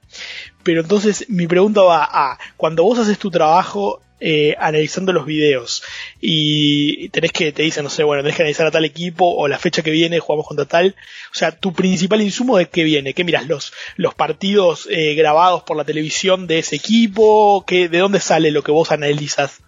Pero 0.62 0.80
entonces 0.80 1.26
mi 1.28 1.46
pregunta 1.46 1.82
va 1.82 2.08
a, 2.10 2.38
cuando 2.56 2.82
vos 2.82 2.98
haces 2.98 3.18
tu 3.18 3.30
trabajo 3.30 4.00
eh, 4.20 4.54
analizando 4.58 5.12
los 5.12 5.24
videos 5.24 5.82
y 6.20 7.08
tenés 7.08 7.32
que, 7.32 7.50
te 7.52 7.62
dicen, 7.62 7.82
no 7.82 7.90
sé, 7.90 8.04
bueno, 8.04 8.22
tenés 8.22 8.36
que 8.36 8.42
analizar 8.42 8.66
a 8.66 8.70
tal 8.70 8.84
equipo 8.84 9.24
o 9.26 9.48
la 9.48 9.58
fecha 9.58 9.82
que 9.82 9.90
viene 9.90 10.20
jugamos 10.20 10.46
contra 10.46 10.66
tal. 10.66 10.94
O 11.32 11.34
sea, 11.34 11.52
tu 11.52 11.72
principal 11.72 12.20
insumo 12.20 12.58
de 12.58 12.68
qué 12.68 12.84
viene, 12.84 13.14
qué 13.14 13.24
miras 13.24 13.46
los, 13.46 13.72
los 13.96 14.14
partidos 14.14 14.86
eh, 14.90 15.14
grabados 15.14 15.62
por 15.62 15.76
la 15.76 15.84
televisión 15.84 16.46
de 16.46 16.58
ese 16.58 16.76
equipo, 16.76 17.64
¿Qué, 17.66 17.88
de 17.88 17.98
dónde 17.98 18.20
sale 18.20 18.50
lo 18.50 18.62
que 18.62 18.72
vos 18.72 18.92
analizas. 18.92 19.60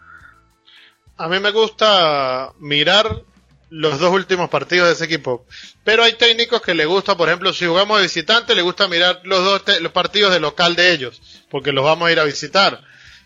A 1.16 1.28
mí 1.28 1.38
me 1.40 1.50
gusta 1.52 2.52
mirar 2.58 3.22
los 3.70 3.98
dos 3.98 4.12
últimos 4.12 4.50
partidos 4.50 4.88
de 4.88 4.94
ese 4.94 5.04
equipo. 5.06 5.46
Pero 5.82 6.04
hay 6.04 6.12
técnicos 6.14 6.60
que 6.60 6.74
le 6.74 6.84
gusta, 6.84 7.16
por 7.16 7.28
ejemplo, 7.28 7.54
si 7.54 7.64
jugamos 7.64 7.96
de 7.98 8.04
visitante, 8.04 8.54
le 8.54 8.60
gusta 8.60 8.86
mirar 8.88 9.20
los 9.24 9.42
dos 9.42 9.62
los 9.80 9.92
partidos 9.92 10.32
de 10.32 10.40
local 10.40 10.76
de 10.76 10.92
ellos, 10.92 11.22
porque 11.48 11.72
los 11.72 11.84
vamos 11.84 12.08
a 12.08 12.12
ir 12.12 12.20
a 12.20 12.24
visitar. 12.24 12.82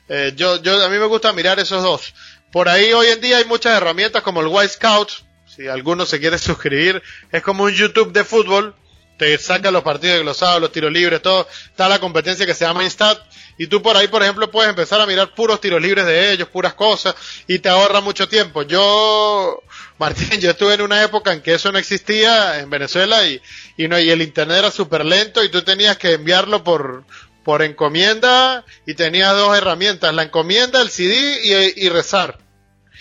Eh, 0.09 0.35
yo, 0.37 0.63
yo, 0.63 0.85
a 0.85 0.89
mí 0.89 0.99
me 0.99 1.07
gusta 1.07 1.33
mirar 1.33 1.59
esos 1.59 1.83
dos. 1.83 2.15
Por 2.57 2.71
ahí 2.71 2.91
hoy 2.95 3.09
en 3.09 3.21
día 3.21 3.37
hay 3.37 3.45
muchas 3.45 3.77
herramientas 3.77 4.23
como 4.23 4.41
el 4.41 4.47
White 4.47 4.73
Scout. 4.73 5.11
Si 5.47 5.69
alguno 5.69 6.07
se 6.07 6.19
quiere 6.19 6.39
suscribir, 6.39 7.03
es 7.31 7.43
como 7.43 7.65
un 7.65 7.73
YouTube 7.73 8.15
de 8.15 8.25
fútbol. 8.25 8.75
Te 9.19 9.37
saca 9.37 9.71
los 9.71 9.83
partidos 9.83 10.21
glosados, 10.21 10.63
los 10.63 10.73
tiros 10.73 10.91
libres, 10.91 11.21
todo. 11.21 11.47
Está 11.67 11.87
la 11.87 11.99
competencia 11.99 12.47
que 12.47 12.55
se 12.55 12.65
llama 12.65 12.83
Instat. 12.83 13.21
Y 13.59 13.67
tú 13.67 13.83
por 13.83 13.95
ahí, 13.99 14.09
por 14.09 14.23
ejemplo, 14.23 14.51
puedes 14.51 14.71
empezar 14.71 14.99
a 15.03 15.07
mirar 15.07 15.35
puros 15.35 15.61
tiros 15.61 15.83
libres 15.83 16.07
de 16.07 16.33
ellos, 16.33 16.49
puras 16.49 16.73
cosas, 16.73 17.15
y 17.47 17.59
te 17.59 17.69
ahorra 17.69 18.01
mucho 18.01 18.27
tiempo. 18.27 18.63
Yo, 18.63 19.63
Martín, 19.99 20.41
yo 20.41 20.53
estuve 20.53 20.73
en 20.73 20.81
una 20.81 21.03
época 21.03 21.35
en 21.35 21.43
que 21.43 21.53
eso 21.53 21.71
no 21.73 21.79
existía 21.79 22.59
en 22.61 22.71
Venezuela 22.71 23.27
y, 23.27 23.39
y 23.77 23.87
no, 23.87 23.99
y 23.99 24.09
el 24.09 24.23
internet 24.23 24.57
era 24.61 24.71
súper 24.71 25.05
lento 25.05 25.45
y 25.45 25.51
tú 25.51 25.61
tenías 25.61 25.99
que 25.99 26.15
enviarlo 26.15 26.65
por, 26.65 27.05
por 27.47 27.63
encomienda 27.63 28.65
y 28.87 28.95
tenía 28.95 29.31
dos 29.31 29.57
herramientas, 29.57 30.13
la 30.13 30.25
encomienda, 30.25 30.83
el 30.83 30.91
CD 30.91 31.75
y, 31.77 31.89
rezar. 31.91 32.41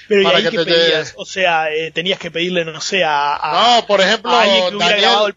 Pero 0.08 0.22
¿y 0.22 0.26
ahí 0.26 0.50
que 0.50 0.64
pedías? 0.64 1.14
O 1.18 1.26
sea, 1.26 1.72
eh, 1.72 1.92
tenías 1.92 2.20
que 2.20 2.32
pedirle, 2.32 2.66
no 2.66 2.82
sé, 2.82 3.04
a, 3.04 3.78
no, 3.80 3.88
por 3.88 4.02
ejemplo, 4.02 4.32
alguien 4.32 4.72
que 4.72 4.78
Daniel, 4.78 5.02
grabado 5.02 5.28
el 5.28 5.34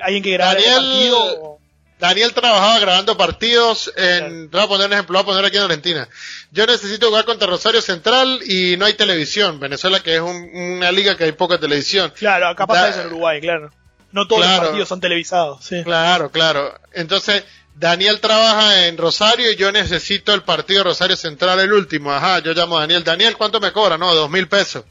alguien 0.00 0.22
que 0.22 0.32
grabara 0.32 0.60
Daniel, 0.60 0.84
el 0.84 0.90
partido. 1.14 1.58
Daniel 2.02 2.34
trabajaba 2.34 2.80
grabando 2.80 3.16
partidos 3.16 3.92
en, 3.96 4.50
voy 4.50 4.60
a 4.60 4.66
poner 4.66 4.88
un 4.88 4.92
ejemplo, 4.92 5.14
voy 5.14 5.22
a 5.22 5.26
poner 5.26 5.44
aquí 5.44 5.56
en 5.56 5.62
Argentina. 5.62 6.08
Yo 6.50 6.66
necesito 6.66 7.06
jugar 7.06 7.24
contra 7.24 7.46
Rosario 7.46 7.80
Central 7.80 8.40
y 8.44 8.76
no 8.76 8.86
hay 8.86 8.94
televisión. 8.94 9.60
Venezuela 9.60 10.00
que 10.00 10.16
es 10.16 10.20
una 10.20 10.90
liga 10.90 11.16
que 11.16 11.24
hay 11.24 11.32
poca 11.32 11.58
televisión. 11.58 12.12
Claro, 12.16 12.48
acá 12.48 12.66
pasa 12.66 12.88
eso 12.88 13.02
en 13.02 13.06
Uruguay, 13.06 13.40
claro. 13.40 13.70
No 14.10 14.26
todos 14.26 14.44
los 14.44 14.58
partidos 14.58 14.88
son 14.88 15.00
televisados, 15.00 15.64
sí. 15.64 15.84
Claro, 15.84 16.32
claro. 16.32 16.76
Entonces, 16.92 17.44
Daniel 17.74 18.20
trabaja 18.20 18.86
en 18.86 18.96
Rosario 18.96 19.50
y 19.50 19.56
yo 19.56 19.72
necesito 19.72 20.34
el 20.34 20.42
partido 20.42 20.84
Rosario 20.84 21.16
Central, 21.16 21.60
el 21.60 21.72
último. 21.72 22.12
Ajá, 22.12 22.38
yo 22.40 22.52
llamo 22.52 22.76
a 22.76 22.82
Daniel. 22.82 23.02
Daniel, 23.02 23.36
¿cuánto 23.36 23.60
me 23.60 23.72
cobra? 23.72 23.98
No, 23.98 24.14
dos 24.14 24.30
mil 24.30 24.48
pesos. 24.48 24.84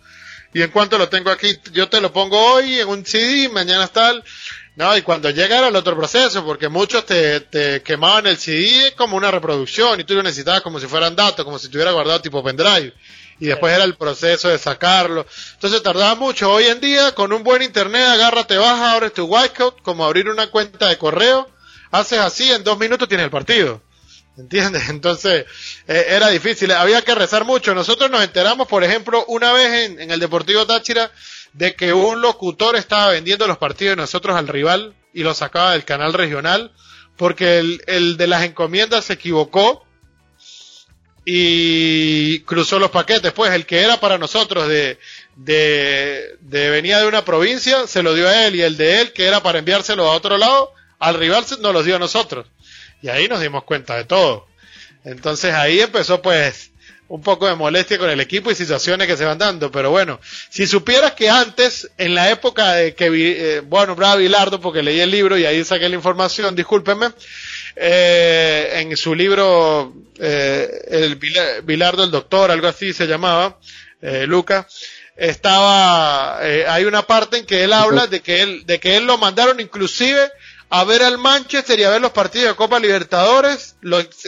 ¿Y 0.54 0.62
en 0.62 0.72
cuánto 0.72 0.98
lo 0.98 1.08
tengo 1.08 1.30
aquí? 1.30 1.58
Yo 1.72 1.88
te 1.88 2.02
lo 2.02 2.12
pongo 2.12 2.38
hoy 2.54 2.80
en 2.80 2.88
un 2.88 3.06
CD, 3.06 3.48
mañana 3.50 3.88
tal. 3.88 4.24
No, 4.76 4.96
y 4.98 5.02
cuando 5.02 5.30
llega 5.30 5.58
era 5.58 5.68
el 5.68 5.76
otro 5.76 5.96
proceso, 5.96 6.44
porque 6.46 6.68
muchos 6.68 7.06
te, 7.06 7.42
te 7.42 7.82
quemaban 7.84 8.28
el 8.28 8.38
CD 8.38 8.94
como 8.98 9.16
una 9.16 9.32
reproducción 9.32 10.00
y 10.00 10.04
tú 10.04 10.16
lo 10.16 10.24
necesitabas 10.24 10.62
como 10.62 10.80
si 10.80 10.88
fueran 10.88 11.16
datos, 11.16 11.46
como 11.46 11.60
si 11.60 11.68
estuviera 11.68 11.92
guardado 11.92 12.22
tipo 12.22 12.44
pendrive. 12.44 12.94
Y 13.40 13.48
después 13.48 13.74
era 13.74 13.84
el 13.86 13.96
proceso 13.96 14.50
de 14.50 14.58
sacarlo. 14.58 15.26
Entonces 15.54 15.82
tardaba 15.82 16.16
mucho. 16.16 16.52
Hoy 16.52 16.66
en 16.66 16.80
día, 16.80 17.16
con 17.16 17.32
un 17.34 17.44
buen 17.44 17.62
internet, 17.62 18.04
agárrate, 18.08 18.58
baja, 18.58 18.94
abres 18.94 19.14
tu 19.14 19.26
Whitecode, 19.26 19.82
como 19.82 20.06
abrir 20.06 20.30
una 20.30 20.48
cuenta 20.48 20.90
de 20.90 20.98
correo 20.98 21.50
haces 21.92 22.20
así, 22.20 22.52
en 22.52 22.64
dos 22.64 22.78
minutos 22.80 23.08
tienes 23.08 23.26
el 23.26 23.32
partido. 23.32 23.82
¿Entiendes? 24.38 24.84
Entonces, 24.90 25.46
eh, 25.88 26.06
era 26.10 26.30
difícil, 26.30 26.72
había 26.72 27.02
que 27.02 27.16
rezar 27.16 27.46
mucho. 27.46 27.76
Nosotros 27.76 28.10
nos 28.10 28.24
enteramos, 28.24 28.68
por 28.68 28.84
ejemplo, 28.84 29.26
una 29.28 29.54
vez 29.54 29.92
en, 29.92 30.12
el 30.12 30.20
Deportivo 30.20 30.66
Táchira, 30.66 31.12
de 31.54 31.76
que 31.76 31.94
un 31.94 32.22
locutor 32.22 32.76
estaba 32.76 33.12
vendiendo 33.12 33.46
los 33.46 33.58
partidos 33.58 33.94
de 33.94 34.02
nosotros 34.02 34.36
al 34.36 34.48
rival 34.48 34.96
y 35.14 35.24
lo 35.24 35.34
sacaba 35.34 35.74
del 35.74 35.84
canal 35.84 36.14
regional, 36.14 36.72
porque 37.18 37.60
el, 37.60 37.84
el 37.88 38.18
de 38.18 38.28
las 38.28 38.44
encomiendas 38.44 39.06
se 39.06 39.14
equivocó 39.14 39.86
y 41.26 42.40
cruzó 42.42 42.80
los 42.80 42.90
paquetes. 42.90 43.34
Pues 43.34 43.52
el 43.52 43.66
que 43.66 43.82
era 43.82 44.00
para 44.00 44.18
nosotros 44.18 44.68
de, 44.68 44.98
de, 45.36 46.38
de 46.40 46.70
venía 46.70 47.00
de 47.00 47.08
una 47.08 47.26
provincia, 47.26 47.86
se 47.86 48.02
lo 48.02 48.14
dio 48.14 48.28
a 48.28 48.48
él, 48.48 48.56
y 48.56 48.62
el 48.62 48.78
de 48.78 49.02
él, 49.02 49.14
que 49.14 49.26
era 49.26 49.44
para 49.44 49.60
enviárselo 49.60 50.10
a 50.10 50.16
otro 50.16 50.38
lado, 50.38 50.74
al 51.02 51.16
rival 51.16 51.44
nos 51.60 51.74
los 51.74 51.84
dio 51.84 51.96
a 51.96 52.00
nosotros. 52.00 52.46
Y 53.02 53.10
ahí 53.10 53.28
nos 53.28 53.42
dimos 53.42 53.64
cuenta 53.64 53.96
de 53.96 54.06
todo. 54.06 54.48
Entonces 55.04 55.54
ahí 55.54 55.82
empezó 55.82 56.22
pues 56.22 56.70
un 57.08 57.22
poco 57.24 57.48
de 57.48 57.56
molestia 57.56 57.98
con 57.98 58.10
el 58.10 58.22
equipo 58.22 58.52
y 58.52 58.56
situaciones 58.56 59.08
que 59.08 59.18
se 59.18 59.26
van 59.26 59.40
dando. 59.40 59.72
Pero 59.72 59.90
bueno, 59.90 60.20
si 60.50 60.68
supieras 60.68 61.14
que 61.14 61.28
antes, 61.28 61.90
en 61.98 62.14
la 62.14 62.30
época 62.30 62.74
de 62.74 62.94
que, 62.94 63.08
eh, 63.08 63.60
bueno, 63.62 63.96
bravo 63.96 64.18
Bilardo, 64.18 64.62
porque 64.62 64.84
leí 64.84 65.02
el 65.02 65.10
libro 65.10 65.38
y 65.38 65.46
ahí 65.46 65.64
saqué 65.66 65.90
la 65.90 65.96
información, 65.96 66.56
discúlpenme, 66.56 67.10
eh, 67.76 68.74
en 68.76 68.96
su 68.96 69.16
libro, 69.16 69.94
eh, 70.20 70.70
el 70.90 71.16
Bilardo 71.64 72.04
el 72.04 72.12
Doctor, 72.12 72.52
algo 72.52 72.68
así 72.68 72.94
se 72.94 73.08
llamaba, 73.08 73.58
eh, 74.02 74.26
Luca, 74.28 74.68
estaba, 75.22 76.40
eh, 76.42 76.66
hay 76.68 76.86
una 76.86 77.04
parte 77.04 77.38
en 77.38 77.46
que 77.46 77.64
él 77.64 77.74
habla 77.74 78.08
de 78.08 78.22
que 78.22 78.42
él, 78.42 78.66
de 78.66 78.80
que 78.80 78.98
él 78.98 79.06
lo 79.06 79.18
mandaron 79.18 79.60
inclusive 79.60 80.32
a 80.72 80.86
ver 80.86 81.04
al 81.04 81.18
Manchester 81.18 81.78
y 81.80 81.84
a 81.84 81.90
ver 81.90 82.02
los 82.02 82.12
partidos 82.12 82.48
de 82.48 82.56
Copa 82.56 82.80
Libertadores. 82.80 83.76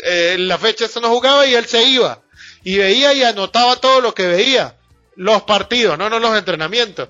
Eh, 0.03 0.33
en 0.35 0.49
la 0.49 0.57
fecha 0.57 0.85
eso 0.85 0.99
no 0.99 1.07
jugaba 1.07 1.47
y 1.47 1.55
él 1.55 1.65
se 1.65 1.83
iba. 1.85 2.21
Y 2.65 2.77
veía 2.77 3.13
y 3.13 3.23
anotaba 3.23 3.77
todo 3.77 4.01
lo 4.01 4.13
que 4.13 4.27
veía. 4.27 4.75
Los 5.15 5.43
partidos, 5.43 5.97
no, 5.97 6.09
no 6.09 6.19
los 6.19 6.37
entrenamientos. 6.37 7.07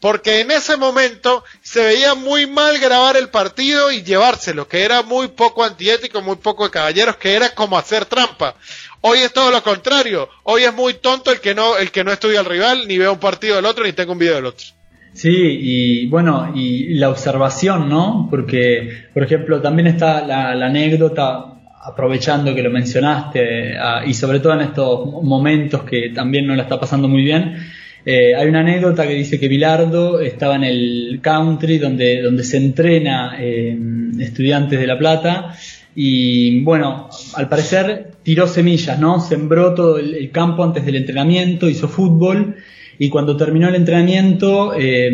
Porque 0.00 0.40
en 0.40 0.52
ese 0.52 0.76
momento 0.76 1.42
se 1.60 1.84
veía 1.84 2.14
muy 2.14 2.46
mal 2.46 2.78
grabar 2.78 3.16
el 3.16 3.30
partido 3.30 3.90
y 3.90 4.04
llevárselo, 4.04 4.68
que 4.68 4.84
era 4.84 5.02
muy 5.02 5.26
poco 5.26 5.64
antiético, 5.64 6.22
muy 6.22 6.36
poco 6.36 6.64
de 6.64 6.70
caballeros, 6.70 7.16
que 7.16 7.34
era 7.34 7.52
como 7.56 7.76
hacer 7.76 8.04
trampa. 8.04 8.54
Hoy 9.00 9.18
es 9.18 9.32
todo 9.32 9.50
lo 9.50 9.60
contrario. 9.64 10.30
Hoy 10.44 10.62
es 10.62 10.72
muy 10.72 10.94
tonto 10.94 11.32
el 11.32 11.40
que 11.40 11.52
no, 11.52 11.76
el 11.76 11.90
que 11.90 12.04
no 12.04 12.12
estudia 12.12 12.38
al 12.38 12.46
rival, 12.46 12.86
ni 12.86 12.96
ve 12.96 13.08
un 13.08 13.18
partido 13.18 13.56
del 13.56 13.66
otro, 13.66 13.82
ni 13.82 13.92
tenga 13.92 14.12
un 14.12 14.18
video 14.18 14.36
del 14.36 14.46
otro. 14.46 14.77
Sí, 15.12 15.30
y 15.32 16.06
bueno, 16.06 16.52
y 16.54 16.94
la 16.94 17.10
observación, 17.10 17.88
¿no? 17.88 18.28
Porque, 18.30 18.88
por 19.12 19.24
ejemplo, 19.24 19.60
también 19.60 19.88
está 19.88 20.24
la, 20.26 20.50
anécdota, 20.66 21.60
aprovechando 21.82 22.54
que 22.54 22.62
lo 22.62 22.70
mencionaste, 22.70 23.76
y 24.06 24.14
sobre 24.14 24.40
todo 24.40 24.54
en 24.54 24.60
estos 24.60 25.22
momentos 25.22 25.82
que 25.82 26.10
también 26.10 26.46
no 26.46 26.54
la 26.54 26.62
está 26.64 26.78
pasando 26.78 27.08
muy 27.08 27.24
bien, 27.24 27.56
eh, 28.04 28.34
hay 28.34 28.48
una 28.48 28.60
anécdota 28.60 29.06
que 29.06 29.14
dice 29.14 29.38
que 29.38 29.48
Bilardo 29.48 30.20
estaba 30.20 30.56
en 30.56 30.64
el 30.64 31.18
country 31.20 31.78
donde, 31.78 32.22
donde 32.22 32.44
se 32.44 32.56
entrena 32.56 33.36
eh, 33.38 33.76
estudiantes 34.20 34.78
de 34.78 34.86
La 34.86 34.98
Plata 34.98 35.54
y 35.94 36.62
bueno, 36.62 37.10
al 37.34 37.48
parecer 37.48 38.12
tiró 38.22 38.46
semillas, 38.46 38.98
¿no? 39.00 39.20
Sembró 39.20 39.74
todo 39.74 39.98
el, 39.98 40.30
campo 40.30 40.62
antes 40.62 40.86
del 40.86 40.94
entrenamiento, 40.94 41.68
hizo 41.68 41.88
fútbol 41.88 42.56
y 42.98 43.08
cuando 43.08 43.36
terminó 43.36 43.68
el 43.68 43.76
entrenamiento 43.76 44.74
eh, 44.74 45.10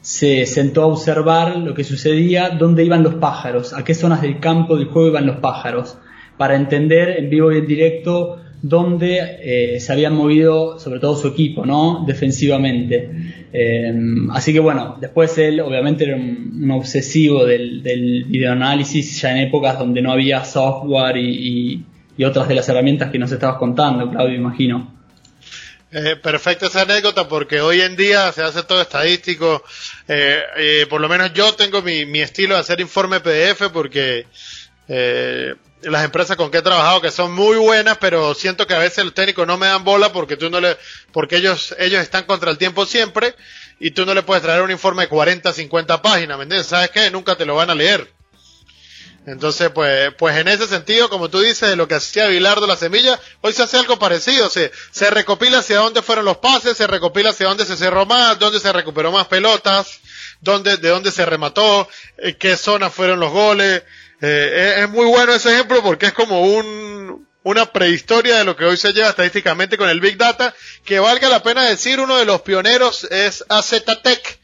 se 0.00 0.46
sentó 0.46 0.82
a 0.82 0.86
observar 0.86 1.56
lo 1.56 1.74
que 1.74 1.84
sucedía, 1.84 2.50
dónde 2.50 2.84
iban 2.84 3.02
los 3.02 3.14
pájaros, 3.14 3.72
a 3.72 3.84
qué 3.84 3.94
zonas 3.94 4.20
del 4.20 4.40
campo 4.40 4.76
del 4.76 4.86
juego 4.86 5.08
iban 5.08 5.26
los 5.26 5.36
pájaros, 5.36 5.96
para 6.36 6.56
entender 6.56 7.18
en 7.18 7.30
vivo 7.30 7.52
y 7.52 7.58
en 7.58 7.66
directo 7.66 8.38
donde 8.62 9.18
eh, 9.42 9.80
se 9.80 9.92
habían 9.92 10.14
movido 10.14 10.78
sobre 10.78 11.00
todo 11.00 11.16
su 11.16 11.28
equipo, 11.28 11.66
¿no? 11.66 12.04
Defensivamente. 12.06 13.10
Eh, 13.52 13.92
así 14.30 14.52
que 14.52 14.60
bueno, 14.60 14.96
después 15.00 15.36
él 15.38 15.60
obviamente 15.60 16.04
era 16.04 16.16
un, 16.16 16.70
obsesivo 16.70 17.44
del, 17.44 17.82
del, 17.82 18.24
videoanálisis 18.24 19.20
ya 19.20 19.32
en 19.32 19.48
épocas 19.48 19.78
donde 19.78 20.00
no 20.00 20.12
había 20.12 20.44
software 20.44 21.16
y, 21.16 21.84
otras 22.24 22.46
de 22.46 22.54
las 22.54 22.68
herramientas 22.68 23.10
que 23.10 23.18
nos 23.18 23.32
estabas 23.32 23.56
contando, 23.56 24.08
Claudio, 24.08 24.36
imagino. 24.36 25.01
Eh, 25.94 26.16
perfecta 26.16 26.66
esa 26.66 26.82
anécdota 26.82 27.28
porque 27.28 27.60
hoy 27.60 27.82
en 27.82 27.96
día 27.96 28.32
se 28.32 28.42
hace 28.42 28.62
todo 28.62 28.80
estadístico. 28.80 29.62
por 30.88 31.00
lo 31.00 31.08
menos 31.08 31.32
yo 31.34 31.54
tengo 31.54 31.82
mi, 31.82 32.20
estilo 32.20 32.54
de 32.54 32.60
hacer 32.60 32.80
informe 32.80 33.20
PDF 33.20 33.70
porque 33.70 34.26
las 35.90 36.04
empresas 36.04 36.36
con 36.36 36.50
que 36.50 36.58
he 36.58 36.62
trabajado 36.62 37.00
que 37.00 37.10
son 37.10 37.32
muy 37.32 37.56
buenas, 37.56 37.98
pero 37.98 38.34
siento 38.34 38.66
que 38.66 38.74
a 38.74 38.78
veces 38.78 39.04
los 39.04 39.14
técnicos 39.14 39.46
no 39.46 39.58
me 39.58 39.66
dan 39.66 39.84
bola 39.84 40.12
porque 40.12 40.36
tú 40.36 40.48
no 40.50 40.60
le, 40.60 40.76
porque 41.12 41.36
ellos, 41.36 41.74
ellos 41.78 42.00
están 42.00 42.24
contra 42.24 42.50
el 42.50 42.58
tiempo 42.58 42.86
siempre 42.86 43.34
y 43.80 43.90
tú 43.90 44.06
no 44.06 44.14
le 44.14 44.22
puedes 44.22 44.42
traer 44.42 44.62
un 44.62 44.70
informe 44.70 45.02
de 45.02 45.08
40, 45.08 45.52
50 45.52 46.02
páginas, 46.02 46.36
¿me 46.38 46.44
entiendes? 46.44 46.68
¿Sabes 46.68 46.90
qué? 46.90 47.10
Nunca 47.10 47.36
te 47.36 47.44
lo 47.44 47.56
van 47.56 47.70
a 47.70 47.74
leer. 47.74 48.08
Entonces, 49.24 49.70
pues, 49.70 50.12
pues 50.18 50.36
en 50.36 50.48
ese 50.48 50.66
sentido, 50.66 51.08
como 51.08 51.28
tú 51.28 51.40
dices, 51.40 51.68
de 51.68 51.76
lo 51.76 51.86
que 51.86 51.94
hacía 51.94 52.26
Bilardo 52.26 52.66
la 52.66 52.76
semilla, 52.76 53.20
hoy 53.40 53.52
se 53.52 53.62
hace 53.62 53.76
algo 53.78 53.98
parecido. 53.98 54.50
Se, 54.50 54.72
se 54.90 55.10
recopila 55.10 55.58
hacia 55.58 55.78
dónde 55.78 56.02
fueron 56.02 56.24
los 56.24 56.38
pases, 56.38 56.76
se 56.76 56.86
recopila 56.86 57.30
hacia 57.30 57.46
dónde 57.46 57.64
se 57.64 57.76
cerró 57.76 58.04
más, 58.04 58.38
dónde 58.38 58.58
se 58.58 58.72
recuperó 58.72 59.12
más 59.12 59.28
pelotas, 59.28 60.00
dónde, 60.40 60.76
de 60.76 60.88
dónde 60.88 61.12
se 61.12 61.24
remató, 61.24 61.88
eh, 62.18 62.34
qué 62.36 62.56
zonas 62.56 62.92
fueron 62.92 63.20
los 63.20 63.30
goles, 63.30 63.82
eh, 64.24 64.82
es, 64.82 64.88
muy 64.88 65.06
bueno 65.06 65.32
ese 65.32 65.52
ejemplo 65.52 65.82
porque 65.82 66.06
es 66.06 66.12
como 66.12 66.42
un, 66.42 67.26
una 67.42 67.66
prehistoria 67.66 68.38
de 68.38 68.44
lo 68.44 68.54
que 68.54 68.64
hoy 68.64 68.76
se 68.76 68.92
lleva 68.92 69.08
estadísticamente 69.08 69.76
con 69.76 69.88
el 69.88 70.00
Big 70.00 70.16
Data, 70.16 70.54
que 70.84 71.00
valga 71.00 71.28
la 71.28 71.42
pena 71.42 71.62
decir, 71.64 71.98
uno 71.98 72.16
de 72.16 72.24
los 72.24 72.42
pioneros 72.42 73.02
es 73.10 73.44
AZTech, 73.48 74.38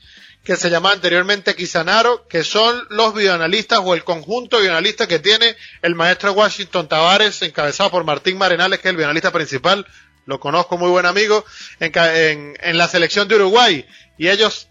que 0.49 0.57
se 0.57 0.71
llamaba 0.71 0.95
anteriormente 0.95 1.55
Kisanaro, 1.55 2.27
que 2.27 2.43
son 2.43 2.87
los 2.89 3.13
bioanalistas 3.13 3.81
o 3.83 3.93
el 3.93 4.03
conjunto 4.03 4.57
de 4.57 4.63
bioanalistas 4.63 5.07
que 5.07 5.19
tiene 5.19 5.55
el 5.83 5.95
maestro 5.95 6.33
Washington 6.33 6.89
Tavares, 6.89 7.43
encabezado 7.43 7.91
por 7.91 8.05
Martín 8.05 8.39
Marenales, 8.39 8.79
que 8.79 8.89
es 8.89 8.93
el 8.93 8.97
bioanalista 8.97 9.31
principal, 9.31 9.87
lo 10.25 10.41
conozco, 10.41 10.79
muy 10.79 10.89
buen 10.89 11.05
amigo, 11.05 11.45
en, 11.81 12.57
en 12.63 12.79
la 12.79 12.89
selección 12.89 13.29
de 13.29 13.35
Uruguay 13.35 13.85
y 14.19 14.29
ellos 14.29 14.69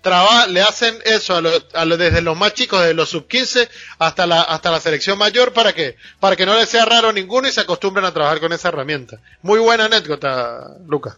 le 0.49 0.61
hacen 0.61 0.97
eso 1.05 1.35
a, 1.35 1.41
a 1.79 1.85
desde 1.85 2.21
los 2.21 2.37
más 2.37 2.53
chicos, 2.53 2.81
desde 2.81 2.93
los 2.93 3.09
sub 3.09 3.27
15 3.27 3.69
hasta 3.97 4.27
la, 4.27 4.41
hasta 4.41 4.69
la 4.69 4.81
selección 4.81 5.17
mayor, 5.17 5.53
¿para 5.53 5.73
qué? 5.73 5.95
Para 6.19 6.35
que 6.35 6.45
no 6.45 6.55
les 6.55 6.69
sea 6.69 6.85
raro 6.85 7.13
ninguno 7.13 7.47
y 7.47 7.51
se 7.51 7.61
acostumbren 7.61 8.05
a 8.05 8.13
trabajar 8.13 8.41
con 8.41 8.51
esa 8.51 8.67
herramienta. 8.67 9.21
Muy 9.41 9.59
buena 9.59 9.85
anécdota, 9.85 10.75
Lucas. 10.85 11.17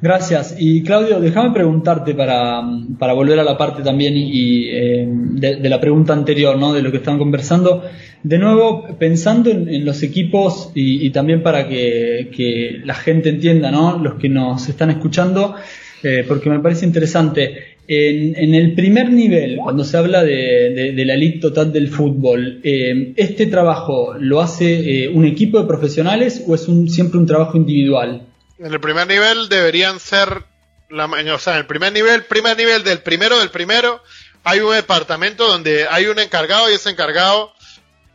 Gracias. 0.00 0.54
Y 0.58 0.82
Claudio, 0.84 1.18
déjame 1.18 1.52
preguntarte 1.52 2.14
para, 2.14 2.62
para, 2.98 3.14
volver 3.14 3.40
a 3.40 3.44
la 3.44 3.58
parte 3.58 3.82
también 3.82 4.16
y, 4.16 4.68
eh, 4.68 5.06
de, 5.08 5.68
la 5.68 5.80
pregunta 5.80 6.12
anterior, 6.12 6.56
¿no? 6.56 6.72
De 6.72 6.82
lo 6.82 6.92
que 6.92 6.98
estaban 6.98 7.18
conversando. 7.18 7.82
De 8.22 8.38
nuevo, 8.38 8.86
pensando 8.98 9.50
en, 9.50 9.84
los 9.84 10.02
equipos 10.04 10.70
y, 10.74 11.10
también 11.10 11.42
para 11.42 11.68
que, 11.68 12.80
la 12.84 12.94
gente 12.94 13.28
entienda, 13.28 13.70
¿no? 13.72 13.98
Los 13.98 14.14
que 14.14 14.28
nos 14.28 14.68
están 14.68 14.90
escuchando, 14.90 15.56
eh, 16.04 16.24
porque 16.28 16.48
me 16.48 16.60
parece 16.60 16.86
interesante. 16.86 17.78
En, 17.90 18.54
el 18.54 18.74
primer 18.74 19.10
nivel, 19.10 19.56
cuando 19.56 19.82
se 19.82 19.96
habla 19.96 20.22
de, 20.22 20.92
la 20.94 21.14
elite 21.14 21.40
total 21.40 21.72
del 21.72 21.88
fútbol, 21.88 22.60
eh, 22.62 23.14
¿este 23.16 23.46
trabajo 23.46 24.14
lo 24.20 24.40
hace 24.40 25.04
eh, 25.04 25.08
un 25.08 25.24
equipo 25.24 25.58
de 25.58 25.66
profesionales 25.66 26.44
o 26.46 26.54
es 26.54 26.68
un, 26.68 26.88
siempre 26.88 27.18
un 27.18 27.26
trabajo 27.26 27.56
individual? 27.56 28.27
En 28.58 28.72
el 28.72 28.80
primer 28.80 29.06
nivel 29.06 29.48
deberían 29.48 30.00
ser, 30.00 30.44
la, 30.90 31.06
o 31.06 31.38
sea, 31.38 31.54
en 31.54 31.60
el 31.60 31.66
primer 31.66 31.92
nivel, 31.92 32.24
primer 32.24 32.56
nivel 32.56 32.82
del 32.84 33.02
primero 33.02 33.38
del 33.38 33.50
primero, 33.50 34.02
hay 34.44 34.60
un 34.60 34.74
departamento 34.74 35.46
donde 35.46 35.86
hay 35.88 36.06
un 36.06 36.18
encargado 36.18 36.70
y 36.70 36.74
ese 36.74 36.90
encargado 36.90 37.54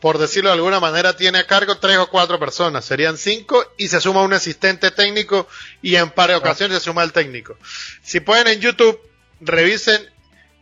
por 0.03 0.17
decirlo 0.17 0.49
de 0.49 0.55
alguna 0.55 0.81
manera, 0.81 1.15
tiene 1.15 1.37
a 1.37 1.47
cargo 1.47 1.77
tres 1.77 1.97
o 1.97 2.09
cuatro 2.09 2.37
personas, 2.37 2.83
serían 2.83 3.17
cinco, 3.17 3.65
y 3.77 3.87
se 3.87 4.01
suma 4.01 4.21
un 4.21 4.33
asistente 4.33 4.91
técnico 4.91 5.47
y 5.81 5.95
en 5.95 6.09
par 6.09 6.27
de 6.27 6.35
ocasiones 6.35 6.79
se 6.79 6.83
suma 6.83 7.03
el 7.03 7.13
técnico. 7.13 7.57
Si 8.01 8.19
pueden 8.19 8.47
en 8.47 8.59
YouTube, 8.59 8.99
revisen 9.39 10.05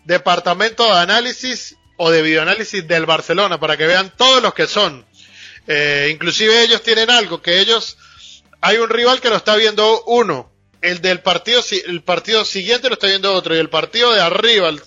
Departamento 0.06 0.86
de 0.86 1.00
Análisis 1.00 1.76
o 1.98 2.12
de 2.12 2.22
Videoanálisis 2.22 2.88
del 2.88 3.08
Barcelona 3.08 3.60
para 3.60 3.78
que 3.78 3.88
vean 3.88 4.14
todos 4.16 4.44
los 4.44 4.54
que 4.54 4.68
son. 4.68 5.08
Eh, 5.66 6.10
inclusive 6.12 6.62
ellos 6.62 6.84
tienen 6.84 7.10
algo, 7.10 7.42
que 7.42 7.62
ellos, 7.62 7.98
hay 8.62 8.78
un 8.78 8.90
rival 8.90 9.20
que 9.20 9.30
lo 9.30 9.36
está 9.36 9.56
viendo 9.56 10.04
uno, 10.06 10.52
el 10.82 11.02
del 11.02 11.22
partido, 11.22 11.62
el 11.86 12.04
partido 12.04 12.44
siguiente 12.44 12.90
lo 12.90 12.96
está 12.96 13.08
viendo 13.08 13.34
otro 13.34 13.56
y 13.56 13.60
el 13.60 13.70
partido 13.70 14.12
de 14.14 14.22
arriba, 14.22 14.70
el 14.70 14.82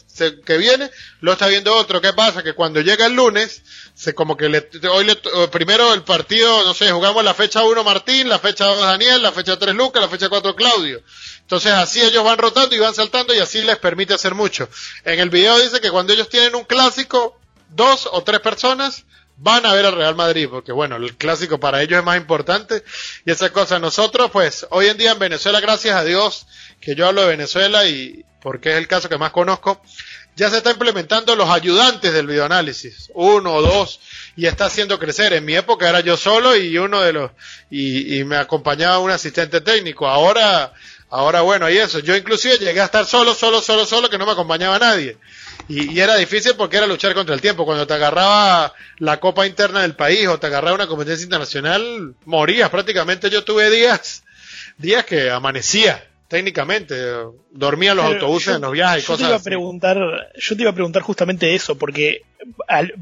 que 0.45 0.57
viene, 0.59 0.91
lo 1.21 1.33
está 1.33 1.47
viendo 1.47 1.75
otro. 1.75 2.01
¿Qué 2.01 2.13
pasa? 2.13 2.43
Que 2.43 2.55
cuando 2.55 2.81
llega 2.81 3.07
el 3.07 3.15
lunes, 3.15 3.63
se 3.95 4.13
como 4.13 4.37
que 4.37 4.49
le, 4.49 4.69
hoy 4.91 5.05
le, 5.05 5.17
primero 5.53 5.95
el 5.95 6.03
partido, 6.03 6.65
no 6.65 6.75
sé, 6.75 6.91
jugamos 6.91 7.23
la 7.25 7.35
fecha 7.35 7.63
1 7.63 7.85
Martín, 7.85 8.29
la 8.29 8.41
fecha 8.41 8.65
2 8.65 8.81
Daniel, 8.81 9.23
la 9.23 9.33
fecha 9.33 9.57
3 9.57 9.75
Lucas, 9.75 10.03
la 10.03 10.09
fecha 10.09 10.29
4 10.29 10.57
Claudio. 10.57 11.01
Entonces 11.41 11.73
así 11.73 12.01
ellos 12.01 12.25
van 12.25 12.39
rotando 12.39 12.75
y 12.75 12.81
van 12.81 12.95
saltando 12.95 13.33
y 13.35 13.39
así 13.39 13.63
les 13.63 13.79
permite 13.79 14.15
hacer 14.15 14.35
mucho. 14.35 14.69
En 15.05 15.21
el 15.21 15.31
video 15.31 15.59
dice 15.61 15.81
que 15.81 15.91
cuando 15.91 16.13
ellos 16.13 16.29
tienen 16.29 16.57
un 16.57 16.65
clásico, 16.65 17.39
dos 17.71 18.09
o 18.11 18.23
tres 18.25 18.41
personas 18.41 19.05
van 19.37 19.67
a 19.67 19.75
ver 19.75 19.87
al 19.87 19.97
Real 19.97 20.15
Madrid, 20.15 20.49
porque 20.51 20.73
bueno, 20.73 20.97
el 20.97 21.17
clásico 21.17 21.59
para 21.59 21.83
ellos 21.83 21.99
es 21.99 22.05
más 22.05 22.17
importante 22.17 22.83
y 23.25 23.31
esa 23.31 23.53
cosa. 23.53 23.79
Nosotros, 23.79 24.31
pues, 24.31 24.67
hoy 24.71 24.87
en 24.87 24.97
día 24.97 25.13
en 25.13 25.19
Venezuela, 25.19 25.61
gracias 25.61 25.97
a 25.97 26.05
Dios, 26.05 26.47
que 26.81 26.95
yo 26.95 27.07
hablo 27.07 27.23
de 27.23 27.29
Venezuela 27.29 27.87
y 27.87 28.25
porque 28.41 28.73
es 28.73 28.77
el 28.77 28.87
caso 28.87 29.09
que 29.09 29.17
más 29.17 29.33
conozco, 29.33 29.81
ya 30.37 30.51
se 30.51 30.59
está 30.59 30.73
implementando 30.73 31.35
los 31.35 31.49
ayudantes 31.49 32.13
del 32.13 32.27
videoanálisis, 32.27 33.11
uno 33.15 33.55
o 33.55 33.63
dos, 33.63 34.01
y 34.37 34.47
está 34.47 34.67
haciendo 34.67 34.99
crecer. 34.99 35.33
En 35.33 35.45
mi 35.45 35.55
época 35.55 35.89
era 35.89 36.01
yo 36.01 36.17
solo 36.17 36.55
y 36.55 36.77
uno 36.77 37.01
de 37.01 37.13
los, 37.13 37.31
y, 37.71 38.19
y 38.19 38.25
me 38.25 38.37
acompañaba 38.37 38.99
un 38.99 39.11
asistente 39.11 39.61
técnico. 39.63 40.07
Ahora, 40.07 40.75
ahora 41.09 41.41
bueno, 41.41 41.71
y 41.71 41.79
eso. 41.79 42.01
Yo 42.01 42.17
inclusive 42.17 42.59
llegué 42.59 42.81
a 42.81 42.87
estar 42.87 43.07
solo, 43.07 43.35
solo, 43.35 43.63
solo, 43.63 43.87
solo, 43.87 44.11
que 44.11 44.19
no 44.19 44.27
me 44.27 44.33
acompañaba 44.33 44.79
nadie. 44.79 45.17
Y, 45.69 45.99
era 45.99 46.17
difícil 46.17 46.53
porque 46.57 46.77
era 46.77 46.87
luchar 46.87 47.15
contra 47.15 47.35
el 47.35 47.41
tiempo. 47.41 47.65
Cuando 47.65 47.87
te 47.87 47.95
agarraba 47.95 48.75
la 48.99 49.21
copa 49.21 49.47
interna 49.47 49.83
del 49.83 49.95
país 49.95 50.27
o 50.29 50.39
te 50.39 50.47
agarraba 50.47 50.75
una 50.75 50.87
competencia 50.87 51.25
internacional, 51.25 52.15
morías 52.25 52.71
prácticamente. 52.71 53.31
Yo 53.31 53.45
tuve 53.45 53.71
días, 53.71 54.25
días 54.79 55.05
que 55.05 55.31
amanecía 55.31 56.05
técnicamente 56.29 56.97
dormían 57.53 57.97
los 57.97 58.07
autobuses 58.07 58.57
en 58.57 58.63
los 58.63 58.73
viajes 58.73 59.05
y 59.05 59.07
cosas 59.07 59.27
te 59.27 59.31
iba 59.31 59.37
a 59.37 59.43
preguntar 59.43 59.99
yo 60.35 60.57
te 60.57 60.63
iba 60.63 60.71
a 60.71 60.75
preguntar 60.75 61.03
justamente 61.03 61.55
eso 61.55 61.77
porque 61.77 62.23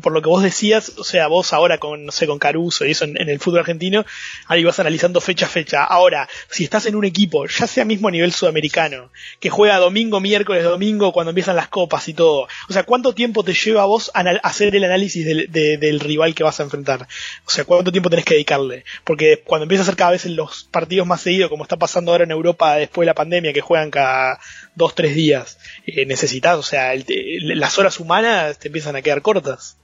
por 0.01 0.13
lo 0.13 0.23
que 0.23 0.29
vos 0.29 0.43
decías, 0.43 0.93
o 0.99 1.05
sea, 1.05 1.27
vos 1.29 1.53
ahora 1.53 1.79
con, 1.79 2.07
no 2.07 2.13
sé, 2.13 2.27
con 2.27 2.39
Caruso 2.39 2.85
y 2.85 2.93
eso 2.93 3.05
en, 3.05 3.17
el 3.17 3.41
fútbol 3.41 3.61
argentino, 3.61 4.05
ahí 4.47 4.65
vas 4.65 4.79
analizando 4.81 5.21
fecha 5.21 5.47
a 5.47 5.49
fecha. 5.49 5.85
Ahora, 5.85 6.29
si 6.49 6.65
estás 6.65 6.87
en 6.87 6.97
un 6.97 7.05
equipo, 7.05 7.47
ya 7.47 7.67
sea 7.67 7.85
mismo 7.85 8.09
a 8.09 8.11
nivel 8.11 8.33
sudamericano, 8.33 9.11
que 9.41 9.51
juega 9.51 9.79
domingo, 9.79 10.21
miércoles, 10.21 10.65
domingo, 10.65 11.13
cuando 11.13 11.31
empiezan 11.31 11.57
las 11.57 11.69
copas 11.69 12.09
y 12.09 12.15
todo, 12.15 12.49
o 12.69 12.73
sea, 12.73 12.85
¿cuánto 12.85 13.15
tiempo 13.15 13.45
te 13.45 13.55
lleva 13.55 13.83
a 13.83 13.87
vos 13.87 14.11
a 14.15 14.21
hacer 14.43 14.75
el 14.75 14.85
análisis 14.85 15.25
del, 15.25 15.51
del 15.51 16.01
rival 16.01 16.35
que 16.35 16.45
vas 16.45 16.61
a 16.61 16.65
enfrentar? 16.65 17.07
O 17.47 17.51
sea, 17.51 17.65
¿cuánto 17.65 17.93
tiempo 17.93 18.11
tenés 18.11 18.25
que 18.25 18.35
dedicarle? 18.35 18.85
Porque 19.05 19.43
cuando 19.45 19.65
empieza 19.65 19.83
a 19.83 19.87
ser 19.87 19.97
cada 19.97 20.13
vez 20.13 20.27
en 20.27 20.37
los 20.37 20.65
partidos 20.65 21.07
más 21.07 21.21
seguidos, 21.21 21.51
como 21.51 21.65
está 21.65 21.77
pasando 21.77 22.13
ahora 22.13 22.25
en 22.25 22.31
Europa 22.31 22.77
después 22.77 23.05
de 23.05 23.07
la 23.07 23.15
pandemia, 23.15 23.53
que 23.53 23.61
juegan 23.61 23.91
cada 23.91 24.39
dos, 24.75 24.95
tres 24.95 25.15
días, 25.15 25.59
eh, 25.87 26.07
necesitas, 26.07 26.57
o 26.59 26.63
sea, 26.63 26.93
las 26.97 27.79
horas 27.79 28.01
humanas 28.01 28.59
te 28.59 28.69
empiezan 28.69 28.97
a 28.97 29.03
quedar 29.03 29.23
cortas. 29.23 29.77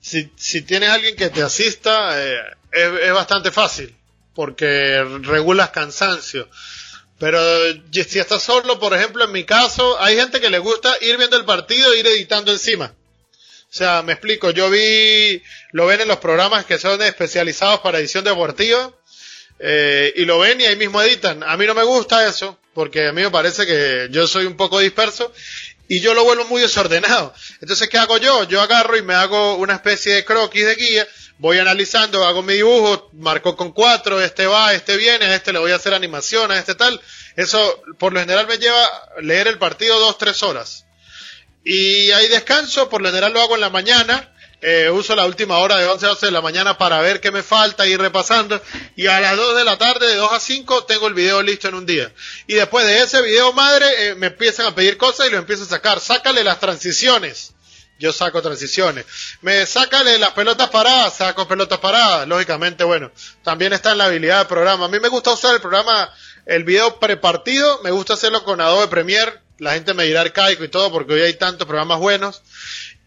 Si, 0.00 0.30
si 0.36 0.62
tienes 0.62 0.90
alguien 0.90 1.16
que 1.16 1.30
te 1.30 1.42
asista, 1.42 2.22
eh, 2.22 2.38
es, 2.72 3.12
bastante 3.12 3.50
fácil, 3.50 3.94
porque 4.34 5.02
regulas 5.22 5.70
cansancio. 5.70 6.48
Pero 7.18 7.40
si 7.90 8.18
estás 8.18 8.42
solo, 8.42 8.78
por 8.78 8.92
ejemplo, 8.92 9.24
en 9.24 9.32
mi 9.32 9.44
caso, 9.44 10.00
hay 10.00 10.16
gente 10.16 10.40
que 10.40 10.50
le 10.50 10.58
gusta 10.58 10.94
ir 11.00 11.16
viendo 11.16 11.36
el 11.36 11.44
partido 11.44 11.92
e 11.92 12.00
ir 12.00 12.06
editando 12.06 12.52
encima. 12.52 12.92
O 13.26 13.76
sea, 13.76 14.02
me 14.02 14.12
explico, 14.12 14.50
yo 14.50 14.68
vi, 14.68 15.42
lo 15.72 15.86
ven 15.86 16.00
en 16.00 16.08
los 16.08 16.18
programas 16.18 16.64
que 16.64 16.78
son 16.78 17.00
especializados 17.02 17.80
para 17.80 17.98
edición 17.98 18.24
deportiva, 18.24 18.92
eh, 19.58 20.12
y 20.16 20.24
lo 20.24 20.38
ven 20.38 20.60
y 20.60 20.64
ahí 20.64 20.76
mismo 20.76 21.00
editan. 21.00 21.42
A 21.42 21.56
mí 21.56 21.66
no 21.66 21.74
me 21.74 21.84
gusta 21.84 22.28
eso, 22.28 22.58
porque 22.74 23.08
a 23.08 23.12
mí 23.12 23.22
me 23.22 23.30
parece 23.30 23.66
que 23.66 24.08
yo 24.10 24.26
soy 24.26 24.46
un 24.46 24.56
poco 24.56 24.80
disperso, 24.80 25.32
y 25.88 26.00
yo 26.00 26.14
lo 26.14 26.24
vuelvo 26.24 26.46
muy 26.46 26.62
desordenado. 26.62 27.34
Entonces, 27.60 27.88
¿qué 27.88 27.98
hago 27.98 28.16
yo? 28.18 28.44
Yo 28.44 28.60
agarro 28.60 28.96
y 28.96 29.02
me 29.02 29.14
hago 29.14 29.56
una 29.56 29.74
especie 29.74 30.14
de 30.14 30.24
croquis 30.24 30.64
de 30.64 30.74
guía, 30.76 31.06
voy 31.38 31.58
analizando, 31.58 32.24
hago 32.24 32.42
mi 32.42 32.54
dibujo, 32.54 33.10
marco 33.12 33.56
con 33.56 33.72
cuatro, 33.72 34.20
este 34.20 34.46
va, 34.46 34.72
este 34.72 34.96
viene, 34.96 35.26
a 35.26 35.34
este 35.34 35.52
le 35.52 35.58
voy 35.58 35.72
a 35.72 35.76
hacer 35.76 35.92
animación, 35.94 36.50
a 36.50 36.58
este 36.58 36.74
tal. 36.74 37.00
Eso, 37.36 37.82
por 37.98 38.12
lo 38.12 38.20
general, 38.20 38.46
me 38.46 38.58
lleva 38.58 38.88
leer 39.20 39.48
el 39.48 39.58
partido 39.58 39.98
dos, 40.00 40.16
tres 40.18 40.42
horas. 40.42 40.86
Y 41.64 42.10
hay 42.12 42.28
descanso, 42.28 42.88
por 42.88 43.02
lo 43.02 43.08
general 43.08 43.32
lo 43.32 43.40
hago 43.40 43.54
en 43.54 43.60
la 43.60 43.70
mañana. 43.70 44.33
Eh, 44.60 44.88
uso 44.90 45.14
la 45.14 45.26
última 45.26 45.58
hora 45.58 45.76
de 45.76 45.86
11 45.86 46.06
a 46.06 46.08
12 46.10 46.26
de 46.26 46.32
la 46.32 46.40
mañana 46.40 46.78
para 46.78 47.00
ver 47.00 47.20
qué 47.20 47.30
me 47.30 47.42
falta, 47.42 47.86
ir 47.86 48.00
repasando. 48.00 48.60
Y 48.96 49.06
a 49.06 49.20
las 49.20 49.36
2 49.36 49.56
de 49.56 49.64
la 49.64 49.76
tarde, 49.76 50.06
de 50.06 50.16
2 50.16 50.32
a 50.32 50.40
5, 50.40 50.84
tengo 50.84 51.06
el 51.06 51.14
video 51.14 51.42
listo 51.42 51.68
en 51.68 51.74
un 51.74 51.86
día. 51.86 52.12
Y 52.46 52.54
después 52.54 52.86
de 52.86 53.02
ese 53.02 53.20
video 53.22 53.52
madre, 53.52 53.86
eh, 53.98 54.14
me 54.14 54.28
empiezan 54.28 54.66
a 54.66 54.74
pedir 54.74 54.96
cosas 54.96 55.26
y 55.26 55.30
lo 55.30 55.38
empiezo 55.38 55.64
a 55.64 55.66
sacar. 55.66 56.00
Sácale 56.00 56.42
las 56.44 56.60
transiciones. 56.60 57.52
Yo 57.98 58.12
saco 58.12 58.42
transiciones. 58.42 59.04
Me 59.40 59.66
sácale 59.66 60.18
las 60.18 60.32
pelotas 60.32 60.70
paradas, 60.70 61.16
saco 61.16 61.46
pelotas 61.46 61.78
paradas. 61.78 62.26
Lógicamente, 62.26 62.84
bueno, 62.84 63.12
también 63.42 63.72
está 63.72 63.92
en 63.92 63.98
la 63.98 64.06
habilidad 64.06 64.38
del 64.38 64.46
programa. 64.48 64.86
A 64.86 64.88
mí 64.88 64.98
me 64.98 65.08
gusta 65.08 65.32
usar 65.32 65.54
el 65.54 65.60
programa, 65.60 66.12
el 66.46 66.64
video 66.64 66.98
prepartido. 66.98 67.80
Me 67.82 67.90
gusta 67.90 68.14
hacerlo 68.14 68.42
con 68.44 68.60
Adobe 68.60 68.88
Premiere 68.88 69.44
la 69.58 69.74
gente 69.74 69.94
me 69.94 70.04
dirá 70.04 70.22
arcaico 70.22 70.64
y 70.64 70.68
todo 70.68 70.90
porque 70.90 71.14
hoy 71.14 71.20
hay 71.20 71.34
tantos 71.34 71.66
programas 71.66 72.00
buenos. 72.00 72.42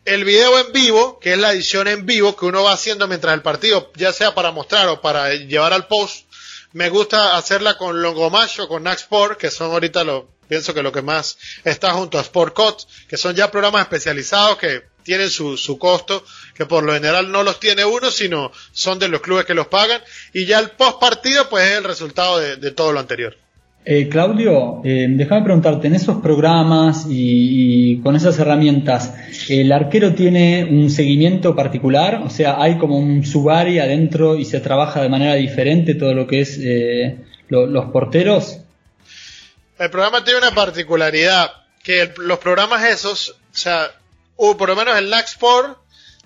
El 0.08 0.24
video 0.24 0.58
en 0.58 0.72
vivo, 0.72 1.20
que 1.20 1.34
es 1.34 1.38
la 1.38 1.52
edición 1.52 1.86
en 1.90 2.06
vivo 2.06 2.34
que 2.38 2.46
uno 2.46 2.64
va 2.64 2.72
haciendo 2.72 3.10
mientras 3.10 3.34
el 3.34 3.42
partido, 3.42 3.92
ya 3.98 4.14
sea 4.14 4.34
para 4.34 4.54
mostrar 4.54 4.88
o 4.88 5.02
para 5.02 5.34
llevar 5.34 5.74
al 5.74 5.88
post, 5.88 6.28
me 6.72 6.88
gusta 6.88 7.36
hacerla 7.36 7.78
con 7.78 8.02
Longomash 8.02 8.62
o 8.62 8.70
con 8.70 8.84
Naxport, 8.84 9.38
que 9.38 9.52
son 9.52 9.70
ahorita 9.70 10.06
lo, 10.06 10.30
pienso 10.48 10.74
que 10.74 10.82
lo 10.82 10.94
que 10.94 11.02
más 11.02 11.38
está 11.66 11.92
junto 11.92 12.18
a 12.18 12.24
Sportcut, 12.24 12.84
que 13.10 13.18
son 13.18 13.36
ya 13.36 13.52
programas 13.52 13.82
especializados 13.82 14.58
que 14.58 14.84
tienen 15.04 15.30
su, 15.30 15.58
su 15.58 15.78
costo, 15.78 16.24
que 16.56 16.66
por 16.66 16.86
lo 16.86 16.94
general 16.94 17.30
no 17.30 17.44
los 17.44 17.60
tiene 17.60 17.84
uno, 17.84 18.10
sino 18.10 18.54
son 18.72 19.00
de 19.00 19.10
los 19.10 19.20
clubes 19.20 19.44
que 19.44 19.56
los 19.56 19.68
pagan, 19.68 20.02
y 20.32 20.46
ya 20.46 20.60
el 20.60 20.70
post 20.70 21.02
partido 21.02 21.50
pues 21.50 21.66
es 21.66 21.80
el 21.80 21.84
resultado 21.84 22.40
de 22.40 22.72
todo 22.72 22.94
lo 22.94 23.02
anterior. 23.02 23.36
Eh, 23.90 24.10
Claudio, 24.10 24.82
eh, 24.84 25.08
déjame 25.12 25.46
preguntarte, 25.46 25.88
en 25.88 25.96
esos 25.96 26.18
programas 26.22 27.06
y, 27.08 28.02
con 28.02 28.18
esas 28.18 28.38
herramientas, 28.38 29.14
¿el 29.48 29.72
arquero 29.72 30.14
tiene 30.14 30.66
un 30.66 30.90
seguimiento 30.90 31.56
particular? 31.56 32.22
O 32.26 32.30
sea, 32.30 32.62
¿hay 32.62 32.80
como 32.80 32.98
un 32.98 33.26
subari 33.26 33.80
adentro 33.80 34.36
y 34.36 34.44
se 34.44 34.60
trabaja 34.60 35.02
de 35.02 35.08
manera 35.08 35.36
diferente 35.36 35.96
todo 35.96 36.14
lo 36.14 36.28
que 36.28 36.42
es 36.42 36.60
eh, 36.62 37.24
los 37.48 37.86
porteros? 37.92 38.58
El 39.80 39.90
programa 39.90 40.22
tiene 40.22 40.40
una 40.40 40.52
particularidad, 40.52 41.50
que 41.82 42.12
los 42.18 42.40
programas 42.40 42.84
esos, 42.84 43.30
o 43.30 43.58
sea, 43.58 43.90
por 44.36 44.68
lo 44.68 44.76
menos 44.76 44.98
el 44.98 45.10
Laxport 45.10 45.78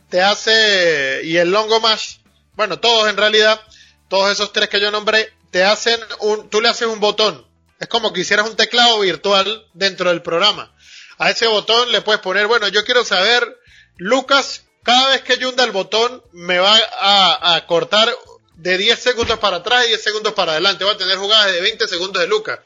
te 0.09 0.20
hace, 0.20 1.22
y 1.26 1.38
el 1.38 1.51
Longomash, 1.51 2.16
bueno, 2.55 2.80
todos 2.80 3.07
en 3.07 3.18
realidad, 3.18 3.62
todos 4.07 4.32
esos 4.32 4.51
tres 4.51 4.68
que 4.68 4.82
yo 4.82 4.89
nombré, 4.89 5.30
te 5.51 5.64
hacen 5.64 5.99
un, 6.22 6.49
tú 6.49 6.59
le 6.59 6.70
haces 6.70 6.88
un 6.88 6.99
botón 6.99 7.50
es 7.82 7.88
como 7.88 8.13
que 8.13 8.21
hicieras 8.21 8.47
un 8.47 8.55
teclado 8.55 8.99
virtual 8.99 9.67
dentro 9.73 10.09
del 10.11 10.21
programa. 10.21 10.71
A 11.17 11.32
ese 11.32 11.47
botón 11.47 11.91
le 11.91 12.01
puedes 12.01 12.21
poner, 12.21 12.45
bueno, 12.45 12.67
yo 12.67 12.86
quiero 12.86 13.03
saber, 13.03 13.59
Lucas, 13.97 14.65
cada 14.84 15.09
vez 15.09 15.23
que 15.23 15.39
yo 15.39 15.49
hunda 15.49 15.63
el 15.63 15.71
botón 15.71 16.23
me 16.32 16.59
va 16.59 16.79
a, 16.99 17.65
cortar 17.65 18.15
de 18.53 18.77
10 18.77 18.99
segundos 18.99 19.39
para 19.39 19.57
atrás 19.57 19.86
y 19.86 19.89
10 19.89 20.03
segundos 20.03 20.34
para 20.34 20.51
adelante. 20.51 20.84
Va 20.84 20.91
a 20.91 20.97
tener 20.97 21.17
jugadas 21.17 21.51
de 21.53 21.59
20 21.59 21.88
segundos 21.88 22.21
de 22.21 22.27
Lucas. 22.27 22.59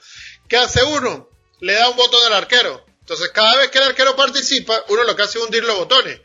¿Qué 0.49 0.57
hace 0.57 0.83
uno? 0.83 1.29
Le 1.61 1.73
da 1.73 1.87
un 1.87 1.95
botón 1.95 2.21
al 2.25 2.33
arquero. 2.33 2.85
Entonces, 2.99 3.29
cada 3.29 3.55
vez 3.55 3.71
que 3.71 3.77
el 3.77 3.85
arquero 3.85 4.17
participa, 4.17 4.83
uno 4.89 5.03
lo 5.05 5.15
que 5.15 5.23
hace 5.23 5.37
es 5.37 5.45
hundir 5.45 5.63
los 5.63 5.77
botones. 5.77 6.19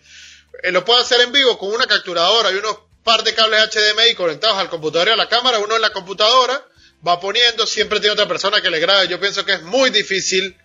Eh, 0.64 0.72
lo 0.72 0.84
puede 0.84 1.02
hacer 1.02 1.20
en 1.20 1.30
vivo 1.30 1.56
con 1.58 1.72
una 1.72 1.86
capturadora 1.86 2.50
y 2.50 2.56
unos 2.56 2.76
par 3.04 3.22
de 3.22 3.34
cables 3.34 3.70
HDMI 3.70 4.16
conectados 4.16 4.58
al 4.58 4.68
computador 4.68 5.08
y 5.08 5.10
a 5.12 5.16
la 5.16 5.28
cámara, 5.28 5.60
uno 5.60 5.76
en 5.76 5.82
la 5.82 5.92
computadora 5.92 6.66
va 7.06 7.20
poniendo, 7.20 7.66
siempre 7.66 8.00
tiene 8.00 8.12
otra 8.12 8.28
persona 8.28 8.60
que 8.60 8.70
le 8.70 8.80
grabe. 8.80 9.08
Yo 9.08 9.20
pienso 9.20 9.44
que 9.44 9.54
es 9.54 9.62
muy 9.62 9.90
difícil, 9.90 10.56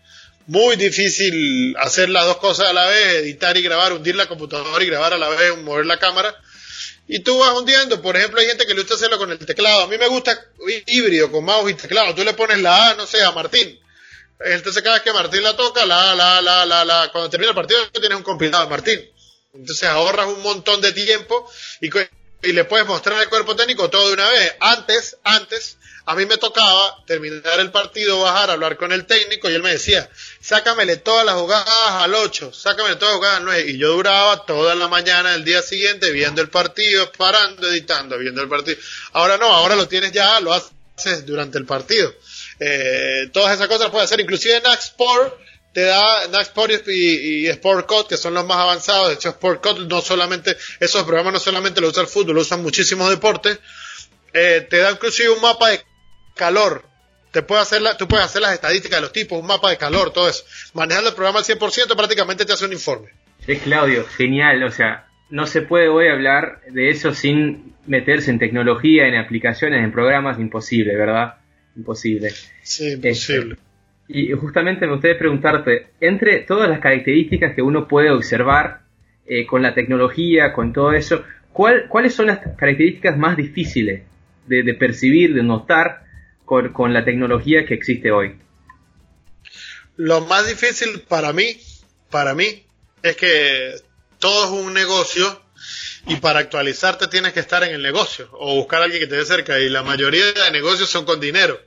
muy 0.47 0.75
difícil 0.75 1.75
hacer 1.79 2.09
las 2.09 2.25
dos 2.25 2.37
cosas 2.37 2.67
a 2.67 2.73
la 2.73 2.85
vez, 2.85 3.15
editar 3.15 3.55
y 3.57 3.61
grabar, 3.61 3.93
hundir 3.93 4.15
la 4.15 4.27
computadora 4.27 4.83
y 4.83 4.87
grabar 4.87 5.13
a 5.13 5.17
la 5.17 5.29
vez, 5.29 5.57
mover 5.57 5.85
la 5.85 5.97
cámara. 5.97 6.35
Y 7.07 7.19
tú 7.19 7.37
vas 7.37 7.51
hundiendo, 7.51 8.01
por 8.01 8.17
ejemplo, 8.17 8.39
hay 8.39 8.47
gente 8.47 8.65
que 8.65 8.73
le 8.73 8.81
gusta 8.81 8.95
hacerlo 8.95 9.17
con 9.17 9.31
el 9.31 9.37
teclado. 9.37 9.83
A 9.83 9.87
mí 9.87 9.97
me 9.97 10.07
gusta 10.07 10.43
híbrido, 10.87 11.31
con 11.31 11.45
mouse 11.45 11.71
y 11.71 11.75
teclado. 11.75 12.15
Tú 12.15 12.23
le 12.23 12.33
pones 12.33 12.59
la 12.59 12.91
A, 12.91 12.95
no 12.95 13.05
sé, 13.05 13.21
a 13.23 13.31
Martín. 13.31 13.79
Entonces 14.39 14.83
cada 14.83 14.95
vez 14.95 15.03
que 15.03 15.13
Martín 15.13 15.43
la 15.43 15.55
toca, 15.55 15.85
la 15.85 16.11
A, 16.11 16.15
la 16.15 16.37
A, 16.37 16.41
la 16.41 16.65
la 16.65 16.83
la 16.83 17.09
Cuando 17.11 17.29
termina 17.29 17.51
el 17.51 17.55
partido 17.55 17.79
tienes 17.91 18.17
un 18.17 18.23
compilado 18.23 18.63
de 18.65 18.69
Martín. 18.69 19.11
Entonces 19.53 19.87
ahorras 19.87 20.27
un 20.27 20.41
montón 20.41 20.81
de 20.81 20.91
tiempo 20.91 21.49
y, 21.79 21.89
y 22.43 22.51
le 22.51 22.65
puedes 22.65 22.85
mostrar 22.85 23.17
al 23.19 23.29
cuerpo 23.29 23.55
técnico 23.55 23.89
todo 23.89 24.07
de 24.07 24.13
una 24.13 24.29
vez. 24.29 24.55
Antes, 24.59 25.17
antes, 25.23 25.77
a 26.07 26.15
mí 26.15 26.25
me 26.25 26.37
tocaba 26.37 27.03
terminar 27.05 27.59
el 27.59 27.71
partido, 27.71 28.21
bajar, 28.21 28.51
hablar 28.51 28.77
con 28.77 28.91
el 28.91 29.05
técnico 29.05 29.49
y 29.49 29.55
él 29.55 29.63
me 29.63 29.71
decía, 29.71 30.07
sácamele 30.39 30.97
todas 30.97 31.25
las 31.25 31.35
jugadas 31.35 31.67
al 31.67 32.13
8, 32.13 32.53
sácamele 32.53 32.97
todas 32.97 33.13
las 33.13 33.17
jugadas 33.17 33.37
al 33.37 33.45
9. 33.45 33.65
Y 33.71 33.77
yo 33.77 33.93
duraba 33.93 34.45
toda 34.45 34.75
la 34.75 34.87
mañana 34.87 35.31
del 35.31 35.43
día 35.43 35.61
siguiente 35.63 36.11
viendo 36.11 36.41
el 36.41 36.49
partido, 36.49 37.11
parando, 37.13 37.67
editando, 37.67 38.17
viendo 38.19 38.41
el 38.41 38.47
partido. 38.47 38.77
Ahora 39.13 39.37
no, 39.37 39.47
ahora 39.47 39.75
lo 39.75 39.87
tienes 39.87 40.11
ya, 40.11 40.39
lo 40.41 40.53
haces 40.53 41.25
durante 41.25 41.57
el 41.57 41.65
partido. 41.65 42.13
Eh, 42.59 43.29
todas 43.33 43.55
esas 43.55 43.67
cosas 43.67 43.89
puedes 43.89 44.05
hacer, 44.05 44.19
inclusive 44.21 44.61
Naxport 44.61 45.45
te 45.73 45.81
da 45.81 46.27
Naxport 46.29 46.87
y, 46.87 47.47
y 47.47 47.51
SportCode, 47.51 48.07
que 48.07 48.15
son 48.15 48.33
los 48.33 48.45
más 48.45 48.57
avanzados. 48.57 49.09
De 49.09 49.15
hecho, 49.15 49.31
SportCode 49.31 49.87
no 49.87 50.01
solamente, 50.01 50.55
esos 50.79 51.03
programas 51.03 51.33
no 51.33 51.39
solamente 51.39 51.81
lo 51.81 51.89
usa 51.89 52.01
el 52.01 52.07
fútbol, 52.07 52.35
lo 52.35 52.41
usan 52.41 52.61
muchísimos 52.61 53.09
deportes. 53.09 53.59
Eh, 54.31 54.67
te 54.69 54.77
da 54.77 54.91
inclusive 54.91 55.29
un 55.29 55.41
mapa 55.41 55.69
de 55.69 55.83
calor. 56.35 56.83
Te 57.31 57.41
puede 57.41 57.61
hacer 57.61 57.81
la, 57.81 57.97
tú 57.97 58.07
puedes 58.07 58.25
hacer 58.25 58.41
las 58.41 58.53
estadísticas 58.53 58.97
de 58.97 59.01
los 59.01 59.11
tipos, 59.11 59.39
un 59.39 59.47
mapa 59.47 59.69
de 59.69 59.77
calor, 59.77 60.13
todo 60.13 60.29
eso. 60.29 60.45
Manejando 60.73 61.09
el 61.09 61.15
programa 61.15 61.39
al 61.39 61.45
100% 61.45 61.95
prácticamente 61.95 62.45
te 62.45 62.53
hace 62.53 62.65
un 62.65 62.73
informe. 62.73 63.09
Es 63.45 63.61
Claudio, 63.61 64.05
genial. 64.05 64.63
O 64.63 64.71
sea, 64.71 65.07
no 65.29 65.45
se 65.45 65.61
puede 65.61 65.89
hoy 65.89 66.07
hablar 66.07 66.61
de 66.69 66.89
eso 66.89 67.13
sin 67.13 67.73
meterse 67.87 68.31
en 68.31 68.39
tecnología, 68.39 69.07
en 69.07 69.15
aplicaciones, 69.15 69.83
en 69.83 69.91
programas, 69.91 70.39
imposible, 70.39 70.95
¿verdad? 70.95 71.35
Imposible. 71.75 72.29
Sí, 72.61 72.93
imposible. 72.93 73.53
Este, 73.53 73.65
y 74.07 74.31
justamente 74.33 74.85
me 74.85 74.93
gustaría 74.93 75.17
preguntarte, 75.17 75.87
entre 75.99 76.39
todas 76.41 76.69
las 76.69 76.79
características 76.79 77.55
que 77.55 77.61
uno 77.61 77.87
puede 77.87 78.11
observar 78.11 78.81
eh, 79.25 79.45
con 79.45 79.63
la 79.63 79.73
tecnología, 79.73 80.53
con 80.53 80.71
todo 80.71 80.93
eso, 80.93 81.23
¿cuál, 81.51 81.87
¿cuáles 81.89 82.13
son 82.13 82.27
las 82.27 82.39
características 82.39 83.17
más 83.17 83.35
difíciles 83.35 84.03
de, 84.45 84.73
percibir, 84.75 85.33
de 85.33 85.43
notar 85.43 86.03
con, 86.45 86.93
la 86.93 87.03
tecnología 87.03 87.65
que 87.65 87.73
existe 87.73 88.11
hoy? 88.11 88.37
Lo 89.97 90.21
más 90.21 90.47
difícil 90.47 91.01
para 91.01 91.33
mí, 91.33 91.57
para 92.09 92.35
mí, 92.35 92.63
es 93.01 93.15
que 93.15 93.75
todo 94.19 94.45
es 94.45 94.65
un 94.65 94.73
negocio 94.73 95.41
y 96.07 96.17
para 96.17 96.39
actualizarte 96.39 97.07
tienes 97.07 97.33
que 97.33 97.39
estar 97.39 97.63
en 97.63 97.73
el 97.73 97.81
negocio 97.81 98.29
o 98.33 98.55
buscar 98.55 98.81
a 98.81 98.85
alguien 98.85 99.01
que 99.01 99.07
te 99.07 99.15
dé 99.15 99.25
cerca 99.25 99.59
y 99.59 99.69
la 99.69 99.83
mayoría 99.83 100.23
de 100.25 100.51
negocios 100.51 100.89
son 100.89 101.05
con 101.05 101.19
dinero. 101.19 101.59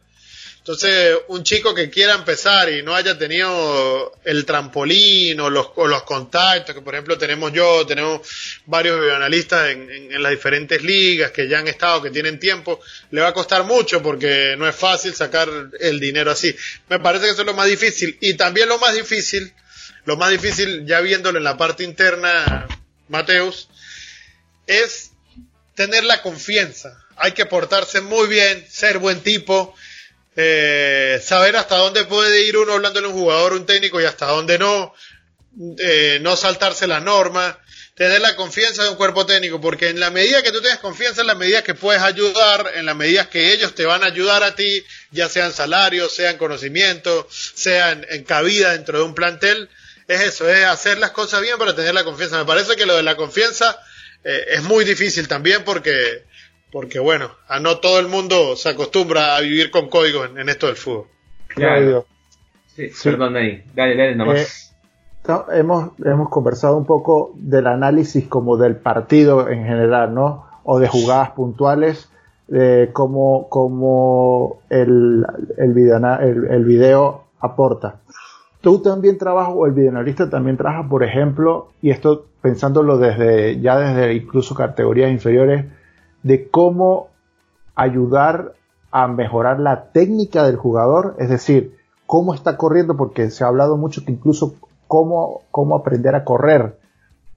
Entonces, 0.69 1.17
un 1.29 1.45
chico 1.45 1.75
que 1.75 1.89
quiera 1.89 2.13
empezar 2.13 2.71
y 2.71 2.83
no 2.83 2.95
haya 2.95 3.17
tenido 3.17 4.13
el 4.23 4.45
trampolín 4.45 5.41
o 5.41 5.49
los, 5.49 5.69
los 5.75 6.03
contactos, 6.03 6.75
que 6.75 6.83
por 6.83 6.95
ejemplo 6.95 7.17
tenemos 7.17 7.55
yo, 7.55 7.87
tenemos 7.87 8.21
varios 8.67 9.11
analistas 9.11 9.71
en, 9.71 9.91
en, 9.91 10.23
las 10.23 10.31
diferentes 10.31 10.83
ligas 10.83 11.31
que 11.31 11.49
ya 11.49 11.61
han 11.61 11.69
estado, 11.69 12.03
que 12.03 12.11
tienen 12.11 12.39
tiempo, 12.39 12.83
le 13.13 13.23
va 13.23 13.29
a 13.29 13.33
costar 13.33 13.65
mucho 13.65 14.03
porque 14.03 14.57
no 14.59 14.69
es 14.69 14.77
fácil 14.77 15.15
sacar 15.15 15.49
el 15.81 15.99
dinero 15.99 16.33
así. 16.33 16.55
Me 16.91 17.01
parece 17.01 17.25
que 17.25 17.31
eso 17.31 17.41
es 17.41 17.47
lo 17.47 17.55
más 17.55 17.67
difícil. 17.67 18.19
Y 18.21 18.35
también 18.35 18.69
lo 18.69 18.79
más 18.79 18.95
difícil, 18.95 19.51
lo 20.05 20.19
más 20.19 20.31
difícil, 20.31 20.85
ya 20.85 21.01
viéndolo 21.01 21.39
en 21.39 21.45
la 21.45 21.57
parte 21.57 21.83
interna, 21.83 22.69
Mateus, 23.09 23.71
es 24.67 25.13
tener 25.75 26.05
la 26.05 26.21
confianza. 26.21 27.07
Hay 27.17 27.33
que 27.33 27.47
portarse 27.47 28.03
muy 28.03 28.29
bien, 28.29 28.67
ser 28.69 28.99
buen 28.99 29.23
tipo, 29.23 29.75
eh, 30.41 31.21
saber 31.21 31.57
hasta 31.57 31.77
dónde 31.79 32.05
puede 32.05 32.45
ir 32.45 32.57
uno 32.57 32.75
hablándole 32.75 33.07
a 33.07 33.11
un 33.11 33.17
jugador, 33.17 33.55
un 33.55 33.67
técnico 33.67 34.01
y 34.01 34.05
hasta 34.05 34.27
dónde 34.27 34.57
no. 34.57 34.95
eh, 35.79 36.21
no 36.23 36.37
saltarse 36.37 36.87
las 36.87 37.03
normas, 37.03 37.57
tener 37.97 38.21
la 38.21 38.37
confianza 38.37 38.85
de 38.85 38.91
un 38.91 38.95
cuerpo 38.95 39.27
técnico, 39.27 39.61
porque 39.61 39.89
en 39.89 39.99
la 39.99 40.11
medida 40.11 40.41
que 40.41 40.53
tú 40.53 40.61
tengas 40.63 40.79
confianza, 40.79 41.23
en 41.23 41.27
la 41.27 41.35
medida 41.35 41.65
que 41.65 41.75
puedes 41.75 42.01
ayudar, 42.03 42.71
en 42.77 42.87
la 42.87 42.95
medida 42.95 43.29
que 43.29 43.53
ellos 43.53 43.75
te 43.75 43.85
van 43.85 44.05
a 44.05 44.07
ayudar 44.07 44.45
a 44.45 44.55
ti, 44.55 44.85
ya 45.11 45.29
sean 45.29 45.53
salarios, 45.53 46.15
sean 46.15 46.39
conocimiento, 46.39 47.27
sean 47.31 48.07
en 48.09 48.23
cabida 48.23 48.75
dentro 48.75 48.99
de 48.99 49.05
un 49.05 49.17
plantel, 49.17 49.69
es 50.07 50.21
eso, 50.21 50.49
es 50.49 50.65
hacer 50.65 50.99
las 50.99 51.11
cosas 51.11 51.43
bien 51.43 51.59
para 51.59 51.75
tener 51.75 51.95
la 51.95 52.05
confianza. 52.05 52.39
Me 52.39 52.45
parece 52.45 52.77
que 52.77 52.87
lo 52.87 52.95
de 52.95 53.03
la 53.03 53.17
confianza 53.17 53.77
eh, 54.23 54.45
es 54.51 54.63
muy 54.63 54.85
difícil 54.85 55.27
también 55.27 55.65
porque, 55.65 56.25
porque, 56.73 56.99
bueno, 56.99 57.31
a 57.49 57.61
no 57.61 57.79
todo 57.79 57.99
el 58.01 58.09
mundo 58.09 58.57
se 58.57 58.71
acostumbra 58.71 59.37
a 59.37 59.41
vivir 59.41 59.71
con 59.71 59.89
códigos 59.89 60.31
en, 60.37 60.49
esto 60.49 60.67
del 60.67 60.77
fútbol. 60.77 61.07
Claro. 61.49 62.07
Sí, 62.75 62.91
perdón, 63.03 63.37
ahí. 63.37 63.65
Dale, 63.75 63.97
dale 63.97 64.15
nomás. 64.15 64.75
Eh, 65.29 65.33
hemos, 65.53 65.91
hemos 66.05 66.29
conversado 66.29 66.77
un 66.77 66.87
poco 66.87 67.33
del 67.37 67.67
análisis 67.67 68.27
como 68.27 68.57
del 68.57 68.77
partido 68.77 69.49
en 69.49 69.65
general, 69.65 70.15
¿no? 70.15 70.47
O 70.65 70.79
de 70.79 70.89
jugadas 70.89 71.31
puntuales, 71.31 72.11
de 72.47 72.91
cómo, 72.93 73.49
cómo 73.49 74.61
el, 74.71 75.25
el, 75.57 75.73
video, 75.75 75.99
el, 76.21 76.65
video 76.65 77.25
aporta. 77.41 77.97
Tú 78.61 78.81
también 78.81 79.19
trabajas, 79.19 79.55
o 79.57 79.67
el 79.67 79.73
videoanalista 79.73 80.29
también 80.31 80.57
trabaja, 80.57 80.89
por 80.89 81.05
ejemplo, 81.05 81.69
y 81.81 81.91
esto 81.91 82.27
pensándolo 82.41 82.99
desde, 82.99 83.61
ya 83.61 83.79
desde 83.79 84.15
incluso 84.15 84.55
categorías 84.55 85.11
inferiores, 85.11 85.67
de 86.29 86.51
cómo 86.51 87.09
ayudar 87.75 88.53
a 88.91 89.09
mejorar 89.09 89.59
la 89.61 89.85
técnica 89.93 90.45
del 90.45 90.57
jugador, 90.57 91.17
es 91.19 91.31
decir, 91.31 91.79
cómo 92.05 92.35
está 92.35 92.59
corriendo, 92.59 92.99
porque 92.99 93.31
se 93.31 93.45
ha 93.45 93.47
hablado 93.47 93.79
mucho 93.79 94.05
que 94.05 94.13
incluso 94.13 94.57
cómo, 94.87 95.41
cómo 95.51 95.75
aprender 95.75 96.15
a 96.15 96.25
correr 96.25 96.77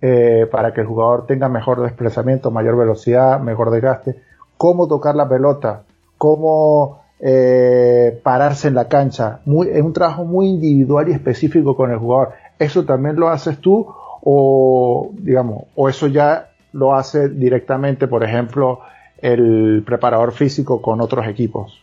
eh, 0.02 0.46
para 0.52 0.74
que 0.74 0.82
el 0.82 0.88
jugador 0.88 1.26
tenga 1.26 1.48
mejor 1.48 1.82
desplazamiento, 1.82 2.52
mayor 2.52 2.76
velocidad, 2.76 3.40
mejor 3.40 3.72
desgaste, 3.72 4.22
cómo 4.58 4.90
tocar 4.90 5.16
la 5.16 5.30
pelota, 5.30 5.84
cómo 6.18 7.00
eh, 7.22 8.20
pararse 8.24 8.68
en 8.68 8.76
la 8.76 8.90
cancha. 8.90 9.40
Es 9.70 9.82
un 9.82 9.94
trabajo 9.94 10.26
muy 10.26 10.48
individual 10.48 11.08
y 11.08 11.14
específico 11.14 11.78
con 11.78 11.92
el 11.92 11.98
jugador. 11.98 12.34
¿Eso 12.60 12.84
también 12.84 13.16
lo 13.16 13.30
haces 13.30 13.58
tú 13.60 13.88
o, 14.22 15.12
digamos, 15.14 15.64
o 15.78 15.88
eso 15.88 16.08
ya 16.08 16.51
lo 16.74 16.96
hace 16.96 17.30
directamente, 17.30 18.08
por 18.08 18.24
ejemplo, 18.24 18.82
el 19.22 19.84
preparador 19.86 20.34
físico 20.34 20.82
con 20.82 21.02
otros 21.02 21.28
equipos? 21.28 21.80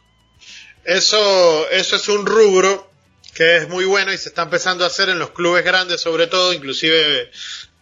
Eso, 0.85 1.69
eso 1.71 1.97
es 1.97 2.09
un 2.09 2.27
rubro 2.27 2.89
que 3.35 3.59
es 3.59 3.69
muy 3.69 3.85
bueno 3.85 4.13
y 4.13 4.19
se 4.19 4.31
está 4.31 4.43
empezando 4.43 4.85
a 4.85 4.89
hacer 4.89 5.09
en 5.11 5.19
los 5.19 5.31
clubes 5.31 5.65
grandes 5.65 6.01
sobre 6.01 6.27
todo, 6.27 6.53
inclusive 6.53 7.31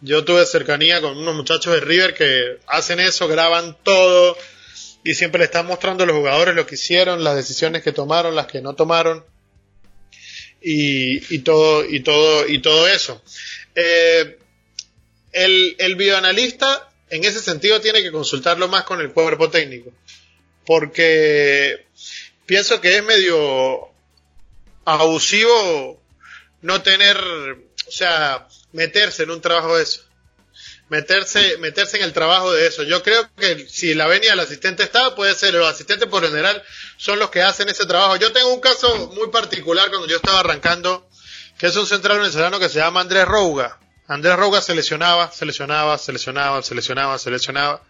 yo 0.01 0.23
tuve 0.23 0.45
cercanía 0.45 1.01
con 1.01 1.17
unos 1.17 1.35
muchachos 1.35 1.73
de 1.73 1.79
River 1.79 2.13
que 2.13 2.59
hacen 2.67 2.99
eso, 2.99 3.27
graban 3.27 3.75
todo 3.81 4.37
y 5.03 5.15
siempre 5.15 5.39
le 5.39 5.45
están 5.45 5.65
mostrando 5.65 6.03
a 6.03 6.07
los 6.07 6.15
jugadores 6.15 6.53
lo 6.53 6.67
que 6.67 6.75
hicieron, 6.75 7.23
las 7.23 7.35
decisiones 7.35 7.81
que 7.81 7.91
tomaron, 7.91 8.35
las 8.35 8.47
que 8.47 8.61
no 8.61 8.75
tomaron 8.75 9.25
y, 10.61 11.39
todo 11.39 11.85
y 11.85 12.01
todo 12.01 12.47
y 12.47 12.61
todo 12.61 12.87
eso. 12.87 13.23
Eh, 13.73 14.37
el, 15.31 15.75
el 15.79 15.95
videoanalista 15.95 16.86
en 17.09 17.23
ese 17.23 17.41
sentido 17.41 17.79
tiene 17.81 18.01
que 18.01 18.11
consultarlo 18.11 18.67
más 18.67 18.83
con 18.83 19.01
el 19.01 19.11
cuerpo 19.11 19.49
técnico 19.49 19.91
porque 20.67 21.87
pienso 22.45 22.79
que 22.81 22.97
es 22.97 23.03
medio 23.03 23.89
abusivo 24.83 25.99
no 26.61 26.81
tener, 26.83 27.17
o 27.17 27.91
sea, 27.91 28.47
meterse 28.73 29.23
en 29.23 29.31
un 29.31 29.41
trabajo 29.41 29.77
de 29.77 29.83
eso. 29.83 30.03
Meterse, 30.89 31.57
meterse 31.57 31.97
en 31.97 32.03
el 32.03 32.13
trabajo 32.13 32.51
de 32.53 32.67
eso. 32.67 32.83
Yo 32.83 33.01
creo 33.01 33.29
que 33.35 33.67
si 33.67 33.93
la 33.93 34.07
venia 34.07 34.31
del 34.31 34.41
asistente 34.41 34.83
está, 34.83 35.15
puede 35.15 35.35
ser. 35.35 35.53
Los 35.53 35.69
asistentes 35.69 36.07
por 36.07 36.25
general 36.25 36.61
son 36.97 37.19
los 37.19 37.29
que 37.29 37.41
hacen 37.41 37.69
ese 37.69 37.85
trabajo. 37.85 38.15
Yo 38.17 38.31
tengo 38.31 38.53
un 38.53 38.61
caso 38.61 39.11
muy 39.13 39.29
particular 39.29 39.89
cuando 39.89 40.07
yo 40.07 40.17
estaba 40.17 40.39
arrancando, 40.39 41.09
que 41.57 41.67
es 41.67 41.75
un 41.75 41.87
central 41.87 42.19
venezolano 42.19 42.59
que 42.59 42.69
se 42.69 42.79
llama 42.79 43.01
Andrés 43.01 43.25
Rouga. 43.25 43.79
Andrés 44.07 44.37
Rouga 44.37 44.61
se 44.61 44.73
lesionaba, 44.73 45.31
se 45.31 45.45
lesionaba, 45.45 45.97
se 45.97 46.13
lesionaba, 46.13 46.63
se 46.63 46.75
lesionaba, 46.75 47.19
se 47.19 47.29
lesionaba. 47.29 47.81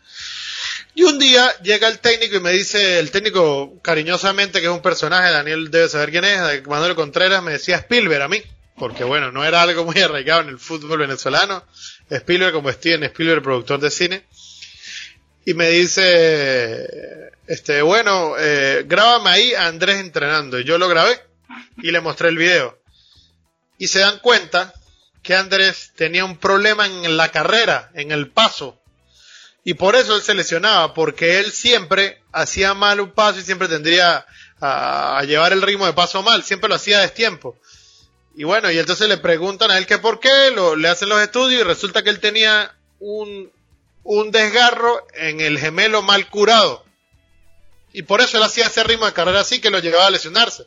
Y 0.95 1.03
un 1.03 1.19
día 1.19 1.55
llega 1.61 1.87
el 1.87 1.99
técnico 1.99 2.37
y 2.37 2.39
me 2.39 2.51
dice, 2.51 2.97
el 2.97 3.11
técnico 3.11 3.79
cariñosamente, 3.83 4.59
que 4.59 4.65
es 4.65 4.71
un 4.71 4.81
personaje, 4.81 5.31
Daniel 5.31 5.69
debe 5.69 5.87
saber 5.89 6.09
quién 6.09 6.25
es, 6.25 6.65
Manuel 6.65 6.95
Contreras, 6.95 7.43
me 7.43 7.51
decía 7.51 7.77
Spielberg 7.77 8.23
a 8.23 8.27
mí, 8.27 8.41
porque 8.77 9.03
bueno, 9.03 9.31
no 9.31 9.45
era 9.45 9.61
algo 9.61 9.85
muy 9.85 9.99
arraigado 9.99 10.41
en 10.41 10.49
el 10.49 10.59
fútbol 10.59 10.99
venezolano. 10.99 11.63
Spielberg 12.09 12.53
como 12.53 12.71
Steven 12.71 13.03
Spielberg, 13.03 13.43
productor 13.43 13.79
de 13.79 13.91
cine. 13.91 14.23
Y 15.45 15.53
me 15.53 15.69
dice, 15.69 16.87
este, 17.47 17.81
bueno, 17.81 18.35
eh, 18.37 18.83
grábame 18.87 19.29
ahí 19.29 19.53
a 19.53 19.67
Andrés 19.67 19.99
entrenando. 19.99 20.59
Y 20.59 20.63
yo 20.63 20.77
lo 20.77 20.87
grabé 20.87 21.19
y 21.77 21.91
le 21.91 22.01
mostré 22.01 22.29
el 22.29 22.37
video. 22.37 22.77
Y 23.77 23.87
se 23.87 23.99
dan 23.99 24.19
cuenta 24.19 24.73
que 25.27 25.35
Andrés 25.35 25.91
tenía 25.95 26.25
un 26.25 26.37
problema 26.37 26.87
en 26.87 27.17
la 27.17 27.29
carrera, 27.29 27.91
en 27.93 28.11
el 28.11 28.29
paso 28.31 28.79
y 29.67 29.73
por 29.73 29.97
eso 29.97 30.15
él 30.15 30.21
se 30.21 30.33
lesionaba, 30.33 30.93
porque 30.93 31.39
él 31.39 31.51
siempre 31.51 32.21
hacía 32.31 32.73
mal 32.73 33.01
un 33.01 33.11
paso 33.11 33.41
y 33.41 33.43
siempre 33.43 33.67
tendría 33.67 34.25
a, 34.61 35.21
llevar 35.27 35.51
el 35.51 35.61
ritmo 35.61 35.85
de 35.85 35.91
paso 35.91 36.23
mal, 36.23 36.41
siempre 36.41 36.69
lo 36.69 36.75
hacía 36.75 36.99
a 36.99 37.01
destiempo. 37.01 37.59
Y 38.37 38.45
bueno, 38.45 38.71
y 38.71 38.79
entonces 38.79 39.09
le 39.09 39.17
preguntan 39.17 39.69
a 39.69 39.77
él 39.77 39.85
que 39.85 39.97
por 39.97 40.21
qué, 40.21 40.51
lo, 40.55 40.77
le 40.77 40.87
hacen 40.87 41.09
los 41.09 41.21
estudios 41.21 41.59
y 41.59 41.63
resulta 41.65 42.01
que 42.01 42.11
él 42.11 42.21
tenía 42.21 42.73
un, 43.01 43.51
un 44.05 44.31
desgarro 44.31 45.05
en 45.13 45.41
el 45.41 45.59
gemelo 45.59 46.01
mal 46.01 46.29
curado. 46.29 46.85
Y 47.91 48.03
por 48.03 48.21
eso 48.21 48.37
él 48.37 48.43
hacía 48.43 48.67
ese 48.67 48.85
ritmo 48.85 49.05
de 49.05 49.11
carrera 49.11 49.41
así 49.41 49.59
que 49.59 49.69
lo 49.69 49.79
llevaba 49.79 50.07
a 50.07 50.11
lesionarse. 50.11 50.63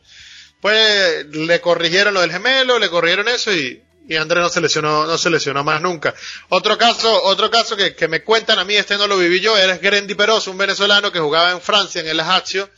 Pues 0.60 1.24
le 1.24 1.58
corrigieron 1.62 2.12
lo 2.12 2.20
del 2.20 2.32
gemelo, 2.32 2.78
le 2.78 2.90
corrigieron 2.90 3.28
eso 3.28 3.50
y, 3.50 3.82
y 4.10 4.16
Andrés 4.16 4.42
no 4.42 4.48
se 4.48 4.60
lesionó, 4.60 5.06
no 5.06 5.16
se 5.16 5.30
lesionó 5.30 5.62
más 5.62 5.80
nunca. 5.80 6.12
Otro 6.48 6.76
caso, 6.76 7.22
otro 7.22 7.48
caso 7.48 7.76
que, 7.76 8.08
me 8.08 8.24
cuentan 8.24 8.58
a 8.58 8.64
mí, 8.64 8.74
este 8.74 8.98
no 8.98 9.06
lo 9.06 9.16
viví 9.16 9.38
yo, 9.38 9.56
era 9.56 9.78
Grendi 9.78 10.16
Peroso, 10.16 10.50
un 10.50 10.58
venezolano 10.58 11.12
que 11.12 11.20
jugaba 11.20 11.52
en 11.52 11.60
Francia, 11.60 12.00
en 12.00 12.08
el 12.08 12.18
Ajaccio, 12.18 12.68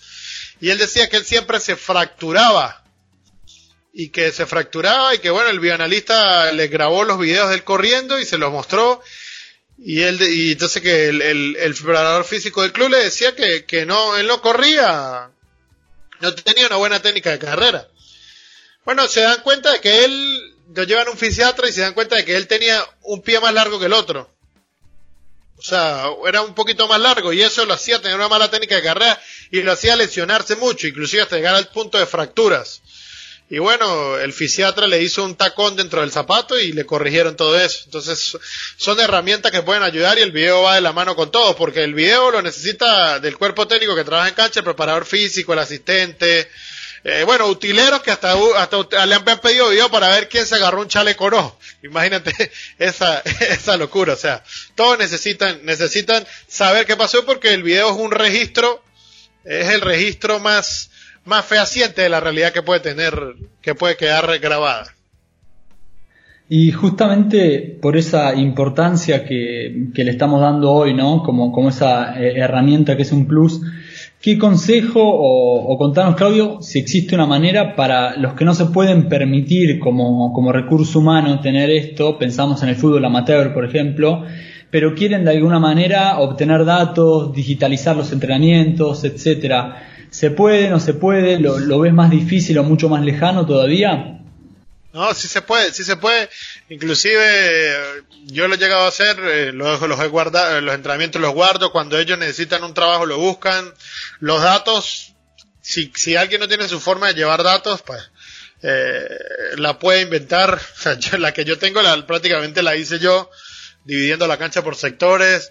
y 0.60 0.68
él 0.68 0.76
decía 0.76 1.08
que 1.08 1.16
él 1.16 1.24
siempre 1.24 1.58
se 1.58 1.74
fracturaba, 1.74 2.84
y 3.94 4.10
que 4.10 4.30
se 4.30 4.44
fracturaba, 4.44 5.14
y 5.14 5.20
que 5.20 5.30
bueno, 5.30 5.48
el 5.48 5.58
bioanalista 5.58 6.52
le 6.52 6.68
grabó 6.68 7.02
los 7.04 7.18
videos 7.18 7.48
de 7.48 7.54
él 7.54 7.64
corriendo 7.64 8.18
y 8.18 8.26
se 8.26 8.36
los 8.36 8.52
mostró, 8.52 9.02
y 9.78 10.02
él, 10.02 10.20
y 10.20 10.52
entonces 10.52 10.82
que 10.82 11.08
el, 11.08 11.22
el, 11.22 11.56
el 11.56 11.74
preparador 11.74 12.24
físico 12.26 12.60
del 12.60 12.72
club 12.72 12.90
le 12.90 13.04
decía 13.04 13.34
que, 13.34 13.64
que 13.64 13.86
no, 13.86 14.18
él 14.18 14.26
no 14.26 14.42
corría, 14.42 15.30
no 16.20 16.34
tenía 16.34 16.66
una 16.66 16.76
buena 16.76 17.00
técnica 17.00 17.30
de 17.30 17.38
carrera. 17.38 17.88
Bueno, 18.84 19.08
se 19.08 19.22
dan 19.22 19.40
cuenta 19.40 19.72
de 19.72 19.80
que 19.80 20.04
él 20.04 20.52
lo 20.74 20.84
llevan 20.84 21.08
a 21.08 21.10
un 21.10 21.18
fisiatra 21.18 21.68
y 21.68 21.72
se 21.72 21.80
dan 21.80 21.94
cuenta 21.94 22.16
de 22.16 22.24
que 22.24 22.36
él 22.36 22.46
tenía 22.46 22.84
un 23.02 23.22
pie 23.22 23.40
más 23.40 23.52
largo 23.52 23.78
que 23.78 23.86
el 23.86 23.92
otro. 23.92 24.30
O 25.58 25.62
sea, 25.62 26.06
era 26.26 26.42
un 26.42 26.54
poquito 26.54 26.88
más 26.88 27.00
largo 27.00 27.32
y 27.32 27.40
eso 27.40 27.64
lo 27.64 27.74
hacía 27.74 28.02
tener 28.02 28.16
una 28.16 28.28
mala 28.28 28.50
técnica 28.50 28.74
de 28.76 28.82
carrera 28.82 29.22
y 29.50 29.62
lo 29.62 29.72
hacía 29.72 29.94
lesionarse 29.94 30.56
mucho, 30.56 30.88
inclusive 30.88 31.22
hasta 31.22 31.36
llegar 31.36 31.54
al 31.54 31.68
punto 31.68 31.98
de 31.98 32.06
fracturas. 32.06 32.82
Y 33.48 33.58
bueno, 33.58 34.18
el 34.18 34.32
fisiatra 34.32 34.86
le 34.86 35.02
hizo 35.02 35.22
un 35.22 35.36
tacón 35.36 35.76
dentro 35.76 36.00
del 36.00 36.10
zapato 36.10 36.58
y 36.58 36.72
le 36.72 36.86
corrigieron 36.86 37.36
todo 37.36 37.60
eso. 37.60 37.82
Entonces, 37.84 38.38
son 38.78 38.98
herramientas 38.98 39.52
que 39.52 39.62
pueden 39.62 39.82
ayudar 39.82 40.18
y 40.18 40.22
el 40.22 40.32
video 40.32 40.62
va 40.62 40.76
de 40.76 40.80
la 40.80 40.94
mano 40.94 41.14
con 41.14 41.30
todo, 41.30 41.54
porque 41.54 41.84
el 41.84 41.92
video 41.92 42.30
lo 42.30 42.40
necesita 42.40 43.20
del 43.20 43.36
cuerpo 43.36 43.68
técnico 43.68 43.94
que 43.94 44.04
trabaja 44.04 44.30
en 44.30 44.34
cancha, 44.34 44.60
el 44.60 44.64
preparador 44.64 45.04
físico, 45.04 45.52
el 45.52 45.58
asistente, 45.58 46.50
eh, 47.04 47.24
bueno, 47.26 47.48
utileros 47.48 48.00
que 48.00 48.12
hasta, 48.12 48.34
hasta 48.56 49.06
le 49.06 49.14
han 49.14 49.24
pedido 49.24 49.70
video 49.70 49.90
para 49.90 50.08
ver 50.08 50.28
quién 50.28 50.46
se 50.46 50.54
agarró 50.54 50.82
un 50.82 50.88
chaleco 50.88 51.30
no. 51.30 51.56
Imagínate 51.82 52.32
esa, 52.78 53.18
esa 53.40 53.76
locura. 53.76 54.12
O 54.12 54.16
sea, 54.16 54.44
todos 54.74 54.98
necesitan, 54.98 55.60
necesitan 55.64 56.24
saber 56.46 56.86
qué 56.86 56.96
pasó 56.96 57.24
porque 57.26 57.52
el 57.54 57.62
video 57.62 57.90
es 57.90 57.96
un 57.96 58.12
registro, 58.12 58.82
es 59.44 59.70
el 59.70 59.80
registro 59.80 60.38
más, 60.38 60.90
más 61.24 61.44
fehaciente 61.44 62.02
de 62.02 62.08
la 62.08 62.20
realidad 62.20 62.52
que 62.52 62.62
puede 62.62 62.80
tener, 62.80 63.34
que 63.60 63.74
puede 63.74 63.96
quedar 63.96 64.38
grabada. 64.38 64.94
Y 66.48 66.70
justamente 66.70 67.78
por 67.80 67.96
esa 67.96 68.34
importancia 68.34 69.24
que, 69.24 69.88
que 69.94 70.04
le 70.04 70.10
estamos 70.10 70.40
dando 70.40 70.70
hoy, 70.70 70.92
¿no? 70.92 71.22
Como, 71.22 71.50
como 71.50 71.70
esa 71.70 72.20
eh, 72.20 72.34
herramienta 72.36 72.94
que 72.94 73.02
es 73.02 73.12
un 73.12 73.26
plus, 73.26 73.62
¿Qué 74.22 74.38
consejo 74.38 75.00
o, 75.02 75.76
contanos, 75.76 76.14
Claudio, 76.14 76.58
si 76.60 76.78
existe 76.78 77.16
una 77.16 77.26
manera 77.26 77.74
para 77.74 78.16
los 78.16 78.34
que 78.34 78.44
no 78.44 78.54
se 78.54 78.66
pueden 78.66 79.08
permitir 79.08 79.80
como, 79.80 80.32
como 80.32 80.52
recurso 80.52 81.00
humano 81.00 81.40
tener 81.40 81.70
esto, 81.70 82.20
pensamos 82.20 82.62
en 82.62 82.68
el 82.68 82.76
fútbol 82.76 83.04
amateur, 83.04 83.52
por 83.52 83.64
ejemplo, 83.64 84.22
pero 84.70 84.94
quieren 84.94 85.24
de 85.24 85.32
alguna 85.32 85.58
manera 85.58 86.20
obtener 86.20 86.64
datos, 86.64 87.32
digitalizar 87.32 87.96
los 87.96 88.12
entrenamientos, 88.12 89.02
etcétera. 89.02 89.88
¿Se 90.10 90.30
puede, 90.30 90.70
no 90.70 90.78
se 90.78 90.94
puede? 90.94 91.40
¿Lo, 91.40 91.80
ves 91.80 91.92
más 91.92 92.08
difícil 92.08 92.56
o 92.58 92.62
mucho 92.62 92.88
más 92.88 93.04
lejano 93.04 93.44
todavía? 93.44 94.21
No, 94.92 95.14
sí 95.14 95.26
se 95.26 95.40
puede, 95.40 95.72
sí 95.72 95.84
se 95.84 95.96
puede. 95.96 96.28
Inclusive 96.68 98.04
yo 98.26 98.46
lo 98.46 98.54
he 98.54 98.58
llegado 98.58 98.84
a 98.84 98.88
hacer, 98.88 99.18
eh, 99.20 99.52
los, 99.52 99.80
los 99.80 100.00
he 100.00 100.06
guardado, 100.08 100.60
los 100.60 100.74
entrenamientos 100.74 101.20
los 101.20 101.32
guardo, 101.32 101.72
cuando 101.72 101.98
ellos 101.98 102.18
necesitan 102.18 102.62
un 102.62 102.74
trabajo 102.74 103.06
lo 103.06 103.18
buscan. 103.18 103.72
Los 104.20 104.42
datos, 104.42 105.14
si, 105.62 105.90
si 105.96 106.16
alguien 106.16 106.40
no 106.40 106.48
tiene 106.48 106.68
su 106.68 106.78
forma 106.78 107.08
de 107.08 107.14
llevar 107.14 107.42
datos, 107.42 107.82
pues 107.82 108.02
eh, 108.62 109.08
la 109.56 109.78
puede 109.78 110.02
inventar. 110.02 110.60
La 111.18 111.32
que 111.32 111.44
yo 111.44 111.58
tengo 111.58 111.82
la, 111.82 112.06
prácticamente 112.06 112.62
la 112.62 112.76
hice 112.76 112.98
yo, 112.98 113.30
dividiendo 113.84 114.26
la 114.26 114.38
cancha 114.38 114.62
por 114.62 114.76
sectores. 114.76 115.50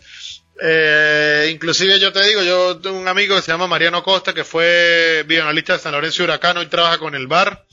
Eh, 0.64 1.50
inclusive 1.52 2.00
yo 2.00 2.14
te 2.14 2.24
digo, 2.24 2.44
yo 2.44 2.78
tengo 2.78 3.00
un 3.00 3.08
amigo 3.08 3.36
que 3.36 3.42
se 3.42 3.52
llama 3.52 3.66
Mariano 3.66 4.04
Costa, 4.04 4.34
que 4.34 4.44
fue 4.44 5.24
videoanalista 5.26 5.74
de 5.74 5.80
San 5.80 5.94
Lorenzo 5.94 6.24
y 6.24 6.66
trabaja 6.68 7.00
con 7.00 7.16
el 7.16 7.26
bar. 7.26 7.66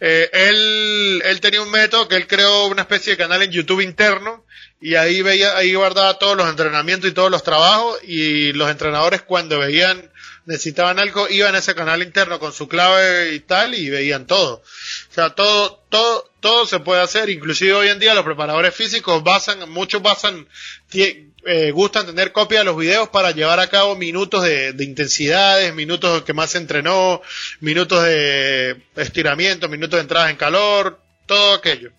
Eh, 0.00 0.30
él, 0.32 1.22
él 1.24 1.40
tenía 1.40 1.62
un 1.62 1.70
método 1.70 2.06
que 2.06 2.16
él 2.16 2.26
creó 2.26 2.66
una 2.66 2.82
especie 2.82 3.12
de 3.12 3.16
canal 3.16 3.42
en 3.42 3.50
YouTube 3.50 3.80
interno 3.80 4.44
y 4.80 4.94
ahí 4.94 5.22
veía, 5.22 5.56
ahí 5.56 5.74
guardaba 5.74 6.18
todos 6.18 6.36
los 6.36 6.48
entrenamientos 6.48 7.10
y 7.10 7.14
todos 7.14 7.30
los 7.30 7.42
trabajos 7.42 7.98
y 8.04 8.52
los 8.52 8.70
entrenadores 8.70 9.22
cuando 9.22 9.58
veían 9.58 10.10
necesitaban 10.46 10.98
algo, 10.98 11.28
iban 11.28 11.54
a 11.54 11.58
ese 11.58 11.74
canal 11.74 12.02
interno 12.02 12.38
con 12.38 12.52
su 12.52 12.68
clave 12.68 13.34
y 13.34 13.40
tal 13.40 13.74
y 13.74 13.90
veían 13.90 14.26
todo. 14.26 14.62
O 14.62 15.14
sea, 15.14 15.30
todo, 15.30 15.84
todo, 15.90 16.27
todo 16.40 16.66
se 16.66 16.80
puede 16.80 17.02
hacer, 17.02 17.28
inclusive 17.30 17.74
hoy 17.74 17.88
en 17.88 17.98
día 17.98 18.14
los 18.14 18.24
preparadores 18.24 18.74
físicos 18.74 19.22
basan, 19.24 19.70
muchos 19.70 20.02
basan, 20.02 20.46
eh, 20.92 21.70
gustan 21.72 22.06
tener 22.06 22.32
copia 22.32 22.60
de 22.60 22.64
los 22.64 22.76
videos 22.76 23.08
para 23.08 23.32
llevar 23.32 23.60
a 23.60 23.68
cabo 23.68 23.96
minutos 23.96 24.44
de, 24.44 24.72
de 24.72 24.84
intensidades, 24.84 25.74
minutos 25.74 26.22
que 26.22 26.32
más 26.32 26.50
se 26.50 26.58
entrenó, 26.58 27.20
minutos 27.60 28.04
de 28.04 28.82
estiramiento, 28.96 29.68
minutos 29.68 29.98
de 29.98 30.02
entrada 30.02 30.30
en 30.30 30.36
calor, 30.36 31.00
todo 31.26 31.54
aquello. 31.54 31.90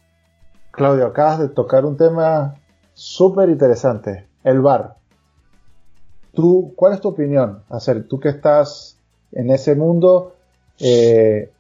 Claudio, 0.71 1.07
acabas 1.07 1.39
de 1.39 1.49
tocar 1.49 1.83
un 1.85 1.97
tema 1.97 2.55
súper 2.93 3.49
interesante, 3.49 4.27
el 4.43 4.61
bar. 4.61 4.95
¿Tú, 6.33 6.73
¿Cuál 6.75 6.93
es 6.93 7.01
tu 7.01 7.09
opinión? 7.09 7.63
Hacer, 7.69 8.07
tú 8.07 8.19
que 8.19 8.29
estás 8.29 8.97
en 9.31 9.49
ese 9.49 9.75
mundo, 9.75 10.35
eh, 10.79 11.51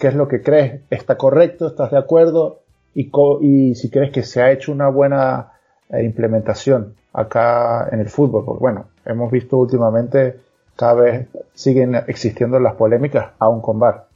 ¿qué 0.00 0.08
es 0.08 0.14
lo 0.14 0.28
que 0.28 0.42
crees? 0.42 0.82
¿Está 0.90 1.16
correcto? 1.16 1.68
¿Estás 1.68 1.90
de 1.90 1.98
acuerdo? 1.98 2.62
Y, 2.94 3.74
si 3.74 3.90
crees 3.90 4.10
que 4.10 4.22
se 4.22 4.42
ha 4.42 4.50
hecho 4.50 4.72
una 4.72 4.88
buena 4.88 5.52
eh, 5.88 6.02
implementación 6.02 6.96
acá 7.12 7.88
en 7.92 8.00
el 8.00 8.08
fútbol, 8.08 8.44
porque 8.44 8.60
bueno, 8.60 8.88
hemos 9.04 9.30
visto 9.30 9.56
últimamente 9.56 10.40
cada 10.76 10.94
vez 10.94 11.28
siguen 11.54 11.94
existiendo 12.06 12.60
las 12.60 12.74
polémicas 12.74 13.32
aún 13.38 13.60
con 13.60 13.78
VAR. 13.78 14.08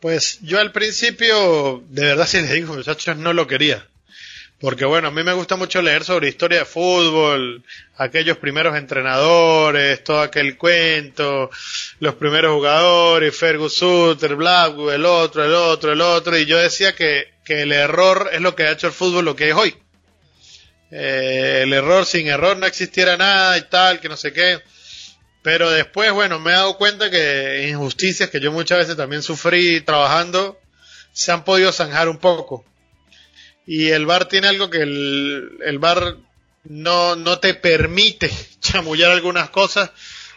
Pues 0.00 0.40
yo 0.42 0.60
al 0.60 0.72
principio, 0.72 1.82
de 1.88 2.02
verdad 2.02 2.26
si 2.26 2.38
les 2.40 2.52
digo 2.52 2.74
muchachos, 2.74 3.16
no 3.16 3.32
lo 3.32 3.46
quería. 3.46 3.86
Porque 4.64 4.86
bueno, 4.86 5.08
a 5.08 5.10
mí 5.10 5.22
me 5.22 5.34
gusta 5.34 5.56
mucho 5.56 5.82
leer 5.82 6.04
sobre 6.04 6.30
historia 6.30 6.60
de 6.60 6.64
fútbol, 6.64 7.62
aquellos 7.98 8.38
primeros 8.38 8.74
entrenadores, 8.74 10.02
todo 10.02 10.22
aquel 10.22 10.56
cuento, 10.56 11.50
los 12.00 12.14
primeros 12.14 12.54
jugadores, 12.54 13.36
Fergus 13.36 13.74
Sutter, 13.74 14.36
Blackwood, 14.36 14.94
el 14.94 15.04
otro, 15.04 15.44
el 15.44 15.52
otro, 15.52 15.92
el 15.92 16.00
otro, 16.00 16.38
y 16.38 16.46
yo 16.46 16.56
decía 16.56 16.94
que, 16.94 17.34
que 17.44 17.60
el 17.60 17.72
error 17.72 18.30
es 18.32 18.40
lo 18.40 18.56
que 18.56 18.62
ha 18.62 18.70
hecho 18.70 18.86
el 18.86 18.94
fútbol 18.94 19.26
lo 19.26 19.36
que 19.36 19.50
es 19.50 19.54
hoy. 19.54 19.76
Eh, 20.90 21.60
el 21.64 21.72
error 21.74 22.06
sin 22.06 22.28
error 22.28 22.56
no 22.56 22.64
existiera 22.64 23.18
nada 23.18 23.58
y 23.58 23.68
tal, 23.68 24.00
que 24.00 24.08
no 24.08 24.16
sé 24.16 24.32
qué. 24.32 24.62
Pero 25.42 25.70
después, 25.70 26.10
bueno, 26.12 26.40
me 26.40 26.52
he 26.52 26.54
dado 26.54 26.78
cuenta 26.78 27.10
que 27.10 27.68
injusticias 27.68 28.30
que 28.30 28.40
yo 28.40 28.50
muchas 28.50 28.78
veces 28.78 28.96
también 28.96 29.22
sufrí 29.22 29.82
trabajando 29.82 30.58
se 31.12 31.32
han 31.32 31.44
podido 31.44 31.70
zanjar 31.70 32.08
un 32.08 32.16
poco. 32.16 32.64
Y 33.66 33.90
el 33.90 34.06
bar 34.06 34.26
tiene 34.28 34.48
algo 34.48 34.70
que 34.70 34.82
el, 34.82 35.58
el 35.64 35.78
bar 35.78 36.16
no, 36.64 37.16
no 37.16 37.38
te 37.38 37.54
permite 37.54 38.30
chamullar 38.60 39.10
algunas 39.10 39.50
cosas. 39.50 39.90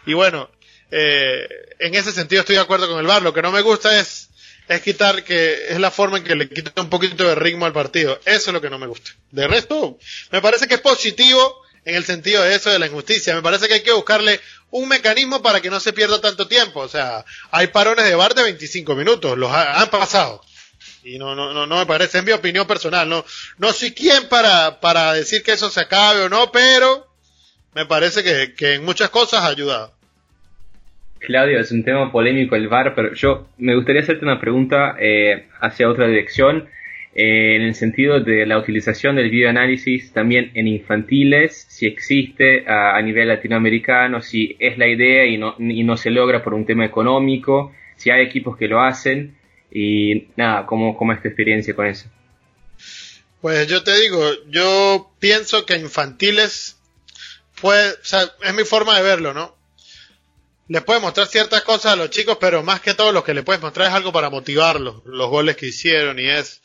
Y 0.06 0.14
bueno, 0.14 0.50
eh, 0.90 1.46
en 1.78 1.94
ese 1.94 2.12
sentido 2.12 2.40
estoy 2.40 2.56
de 2.56 2.62
acuerdo 2.62 2.88
con 2.88 2.98
el 2.98 3.06
bar. 3.06 3.22
Lo 3.22 3.34
que 3.34 3.42
no 3.42 3.52
me 3.52 3.60
gusta 3.60 3.98
es 4.00 4.28
es 4.68 4.82
quitar 4.82 5.24
que 5.24 5.68
es 5.70 5.80
la 5.80 5.90
forma 5.90 6.18
en 6.18 6.24
que 6.24 6.34
le 6.34 6.48
quita 6.48 6.80
un 6.80 6.90
poquito 6.90 7.26
de 7.26 7.34
ritmo 7.34 7.66
al 7.66 7.72
partido. 7.72 8.20
Eso 8.24 8.50
es 8.50 8.52
lo 8.52 8.60
que 8.60 8.70
no 8.70 8.78
me 8.78 8.86
gusta. 8.86 9.10
De 9.30 9.48
resto, 9.48 9.98
me 10.30 10.42
parece 10.42 10.68
que 10.68 10.74
es 10.74 10.80
positivo 10.80 11.62
en 11.84 11.94
el 11.94 12.04
sentido 12.04 12.42
de 12.42 12.54
eso 12.54 12.70
de 12.70 12.78
la 12.78 12.86
injusticia. 12.86 13.34
Me 13.34 13.42
parece 13.42 13.66
que 13.66 13.74
hay 13.74 13.82
que 13.82 13.92
buscarle 13.92 14.40
un 14.70 14.88
mecanismo 14.88 15.42
para 15.42 15.60
que 15.60 15.70
no 15.70 15.80
se 15.80 15.94
pierda 15.94 16.20
tanto 16.20 16.46
tiempo. 16.46 16.80
O 16.80 16.88
sea, 16.88 17.24
hay 17.50 17.68
parones 17.68 18.04
de 18.04 18.14
bar 18.14 18.34
de 18.34 18.42
25 18.42 18.94
minutos, 18.94 19.38
los 19.38 19.50
han 19.50 19.88
pasado. 19.88 20.42
Y 21.04 21.18
no, 21.18 21.34
no, 21.34 21.52
no, 21.54 21.66
no 21.66 21.78
me 21.78 21.86
parece, 21.86 22.18
es 22.18 22.24
mi 22.24 22.32
opinión 22.32 22.66
personal. 22.66 23.08
No, 23.08 23.24
no 23.58 23.72
soy 23.72 23.92
quien 23.92 24.28
para, 24.28 24.80
para 24.80 25.12
decir 25.14 25.42
que 25.42 25.52
eso 25.52 25.70
se 25.70 25.80
acabe 25.80 26.22
o 26.22 26.28
no, 26.28 26.50
pero 26.52 27.06
me 27.74 27.86
parece 27.86 28.22
que, 28.22 28.54
que 28.54 28.74
en 28.74 28.84
muchas 28.84 29.10
cosas 29.10 29.42
ha 29.42 29.48
ayudado. 29.48 29.98
Claudio, 31.20 31.58
es 31.58 31.72
un 31.72 31.84
tema 31.84 32.10
polémico 32.12 32.56
el 32.56 32.68
VAR, 32.68 32.94
pero 32.94 33.12
yo 33.14 33.48
me 33.58 33.74
gustaría 33.74 34.02
hacerte 34.02 34.24
una 34.24 34.40
pregunta 34.40 34.96
eh, 35.00 35.46
hacia 35.60 35.88
otra 35.88 36.06
dirección, 36.06 36.68
eh, 37.14 37.56
en 37.56 37.62
el 37.62 37.74
sentido 37.74 38.20
de 38.20 38.46
la 38.46 38.58
utilización 38.58 39.16
del 39.16 39.30
videoanálisis 39.30 40.12
también 40.12 40.50
en 40.54 40.68
infantiles, 40.68 41.66
si 41.68 41.86
existe 41.86 42.64
a, 42.68 43.00
nivel 43.02 43.28
latinoamericano, 43.28 44.20
si 44.22 44.56
es 44.58 44.78
la 44.78 44.86
idea 44.86 45.26
y 45.26 45.38
no, 45.38 45.56
y 45.58 45.82
no 45.82 45.96
se 45.96 46.10
logra 46.10 46.42
por 46.42 46.54
un 46.54 46.64
tema 46.64 46.84
económico, 46.84 47.72
si 47.96 48.10
hay 48.10 48.22
equipos 48.24 48.56
que 48.56 48.68
lo 48.68 48.80
hacen, 48.80 49.34
y 49.70 50.28
nada, 50.36 50.66
¿cómo, 50.66 50.96
cómo 50.96 51.12
es 51.12 51.22
tu 51.22 51.28
experiencia 51.28 51.74
con 51.74 51.86
eso? 51.86 52.08
Pues 53.40 53.66
yo 53.68 53.84
te 53.84 53.98
digo, 54.00 54.24
yo 54.48 55.10
pienso 55.18 55.64
que 55.64 55.76
infantiles, 55.76 56.76
pues, 57.60 57.98
o 58.02 58.04
sea, 58.04 58.32
es 58.42 58.54
mi 58.54 58.64
forma 58.64 58.96
de 58.96 59.02
verlo, 59.02 59.32
¿no? 59.32 59.58
les 60.68 60.82
puedes 60.82 61.02
mostrar 61.02 61.26
ciertas 61.26 61.62
cosas 61.62 61.92
a 61.92 61.96
los 61.96 62.10
chicos, 62.10 62.36
pero 62.38 62.62
más 62.62 62.80
que 62.80 62.94
todo 62.94 63.10
lo 63.10 63.24
que 63.24 63.34
le 63.34 63.42
puedes 63.42 63.62
mostrar 63.62 63.88
es 63.88 63.94
algo 63.94 64.12
para 64.12 64.30
motivarlos, 64.30 65.02
los 65.06 65.30
goles 65.30 65.56
que 65.56 65.66
hicieron 65.66 66.18
y 66.18 66.28
es. 66.28 66.60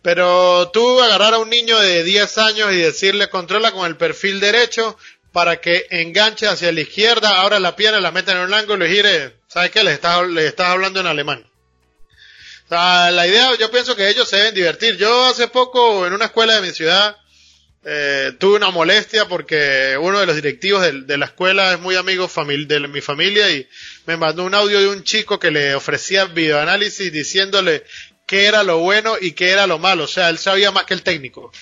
Pero 0.00 0.70
tú 0.72 1.00
agarrar 1.02 1.34
a 1.34 1.38
un 1.38 1.50
niño 1.50 1.78
de 1.80 2.04
10 2.04 2.38
años 2.38 2.72
y 2.72 2.76
decirle 2.76 3.28
controla 3.28 3.72
con 3.72 3.86
el 3.86 3.96
perfil 3.96 4.38
derecho 4.38 4.96
para 5.32 5.60
que 5.60 5.86
enganche 5.90 6.46
hacia 6.46 6.70
la 6.70 6.80
izquierda, 6.80 7.40
ahora 7.40 7.58
la 7.58 7.74
pierna, 7.74 8.00
la 8.00 8.12
meta 8.12 8.32
en 8.32 8.38
un 8.38 8.54
ángulo 8.54 8.86
y 8.86 8.90
gire, 8.90 9.34
¿sabes 9.48 9.72
qué? 9.72 9.82
Le 9.82 9.92
estás, 9.92 10.26
le 10.28 10.46
estás 10.46 10.68
hablando 10.68 11.00
en 11.00 11.06
alemán. 11.06 11.44
O 12.66 12.68
sea, 12.68 13.10
la 13.12 13.26
idea, 13.26 13.56
yo 13.56 13.70
pienso 13.70 13.94
que 13.94 14.08
ellos 14.08 14.28
se 14.28 14.36
deben 14.36 14.54
divertir. 14.54 14.96
Yo 14.96 15.26
hace 15.26 15.48
poco 15.48 16.06
en 16.06 16.12
una 16.12 16.26
escuela 16.26 16.56
de 16.56 16.62
mi 16.62 16.74
ciudad, 16.74 17.16
eh, 17.84 18.32
tuve 18.40 18.56
una 18.56 18.72
molestia 18.72 19.28
porque 19.28 19.96
uno 20.00 20.18
de 20.18 20.26
los 20.26 20.34
directivos 20.34 20.82
de, 20.82 21.16
la 21.16 21.26
escuela 21.26 21.72
es 21.72 21.78
muy 21.78 21.94
amigo 21.94 22.28
de 22.66 22.88
mi 22.88 23.00
familia 23.00 23.48
y 23.50 23.68
me 24.06 24.16
mandó 24.16 24.42
un 24.44 24.54
audio 24.54 24.80
de 24.80 24.88
un 24.88 25.04
chico 25.04 25.38
que 25.38 25.52
le 25.52 25.76
ofrecía 25.76 26.24
videoanálisis 26.24 27.12
diciéndole 27.12 27.84
qué 28.26 28.46
era 28.46 28.64
lo 28.64 28.78
bueno 28.78 29.14
y 29.20 29.32
qué 29.32 29.50
era 29.50 29.68
lo 29.68 29.78
malo. 29.78 30.02
O 30.04 30.08
sea, 30.08 30.28
él 30.30 30.38
sabía 30.38 30.72
más 30.72 30.84
que 30.84 30.94
el 30.94 31.02
técnico. 31.02 31.52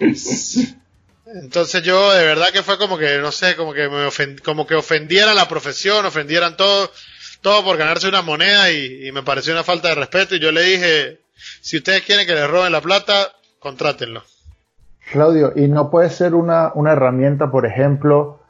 Entonces 1.34 1.82
yo 1.82 2.12
de 2.12 2.24
verdad 2.24 2.48
que 2.52 2.62
fue 2.62 2.78
como 2.78 2.98
que, 2.98 3.18
no 3.18 3.32
sé, 3.32 3.56
como 3.56 3.72
que 3.72 3.88
me 3.88 4.36
como 4.44 4.66
que 4.66 4.74
ofendiera 4.74 5.34
la 5.34 5.48
profesión, 5.48 6.04
ofendieran 6.04 6.56
todo, 6.56 6.90
todo 7.40 7.64
por 7.64 7.76
ganarse 7.76 8.08
una 8.08 8.22
moneda 8.22 8.70
y, 8.70 9.08
y 9.08 9.12
me 9.12 9.22
pareció 9.22 9.52
una 9.52 9.64
falta 9.64 9.88
de 9.88 9.94
respeto 9.94 10.34
y 10.34 10.40
yo 10.40 10.52
le 10.52 10.62
dije, 10.62 11.20
si 11.60 11.78
ustedes 11.78 12.02
quieren 12.02 12.26
que 12.26 12.34
les 12.34 12.48
roben 12.48 12.72
la 12.72 12.80
plata, 12.80 13.32
contrátenlo. 13.58 14.22
Claudio, 15.10 15.52
y 15.56 15.68
no 15.68 15.90
puede 15.90 16.10
ser 16.10 16.34
una, 16.34 16.72
una 16.74 16.92
herramienta, 16.92 17.50
por 17.50 17.66
ejemplo, 17.66 18.40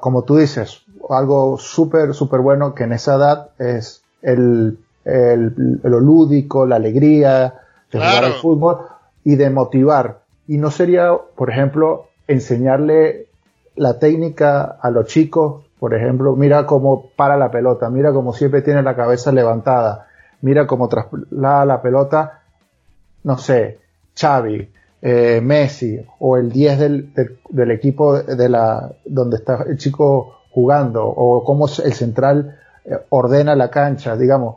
como 0.00 0.24
tú 0.24 0.36
dices, 0.36 0.82
algo 1.08 1.58
súper, 1.58 2.14
súper 2.14 2.40
bueno 2.40 2.74
que 2.74 2.84
en 2.84 2.92
esa 2.92 3.16
edad 3.16 3.50
es 3.58 4.02
el, 4.22 4.78
el, 5.04 5.80
lo 5.82 6.00
lúdico, 6.00 6.66
la 6.66 6.76
alegría 6.76 7.54
de 7.90 7.98
jugar 7.98 8.24
al 8.24 8.34
fútbol 8.34 8.78
y 9.24 9.36
de 9.36 9.50
motivar. 9.50 10.19
Y 10.50 10.58
no 10.58 10.72
sería, 10.72 11.12
por 11.36 11.48
ejemplo, 11.48 12.08
enseñarle 12.26 13.28
la 13.76 14.00
técnica 14.00 14.64
a 14.82 14.90
los 14.90 15.06
chicos, 15.06 15.64
por 15.78 15.94
ejemplo, 15.94 16.34
mira 16.34 16.66
cómo 16.66 17.10
para 17.14 17.36
la 17.36 17.52
pelota, 17.52 17.88
mira 17.88 18.12
cómo 18.12 18.32
siempre 18.32 18.60
tiene 18.60 18.82
la 18.82 18.96
cabeza 18.96 19.30
levantada, 19.30 20.08
mira 20.40 20.66
cómo 20.66 20.88
traslada 20.88 21.64
la 21.64 21.80
pelota, 21.80 22.42
no 23.22 23.38
sé, 23.38 23.78
Xavi, 24.20 24.68
eh, 25.00 25.40
Messi 25.40 26.04
o 26.18 26.36
el 26.36 26.50
10 26.50 26.78
del, 26.80 27.14
del, 27.48 27.70
equipo 27.70 28.20
de 28.20 28.48
la, 28.48 28.90
donde 29.04 29.36
está 29.36 29.62
el 29.68 29.78
chico 29.78 30.40
jugando 30.50 31.06
o 31.06 31.44
cómo 31.44 31.68
el 31.68 31.92
central 31.92 32.58
eh, 32.84 32.98
ordena 33.10 33.54
la 33.54 33.70
cancha, 33.70 34.16
digamos, 34.16 34.56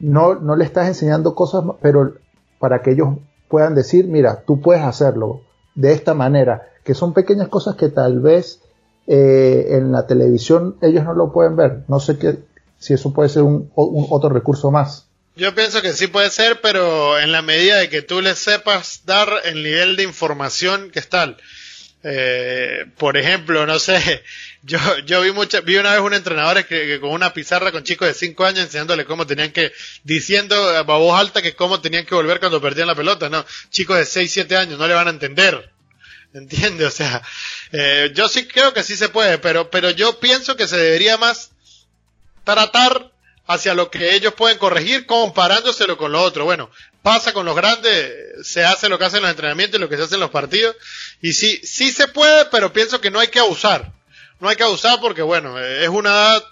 no, 0.00 0.34
no 0.34 0.54
le 0.54 0.66
estás 0.66 0.86
enseñando 0.86 1.34
cosas, 1.34 1.64
pero 1.80 2.12
para 2.58 2.82
que 2.82 2.90
ellos 2.90 3.14
puedan 3.50 3.74
decir, 3.74 4.06
mira, 4.06 4.44
tú 4.46 4.60
puedes 4.60 4.82
hacerlo 4.82 5.42
de 5.74 5.92
esta 5.92 6.14
manera, 6.14 6.68
que 6.84 6.94
son 6.94 7.12
pequeñas 7.12 7.48
cosas 7.48 7.76
que 7.76 7.88
tal 7.88 8.20
vez 8.20 8.60
eh, 9.06 9.76
en 9.76 9.92
la 9.92 10.06
televisión 10.06 10.76
ellos 10.80 11.04
no 11.04 11.14
lo 11.14 11.32
pueden 11.32 11.56
ver. 11.56 11.80
No 11.88 12.00
sé 12.00 12.16
qué, 12.16 12.38
si 12.78 12.94
eso 12.94 13.12
puede 13.12 13.28
ser 13.28 13.42
un, 13.42 13.70
otro 13.74 14.30
recurso 14.30 14.70
más. 14.70 15.06
Yo 15.36 15.54
pienso 15.54 15.82
que 15.82 15.92
sí 15.92 16.06
puede 16.06 16.30
ser, 16.30 16.60
pero 16.60 17.18
en 17.18 17.32
la 17.32 17.42
medida 17.42 17.78
de 17.78 17.88
que 17.88 18.02
tú 18.02 18.20
le 18.20 18.34
sepas 18.34 19.02
dar 19.04 19.28
el 19.44 19.62
nivel 19.62 19.96
de 19.96 20.04
información 20.04 20.90
que 20.90 20.98
está. 20.98 21.36
Eh, 22.02 22.86
por 22.98 23.16
ejemplo, 23.16 23.66
no 23.66 23.78
sé, 23.78 24.22
yo, 24.62 24.78
yo 25.06 25.22
vi 25.22 25.32
mucha, 25.32 25.60
vi 25.60 25.76
una 25.76 25.92
vez 25.92 26.00
un 26.00 26.12
entrenador 26.12 26.64
que, 26.66 27.00
con 27.00 27.10
una 27.10 27.32
pizarra 27.32 27.72
con 27.72 27.82
chicos 27.82 28.08
de 28.08 28.14
5 28.14 28.44
años 28.44 28.64
enseñándole 28.64 29.06
cómo 29.06 29.26
tenían 29.26 29.52
que, 29.52 29.72
diciendo 30.04 30.54
a 30.56 30.82
voz 30.82 31.18
alta 31.18 31.40
que 31.40 31.54
cómo 31.54 31.80
tenían 31.80 32.04
que 32.04 32.14
volver 32.14 32.40
cuando 32.40 32.60
perdían 32.60 32.88
la 32.88 32.94
pelota, 32.94 33.28
no, 33.28 33.44
chicos 33.70 33.96
de 33.96 34.04
6, 34.04 34.32
7 34.32 34.56
años 34.56 34.78
no 34.78 34.86
le 34.86 34.94
van 34.94 35.08
a 35.08 35.10
entender. 35.10 35.70
¿Entiende? 36.34 36.86
O 36.86 36.90
sea, 36.90 37.22
eh, 37.72 38.12
yo 38.14 38.28
sí 38.28 38.46
creo 38.46 38.72
que 38.72 38.82
sí 38.82 38.96
se 38.96 39.08
puede, 39.08 39.38
pero, 39.38 39.70
pero 39.70 39.90
yo 39.90 40.20
pienso 40.20 40.56
que 40.56 40.68
se 40.68 40.76
debería 40.76 41.16
más 41.16 41.50
tratar 42.44 43.10
hacia 43.46 43.74
lo 43.74 43.90
que 43.90 44.14
ellos 44.14 44.34
pueden 44.34 44.58
corregir 44.58 45.06
comparándoselo 45.06 45.96
con 45.96 46.12
lo 46.12 46.22
otro. 46.22 46.44
Bueno, 46.44 46.70
pasa 47.02 47.32
con 47.32 47.46
los 47.46 47.56
grandes, 47.56 48.46
se 48.46 48.64
hace 48.64 48.88
lo 48.88 48.98
que 48.98 49.06
hacen 49.06 49.22
los 49.22 49.30
entrenamientos 49.30 49.78
y 49.78 49.80
lo 49.80 49.88
que 49.88 49.96
se 49.96 50.04
hace 50.04 50.14
en 50.14 50.20
los 50.20 50.30
partidos. 50.30 50.76
Y 51.20 51.32
sí, 51.32 51.60
sí 51.64 51.90
se 51.90 52.06
puede, 52.06 52.44
pero 52.46 52.72
pienso 52.72 53.00
que 53.00 53.10
no 53.10 53.18
hay 53.18 53.28
que 53.28 53.40
abusar. 53.40 53.92
No 54.40 54.48
hay 54.48 54.56
que 54.56 54.62
abusar 54.62 54.98
porque, 55.00 55.22
bueno, 55.22 55.58
es 55.58 55.88
una 55.88 56.10
edad 56.10 56.44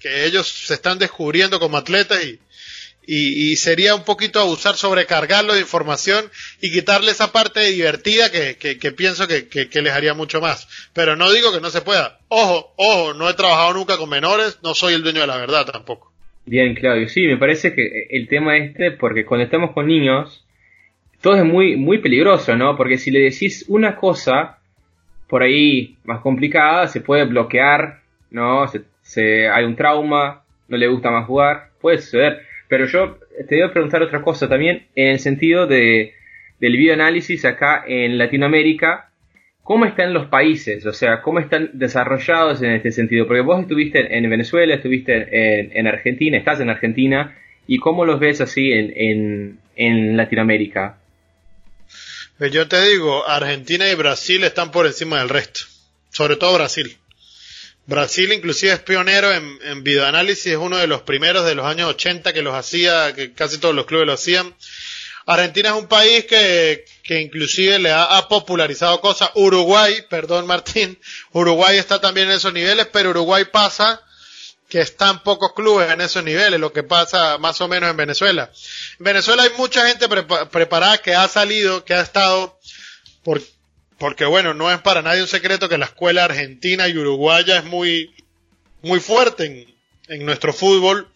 que 0.00 0.24
ellos 0.24 0.48
se 0.48 0.74
están 0.74 0.98
descubriendo 0.98 1.60
como 1.60 1.76
atletas 1.76 2.24
y, 2.24 2.40
y, 3.06 3.56
sería 3.56 3.94
un 3.94 4.04
poquito 4.04 4.40
abusar, 4.40 4.76
sobrecargarlo 4.76 5.54
de 5.54 5.60
información 5.60 6.24
y 6.60 6.70
quitarle 6.70 7.10
esa 7.10 7.32
parte 7.32 7.60
divertida 7.66 8.30
que, 8.30 8.56
que, 8.56 8.92
pienso 8.92 9.26
que, 9.26 9.48
que, 9.48 9.82
les 9.82 9.92
haría 9.92 10.14
mucho 10.14 10.40
más. 10.40 10.68
Pero 10.92 11.16
no 11.16 11.32
digo 11.32 11.52
que 11.52 11.60
no 11.60 11.70
se 11.70 11.82
pueda. 11.82 12.18
Ojo, 12.28 12.72
ojo, 12.76 13.14
no 13.14 13.28
he 13.28 13.34
trabajado 13.34 13.74
nunca 13.74 13.96
con 13.96 14.08
menores, 14.08 14.58
no 14.62 14.74
soy 14.74 14.94
el 14.94 15.02
dueño 15.02 15.22
de 15.22 15.26
la 15.26 15.36
verdad 15.38 15.66
tampoco. 15.66 16.12
Bien, 16.46 16.74
Claudio, 16.74 17.08
sí, 17.08 17.26
me 17.26 17.36
parece 17.36 17.74
que 17.74 18.06
el 18.10 18.28
tema 18.28 18.56
este, 18.56 18.92
porque 18.92 19.24
cuando 19.24 19.44
estamos 19.44 19.72
con 19.72 19.86
niños, 19.86 20.44
todo 21.20 21.36
es 21.36 21.44
muy, 21.44 21.76
muy 21.76 21.98
peligroso, 21.98 22.56
¿no? 22.56 22.76
Porque 22.76 22.96
si 22.96 23.10
le 23.10 23.20
decís 23.20 23.64
una 23.68 23.96
cosa 23.96 24.59
por 25.30 25.42
ahí 25.42 25.96
más 26.04 26.20
complicada, 26.20 26.88
se 26.88 27.00
puede 27.00 27.24
bloquear, 27.24 28.00
¿no? 28.30 28.66
Se, 29.02 29.48
hay 29.48 29.64
un 29.64 29.76
trauma, 29.76 30.42
no 30.68 30.76
le 30.76 30.88
gusta 30.88 31.10
más 31.10 31.26
jugar, 31.26 31.68
puede 31.80 31.98
suceder. 31.98 32.42
Pero 32.68 32.86
yo 32.86 33.16
te 33.48 33.62
a 33.62 33.72
preguntar 33.72 34.02
otra 34.02 34.22
cosa 34.22 34.48
también, 34.48 34.86
en 34.94 35.12
el 35.12 35.18
sentido 35.20 35.66
de, 35.66 36.14
del 36.60 36.76
bioanálisis 36.76 37.44
acá 37.44 37.84
en 37.86 38.18
Latinoamérica, 38.18 39.10
¿Cómo 39.70 39.84
están 39.84 40.12
los 40.12 40.26
países? 40.26 40.84
O 40.84 40.92
sea, 40.92 41.22
¿cómo 41.22 41.38
están 41.38 41.70
desarrollados 41.74 42.60
en 42.60 42.72
este 42.72 42.90
sentido? 42.90 43.28
Porque 43.28 43.42
vos 43.42 43.60
estuviste 43.60 44.16
en 44.16 44.28
Venezuela, 44.28 44.74
estuviste 44.74 45.78
en, 45.78 45.86
Argentina, 45.86 46.36
estás 46.36 46.58
en 46.58 46.70
Argentina, 46.70 47.36
¿y 47.68 47.78
cómo 47.78 48.04
los 48.04 48.18
ves 48.18 48.40
así 48.40 48.72
en, 48.72 49.58
en, 49.76 50.16
Latinoamérica? 50.16 50.98
Pues 52.40 52.52
yo 52.52 52.66
te 52.66 52.80
digo, 52.88 53.28
Argentina 53.28 53.86
y 53.90 53.94
Brasil 53.94 54.42
están 54.44 54.70
por 54.70 54.86
encima 54.86 55.18
del 55.18 55.28
resto, 55.28 55.60
sobre 56.10 56.36
todo 56.36 56.54
Brasil. 56.54 56.98
Brasil 57.84 58.32
inclusive 58.32 58.72
es 58.72 58.78
pionero 58.80 59.30
en, 59.30 59.58
en 59.62 59.84
videoanálisis, 59.84 60.46
es 60.46 60.56
uno 60.56 60.78
de 60.78 60.86
los 60.86 61.02
primeros 61.02 61.44
de 61.44 61.54
los 61.54 61.66
años 61.66 61.90
80 61.90 62.32
que 62.32 62.40
los 62.40 62.54
hacía, 62.54 63.12
que 63.14 63.34
casi 63.34 63.58
todos 63.58 63.74
los 63.74 63.84
clubes 63.84 64.06
lo 64.06 64.14
hacían. 64.14 64.56
Argentina 65.26 65.68
es 65.68 65.74
un 65.74 65.86
país 65.86 66.24
que, 66.24 66.86
que 67.02 67.20
inclusive 67.20 67.78
le 67.78 67.92
ha, 67.92 68.26
popularizado 68.26 69.02
cosas. 69.02 69.32
Uruguay, 69.34 70.06
perdón 70.08 70.46
Martín, 70.46 70.98
Uruguay 71.32 71.76
está 71.76 72.00
también 72.00 72.30
en 72.30 72.36
esos 72.36 72.54
niveles, 72.54 72.88
pero 72.90 73.10
Uruguay 73.10 73.44
pasa 73.52 74.00
que 74.70 74.80
están 74.80 75.22
pocos 75.22 75.52
clubes 75.52 75.90
en 75.90 76.00
esos 76.00 76.24
niveles, 76.24 76.58
lo 76.58 76.72
que 76.72 76.84
pasa 76.84 77.36
más 77.36 77.60
o 77.60 77.68
menos 77.68 77.90
en 77.90 77.98
Venezuela. 77.98 78.50
En 79.00 79.04
Venezuela 79.04 79.44
hay 79.44 79.50
mucha 79.56 79.88
gente 79.88 80.08
preparada 80.50 80.98
que 80.98 81.14
ha 81.14 81.26
salido, 81.26 81.86
que 81.86 81.94
ha 81.94 82.02
estado, 82.02 82.60
por, 83.22 83.40
porque 83.96 84.26
bueno, 84.26 84.52
no 84.52 84.70
es 84.70 84.78
para 84.82 85.00
nadie 85.00 85.22
un 85.22 85.26
secreto 85.26 85.70
que 85.70 85.78
la 85.78 85.86
escuela 85.86 86.24
argentina 86.24 86.86
y 86.86 86.98
uruguaya 86.98 87.56
es 87.56 87.64
muy, 87.64 88.14
muy 88.82 89.00
fuerte 89.00 89.46
en, 89.46 89.74
en 90.08 90.26
nuestro 90.26 90.52
fútbol. 90.52 91.08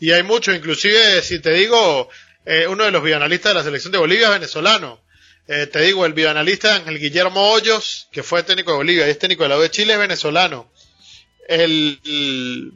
Y 0.00 0.12
hay 0.12 0.22
mucho, 0.22 0.50
inclusive 0.54 1.20
si 1.20 1.38
te 1.38 1.50
digo, 1.50 2.08
eh, 2.46 2.66
uno 2.68 2.84
de 2.84 2.90
los 2.90 3.02
bioanalistas 3.02 3.50
de 3.50 3.58
la 3.58 3.64
selección 3.64 3.92
de 3.92 3.98
Bolivia 3.98 4.28
es 4.28 4.32
venezolano. 4.32 5.02
Eh, 5.46 5.66
te 5.66 5.82
digo, 5.82 6.06
el 6.06 6.14
bioanalista 6.14 6.74
Ángel 6.74 6.98
Guillermo 6.98 7.52
Hoyos, 7.52 8.08
que 8.12 8.22
fue 8.22 8.44
técnico 8.44 8.70
de 8.70 8.78
Bolivia 8.78 9.06
y 9.06 9.10
es 9.10 9.18
técnico 9.18 9.42
de 9.42 9.50
la 9.50 9.58
U 9.58 9.60
de 9.60 9.70
Chile, 9.70 9.92
es 9.92 9.98
venezolano. 9.98 10.72
El, 11.48 12.72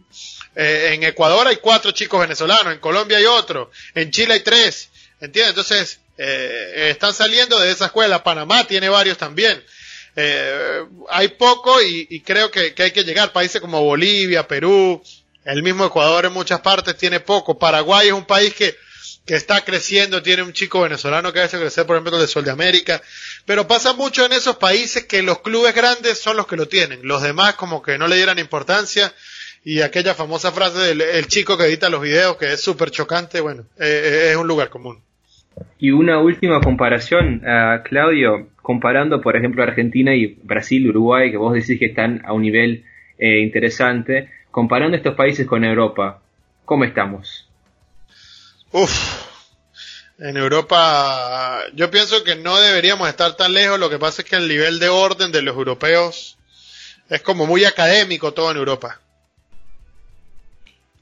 eh, 0.55 0.91
en 0.93 1.03
Ecuador 1.05 1.47
hay 1.47 1.57
cuatro 1.57 1.91
chicos 1.91 2.21
venezolanos, 2.21 2.73
en 2.73 2.79
Colombia 2.79 3.18
hay 3.18 3.27
otro, 3.27 3.71
en 3.95 4.11
Chile 4.11 4.35
hay 4.35 4.41
tres. 4.41 4.91
¿Entiendes? 5.21 5.51
Entonces, 5.51 6.01
están 6.16 7.12
saliendo 7.12 7.59
de 7.59 7.71
esa 7.71 7.87
escuela. 7.87 8.23
Panamá 8.23 8.66
tiene 8.66 8.89
varios 8.89 9.18
también. 9.18 9.62
hay 11.11 11.29
poco 11.29 11.81
y, 11.83 12.21
creo 12.21 12.51
que, 12.51 12.73
que, 12.73 12.85
hay 12.85 12.91
que 12.91 13.05
llegar. 13.05 13.33
Países 13.33 13.61
como 13.61 13.83
Bolivia, 13.83 14.49
Perú, 14.49 15.03
el 15.45 15.62
mismo 15.62 15.85
Ecuador 15.85 16.25
en 16.25 16.33
muchas 16.33 16.61
partes 16.61 16.97
tiene 16.97 17.21
poco. 17.21 17.59
Paraguay 17.59 18.09
es 18.09 18.14
un 18.14 18.25
país 18.25 18.55
que 18.55 18.75
que 19.31 19.37
está 19.37 19.64
creciendo, 19.64 20.23
tiene 20.23 20.43
un 20.43 20.53
chico 20.53 20.81
venezolano 20.81 21.33
que 21.33 21.41
ha 21.41 21.45
hecho 21.45 21.61
crecer, 21.61 21.87
por 21.87 21.97
ejemplo, 21.97 22.16
el 22.16 22.23
de 22.23 22.29
Sol 22.29 22.45
de 22.45 22.51
América, 22.51 23.01
pero 23.47 23.66
pasa 23.66 23.93
mucho 23.93 24.26
en 24.26 24.32
esos 24.32 24.57
países 24.57 25.05
que 25.05 25.22
los 25.22 25.41
clubes 25.41 25.74
grandes 25.74 26.18
son 26.18 26.36
los 26.36 26.47
que 26.47 26.57
lo 26.57 26.68
tienen, 26.68 27.01
los 27.03 27.22
demás 27.22 27.55
como 27.55 27.82
que 27.82 27.99
no 27.99 28.09
le 28.09 28.16
dieran 28.16 28.38
importancia, 28.38 29.12
y 29.64 29.82
aquella 29.82 30.14
famosa 30.14 30.53
frase 30.53 30.78
del 30.78 31.01
el 31.01 31.26
chico 31.26 31.57
que 31.57 31.64
edita 31.64 31.91
los 31.91 32.03
videos, 32.03 32.36
que 32.36 32.53
es 32.53 32.62
súper 32.62 32.91
chocante, 32.91 33.41
bueno, 33.41 33.62
eh, 33.78 33.84
eh, 33.86 34.30
es 34.30 34.36
un 34.36 34.47
lugar 34.47 34.70
común. 34.70 35.01
Y 35.78 35.91
una 35.91 36.18
última 36.18 36.61
comparación, 36.61 37.43
uh, 37.45 37.82
Claudio, 37.82 38.49
comparando 38.62 39.20
por 39.20 39.36
ejemplo 39.36 39.62
Argentina 39.62 40.14
y 40.14 40.38
Brasil, 40.43 40.88
Uruguay, 40.88 41.30
que 41.30 41.36
vos 41.36 41.53
decís 41.53 41.78
que 41.78 41.86
están 41.86 42.22
a 42.24 42.32
un 42.32 42.43
nivel 42.43 42.84
eh, 43.18 43.41
interesante, 43.41 44.30
comparando 44.51 44.97
estos 44.97 45.14
países 45.14 45.47
con 45.47 45.64
Europa, 45.64 46.22
¿cómo 46.64 46.84
estamos? 46.84 47.49
Uf, 48.72 49.30
en 50.21 50.37
Europa 50.37 51.62
yo 51.75 51.91
pienso 51.91 52.23
que 52.23 52.37
no 52.37 52.61
deberíamos 52.61 53.09
estar 53.09 53.37
tan 53.37 53.55
lejos, 53.55 53.81
lo 53.81 53.89
que 53.89 53.99
pasa 53.99 54.23
es 54.23 54.29
que 54.29 54.37
el 54.37 54.49
nivel 54.49 54.79
de 54.79 54.91
orden 54.91 55.33
de 55.33 55.41
los 55.41 55.57
europeos 55.57 56.37
es 57.09 57.23
como 57.23 57.47
muy 57.47 57.64
académico 57.64 58.33
todo 58.33 58.51
en 58.51 58.59
Europa. 58.59 59.01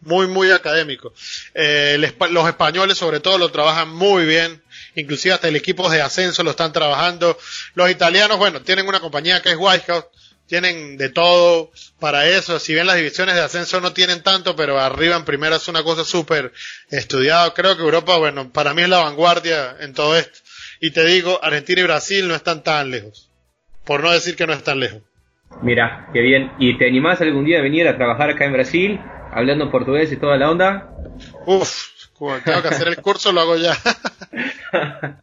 Muy, 0.01 0.29
muy 0.29 0.53
académico. 0.53 1.13
Eh, 1.53 1.99
los 2.31 2.49
españoles 2.49 2.97
sobre 2.97 3.19
todo 3.19 3.37
lo 3.37 3.51
trabajan 3.51 3.91
muy 3.91 4.25
bien, 4.25 4.63
inclusive 4.95 5.35
hasta 5.35 5.49
el 5.49 5.57
equipo 5.57 5.91
de 5.91 6.01
ascenso 6.01 6.45
lo 6.45 6.53
están 6.53 6.73
trabajando. 6.73 7.37
Los 7.75 7.91
italianos, 7.91 8.39
bueno, 8.39 8.63
tienen 8.63 8.87
una 8.87 9.01
compañía 9.01 9.43
que 9.43 9.51
es 9.51 9.57
White 9.59 9.85
House, 9.89 10.05
tienen 10.49 10.97
de 10.97 11.11
todo 11.11 11.71
para 12.01 12.27
eso. 12.27 12.59
Si 12.59 12.75
bien 12.75 12.87
las 12.87 12.97
divisiones 12.97 13.37
de 13.37 13.43
ascenso 13.43 13.81
no 13.81 13.93
tienen 13.93 14.23
tanto, 14.23 14.57
pero 14.57 14.81
arriba 14.81 15.15
en 15.15 15.25
primera 15.25 15.57
es 15.57 15.69
una 15.69 15.85
cosa 15.85 16.05
súper 16.05 16.53
estudiada. 16.91 17.55
Creo 17.55 17.77
que 17.77 17.83
Europa, 17.83 18.17
bueno, 18.19 18.51
para 18.51 18.75
mí 18.75 18.83
es 18.83 18.89
la 18.89 18.99
vanguardia 18.99 19.77
en 19.81 19.93
todo 19.93 20.17
esto. 20.17 20.41
Y 20.81 20.91
te 20.91 21.05
digo, 21.05 21.39
Argentina 21.43 21.81
y 21.81 21.85
Brasil 21.85 22.27
no 22.27 22.35
están 22.35 22.63
tan 22.63 22.91
lejos. 22.91 23.31
Por 23.85 24.03
no 24.03 24.11
decir 24.11 24.37
que 24.37 24.47
no 24.47 24.53
están 24.53 24.81
lejos. 24.81 25.03
Mira, 25.63 26.09
qué 26.13 26.21
bien. 26.21 26.53
¿Y 26.59 26.77
te 26.79 26.87
animás 26.87 27.21
algún 27.21 27.45
día 27.45 27.59
a 27.59 27.63
venir 27.63 27.87
a 27.87 27.97
trabajar 27.97 28.31
acá 28.31 28.45
en 28.45 28.53
Brasil, 28.53 29.01
hablando 29.33 29.71
portugués 29.71 30.11
y 30.13 30.17
toda 30.17 30.37
la 30.37 30.51
onda? 30.51 30.91
Uf, 31.47 31.89
tengo 32.45 32.63
que 32.63 32.69
hacer 32.69 32.89
el 32.89 33.01
curso, 33.01 33.33
lo 33.33 33.41
hago 33.41 33.57
ya. 33.57 33.77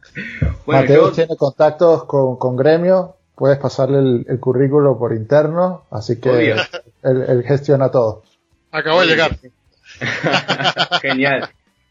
Mateo 0.66 1.12
tiene 1.12 1.36
contactos 1.36 2.04
con, 2.04 2.36
con 2.36 2.56
gremio 2.56 3.16
puedes 3.36 3.58
pasarle 3.58 4.24
el, 4.26 4.40
currículo 4.40 4.98
por 4.98 5.12
interno, 5.12 5.84
así 5.90 6.18
que 6.18 6.56
él, 7.02 7.44
gestiona 7.46 7.90
todo. 7.90 8.24
Acabo 8.72 9.02
de 9.02 9.06
llegar. 9.06 9.36
Genial. 11.02 11.48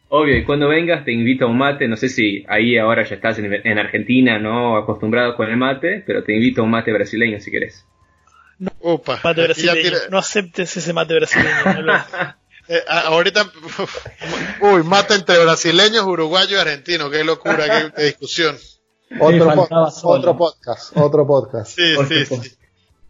Obvio, 0.10 0.38
y 0.38 0.46
cuando 0.46 0.68
vengas 0.68 1.04
te 1.06 1.12
invito 1.12 1.46
a 1.46 1.48
un 1.48 1.58
mate, 1.58 1.88
no 1.88 1.98
sé 1.98 2.10
si 2.10 2.46
ahí 2.48 2.78
ahora 2.78 3.04
ya 3.04 3.16
estás 3.16 3.40
en, 3.40 3.80
Argentina, 3.80 4.40
¿no? 4.40 4.78
Acostumbrado 4.78 5.36
con 5.36 5.50
el 5.50 5.58
mate, 5.58 6.04
pero 6.06 6.24
te 6.24 6.34
invito 6.34 6.62
a 6.62 6.64
un 6.64 6.72
mate 6.72 6.92
brasileño 6.92 7.40
si 7.40 7.52
querés. 7.52 7.86
No, 8.60 8.72
mate 9.24 9.44
brasileño. 9.44 9.92
no 10.12 10.18
aceptes 10.18 10.78
ese 10.78 10.94
mate 10.94 11.16
brasileño. 11.16 11.50
Eh, 12.68 12.82
ahorita, 12.88 13.48
uy, 14.60 14.82
mate 14.82 15.14
entre 15.14 15.38
brasileños, 15.38 16.04
uruguayos 16.04 16.54
y 16.54 16.56
argentinos, 16.56 17.12
qué 17.12 17.24
locura, 17.24 17.92
qué 17.96 18.06
discusión. 18.06 18.58
Otro, 19.20 19.54
podcast, 19.54 20.04
otro 20.96 21.28
podcast. 21.28 21.76
Sí, 21.76 21.96
sí, 22.08 22.26
sí. 22.26 22.56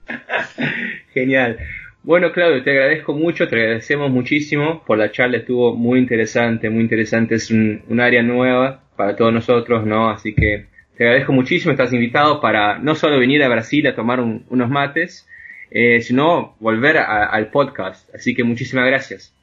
Genial. 1.14 1.58
Bueno, 2.04 2.32
Claudio, 2.32 2.64
te 2.64 2.72
agradezco 2.72 3.14
mucho, 3.14 3.48
te 3.48 3.56
agradecemos 3.56 4.12
muchísimo 4.12 4.84
por 4.86 4.98
la 4.98 5.12
charla, 5.12 5.38
estuvo 5.38 5.76
muy 5.76 5.98
interesante, 5.98 6.70
muy 6.70 6.82
interesante, 6.82 7.36
es 7.36 7.50
un, 7.50 8.00
área 8.00 8.22
nueva 8.22 8.84
para 8.96 9.16
todos 9.16 9.34
nosotros, 9.34 9.86
¿no? 9.86 10.12
Así 10.12 10.36
que 10.36 10.68
te 10.98 11.06
agradezco 11.06 11.32
muchísimo, 11.32 11.72
estás 11.72 11.94
invitado 11.94 12.42
para 12.42 12.78
no 12.78 12.94
solo 12.94 13.18
venir 13.18 13.42
a 13.42 13.48
Brasil 13.48 13.88
a 13.88 13.96
tomar 13.96 14.20
unos 14.20 14.70
mates, 14.70 15.28
eh, 15.72 16.02
sino 16.02 16.56
volver 16.60 16.98
al 16.98 17.50
podcast. 17.50 18.14
Así 18.14 18.36
que 18.36 18.44
muchísimas 18.44 18.86
gracias. 18.86 19.34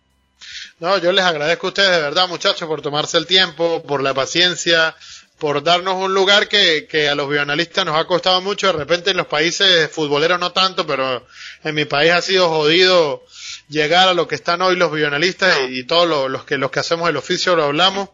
No, 0.79 0.99
yo 0.99 1.13
les 1.13 1.25
agradezco 1.25 1.67
a 1.67 1.71
ustedes 1.71 1.91
de 1.91 2.03
verdad, 2.03 2.29
muchachos, 2.29 2.69
por 2.69 2.83
tomarse 2.83 3.19
el 3.19 3.27
tiempo, 3.27 3.83
por 3.83 4.03
la 4.03 4.15
paciencia, 4.15 4.95
por 5.43 5.61
darnos 5.61 5.97
un 5.97 6.15
lugar 6.15 6.47
que, 6.47 6.87
que 6.87 7.09
a 7.09 7.17
los 7.17 7.29
bioanalistas 7.29 7.85
nos 7.85 7.99
ha 7.99 8.05
costado 8.05 8.41
mucho. 8.41 8.69
De 8.69 8.75
repente 8.75 9.11
en 9.11 9.17
los 9.17 9.27
países 9.27 9.91
futboleros 9.91 10.39
no 10.39 10.53
tanto, 10.53 10.87
pero 10.87 11.27
en 11.65 11.75
mi 11.75 11.85
país 11.85 12.13
ha 12.13 12.23
sido 12.23 12.49
jodido 12.49 13.25
llegar 13.69 14.07
a 14.07 14.15
lo 14.15 14.29
que 14.29 14.37
están 14.37 14.63
hoy 14.63 14.77
los 14.77 14.93
bioanalistas 14.93 15.59
y, 15.69 15.83
todos 15.83 16.31
los 16.31 16.45
que 16.45 16.59
los 16.59 16.71
que 16.71 16.79
hacemos 16.79 17.11
el 17.11 17.17
oficio 17.17 17.57
lo 17.57 17.65
hablamos. 17.65 18.11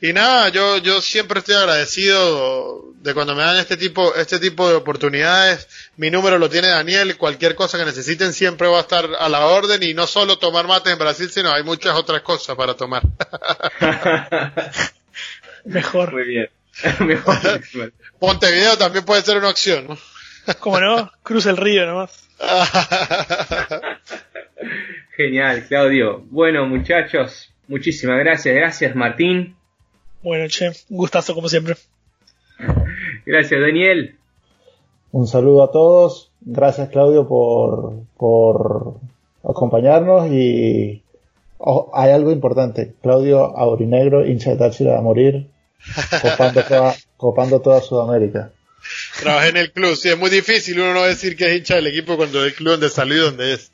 Y 0.00 0.12
nada, 0.12 0.48
yo, 0.50 0.78
yo 0.78 1.02
siempre 1.02 1.40
estoy 1.40 1.56
agradecido 1.56 2.84
de 3.00 3.14
cuando 3.14 3.34
me 3.34 3.42
dan 3.42 3.56
este 3.56 3.76
tipo, 3.76 4.14
este 4.14 4.38
tipo 4.38 4.68
de 4.68 4.76
oportunidades. 4.76 5.66
Mi 5.96 6.08
número 6.08 6.38
lo 6.38 6.48
tiene 6.48 6.68
Daniel, 6.68 7.16
cualquier 7.16 7.56
cosa 7.56 7.78
que 7.78 7.84
necesiten 7.84 8.32
siempre 8.32 8.68
va 8.68 8.78
a 8.78 8.82
estar 8.82 9.08
a 9.18 9.28
la 9.28 9.44
orden 9.46 9.82
y 9.82 9.92
no 9.92 10.06
solo 10.06 10.38
tomar 10.38 10.68
mate 10.68 10.92
en 10.92 10.98
Brasil, 11.00 11.28
sino 11.30 11.50
hay 11.50 11.64
muchas 11.64 11.96
otras 11.96 12.22
cosas 12.22 12.54
para 12.54 12.74
tomar. 12.74 13.02
Mejor. 15.64 16.12
Muy 16.12 16.24
bien. 16.24 16.59
Montevideo 18.20 18.76
también 18.78 19.04
puede 19.04 19.22
ser 19.22 19.38
una 19.38 19.50
opción, 19.50 19.86
¿no? 19.88 19.98
¿Cómo 20.58 20.80
no? 20.80 21.10
Cruza 21.22 21.50
el 21.50 21.56
río 21.56 21.86
nomás. 21.86 22.28
Genial, 25.16 25.66
Claudio. 25.68 26.24
Bueno, 26.30 26.66
muchachos, 26.66 27.52
muchísimas 27.68 28.18
gracias. 28.18 28.54
Gracias, 28.54 28.96
Martín. 28.96 29.56
Bueno, 30.22 30.46
che, 30.48 30.68
un 30.68 30.96
gustazo 30.96 31.34
como 31.34 31.48
siempre. 31.48 31.76
Gracias, 33.26 33.60
Daniel. 33.60 34.16
Un 35.12 35.26
saludo 35.26 35.64
a 35.64 35.70
todos. 35.70 36.30
Gracias, 36.40 36.88
Claudio, 36.90 37.26
por, 37.26 38.04
por 38.16 38.94
acompañarnos 39.42 40.30
y 40.30 41.02
oh, 41.58 41.90
hay 41.94 42.12
algo 42.12 42.32
importante. 42.32 42.94
Claudio 43.02 43.56
Aurinegro, 43.56 44.26
hincha 44.26 44.50
de 44.50 44.56
Táchira 44.56 44.98
a 44.98 45.02
morir, 45.02 45.48
copando 46.22 46.62
toda, 46.64 46.96
copando 47.16 47.60
toda 47.60 47.80
Sudamérica. 47.80 48.50
Trabajé 49.20 49.48
en 49.50 49.56
el 49.56 49.72
club, 49.72 49.94
sí, 49.96 50.08
es 50.08 50.18
muy 50.18 50.30
difícil 50.30 50.80
uno 50.80 50.94
no 50.94 51.02
decir 51.02 51.36
que 51.36 51.50
es 51.50 51.58
hincha 51.58 51.76
del 51.76 51.88
equipo 51.88 52.16
cuando 52.16 52.44
el 52.44 52.54
club 52.54 52.72
donde 52.72 52.88
salió 52.88 53.16
y 53.16 53.20
donde 53.20 53.54
es. 53.54 53.72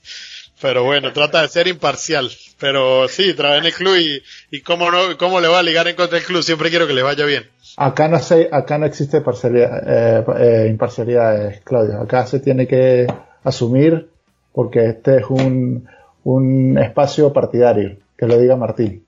Pero 0.60 0.84
bueno, 0.84 1.12
trata 1.12 1.42
de 1.42 1.48
ser 1.48 1.68
imparcial. 1.68 2.30
Pero 2.58 3.08
sí, 3.08 3.34
trabajé 3.34 3.58
en 3.58 3.66
el 3.66 3.74
club 3.74 3.96
y, 3.96 4.22
y 4.50 4.60
cómo, 4.62 4.90
no, 4.90 5.16
cómo 5.18 5.40
le 5.40 5.48
va 5.48 5.58
a 5.58 5.62
ligar 5.62 5.86
en 5.88 5.96
contra 5.96 6.16
del 6.18 6.26
club. 6.26 6.42
Siempre 6.42 6.70
quiero 6.70 6.86
que 6.86 6.94
le 6.94 7.02
vaya 7.02 7.24
bien. 7.26 7.44
Acá 7.76 8.08
no, 8.08 8.18
se, 8.18 8.48
acá 8.50 8.78
no 8.78 8.86
existe 8.86 9.20
parcialidad, 9.20 9.82
eh, 9.86 10.24
eh, 10.38 10.66
imparcialidad, 10.70 11.60
Claudio. 11.62 12.00
Acá 12.00 12.26
se 12.26 12.40
tiene 12.40 12.66
que 12.66 13.06
asumir 13.44 14.08
porque 14.52 14.86
este 14.86 15.18
es 15.18 15.24
un, 15.28 15.86
un 16.24 16.78
espacio 16.78 17.32
partidario. 17.32 17.98
Que 18.16 18.26
lo 18.26 18.38
diga 18.38 18.56
Martín. 18.56 19.05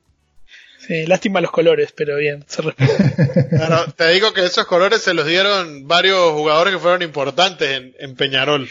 Sí, 0.89 1.05
lástima 1.05 1.43
los 1.43 1.51
colores, 1.51 1.93
pero 1.95 2.17
bien, 2.17 2.47
se 2.49 2.63
respeta. 2.63 3.93
te 3.97 4.09
digo 4.09 4.33
que 4.33 4.47
esos 4.47 4.67
colores 4.67 5.03
se 5.03 5.13
los 5.13 5.27
dieron 5.27 5.87
varios 5.87 6.33
jugadores 6.33 6.73
que 6.73 6.81
fueron 6.81 7.03
importantes 7.03 7.71
en, 7.71 7.95
en 7.99 8.17
Peñarol. 8.17 8.71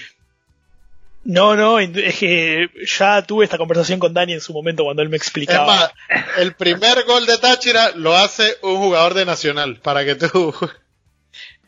No, 1.23 1.55
no, 1.55 1.77
es 1.79 2.17
que 2.17 2.69
ya 2.87 3.21
tuve 3.21 3.45
esta 3.45 3.59
conversación 3.59 3.99
con 3.99 4.15
Dani 4.15 4.33
en 4.33 4.41
su 4.41 4.51
momento 4.51 4.83
cuando 4.83 5.03
él 5.03 5.09
me 5.09 5.17
explicaba. 5.17 5.93
el 6.37 6.55
primer 6.55 7.03
gol 7.03 7.27
de 7.27 7.37
Táchira 7.37 7.91
lo 7.95 8.15
hace 8.15 8.57
un 8.63 8.77
jugador 8.77 9.13
de 9.13 9.25
Nacional, 9.25 9.79
para 9.81 10.03
que 10.03 10.15
tú... 10.15 10.55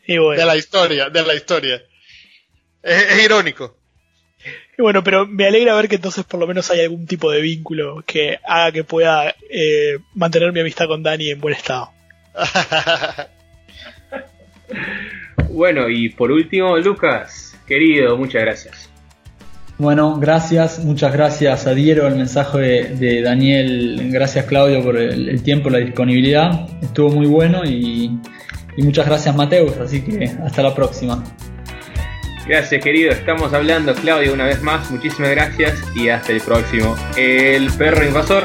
De 0.06 0.44
la 0.44 0.56
historia, 0.56 1.10
de 1.10 1.22
la 1.22 1.34
historia. 1.34 1.80
Es, 2.82 3.22
irónico. 3.22 3.76
Y 4.78 4.82
bueno, 4.82 5.04
pero 5.04 5.26
me 5.26 5.46
alegra 5.46 5.74
ver 5.74 5.88
que 5.88 5.96
entonces 5.96 6.24
por 6.24 6.40
lo 6.40 6.46
menos 6.46 6.70
hay 6.70 6.80
algún 6.80 7.06
tipo 7.06 7.30
de 7.30 7.40
vínculo 7.40 8.02
que 8.06 8.38
haga 8.44 8.72
que 8.72 8.84
pueda 8.84 9.34
eh, 9.50 9.98
mantener 10.14 10.52
mi 10.52 10.60
amistad 10.60 10.86
con 10.86 11.02
Dani 11.02 11.30
en 11.30 11.40
buen 11.40 11.54
estado. 11.54 11.90
bueno, 15.50 15.88
y 15.88 16.08
por 16.10 16.30
último, 16.30 16.76
Lucas, 16.78 17.58
querido, 17.66 18.16
muchas 18.16 18.42
gracias. 18.42 18.90
Bueno, 19.80 20.18
gracias, 20.18 20.84
muchas 20.84 21.12
gracias. 21.12 21.66
Adhiero 21.66 22.06
el 22.06 22.16
mensaje 22.16 22.58
de, 22.58 23.22
Daniel. 23.22 24.10
Gracias 24.12 24.44
Claudio 24.44 24.82
por 24.82 24.98
el, 24.98 25.42
tiempo, 25.42 25.70
la 25.70 25.78
disponibilidad. 25.78 26.68
Estuvo 26.82 27.08
muy 27.08 27.26
bueno 27.26 27.64
y, 27.64 28.18
y 28.76 28.82
muchas 28.82 29.06
gracias 29.06 29.34
Mateus. 29.34 29.78
Así 29.78 30.02
que 30.02 30.30
hasta 30.44 30.62
la 30.62 30.74
próxima. 30.74 31.24
Gracias 32.46 32.82
querido, 32.82 33.12
estamos 33.12 33.52
hablando 33.52 33.94
Claudio 33.94 34.32
una 34.32 34.46
vez 34.46 34.62
más. 34.62 34.90
Muchísimas 34.90 35.30
gracias 35.30 35.82
y 35.94 36.08
hasta 36.08 36.32
el 36.32 36.40
próximo. 36.40 36.96
El 37.16 37.70
perro 37.72 38.04
invasor. 38.04 38.44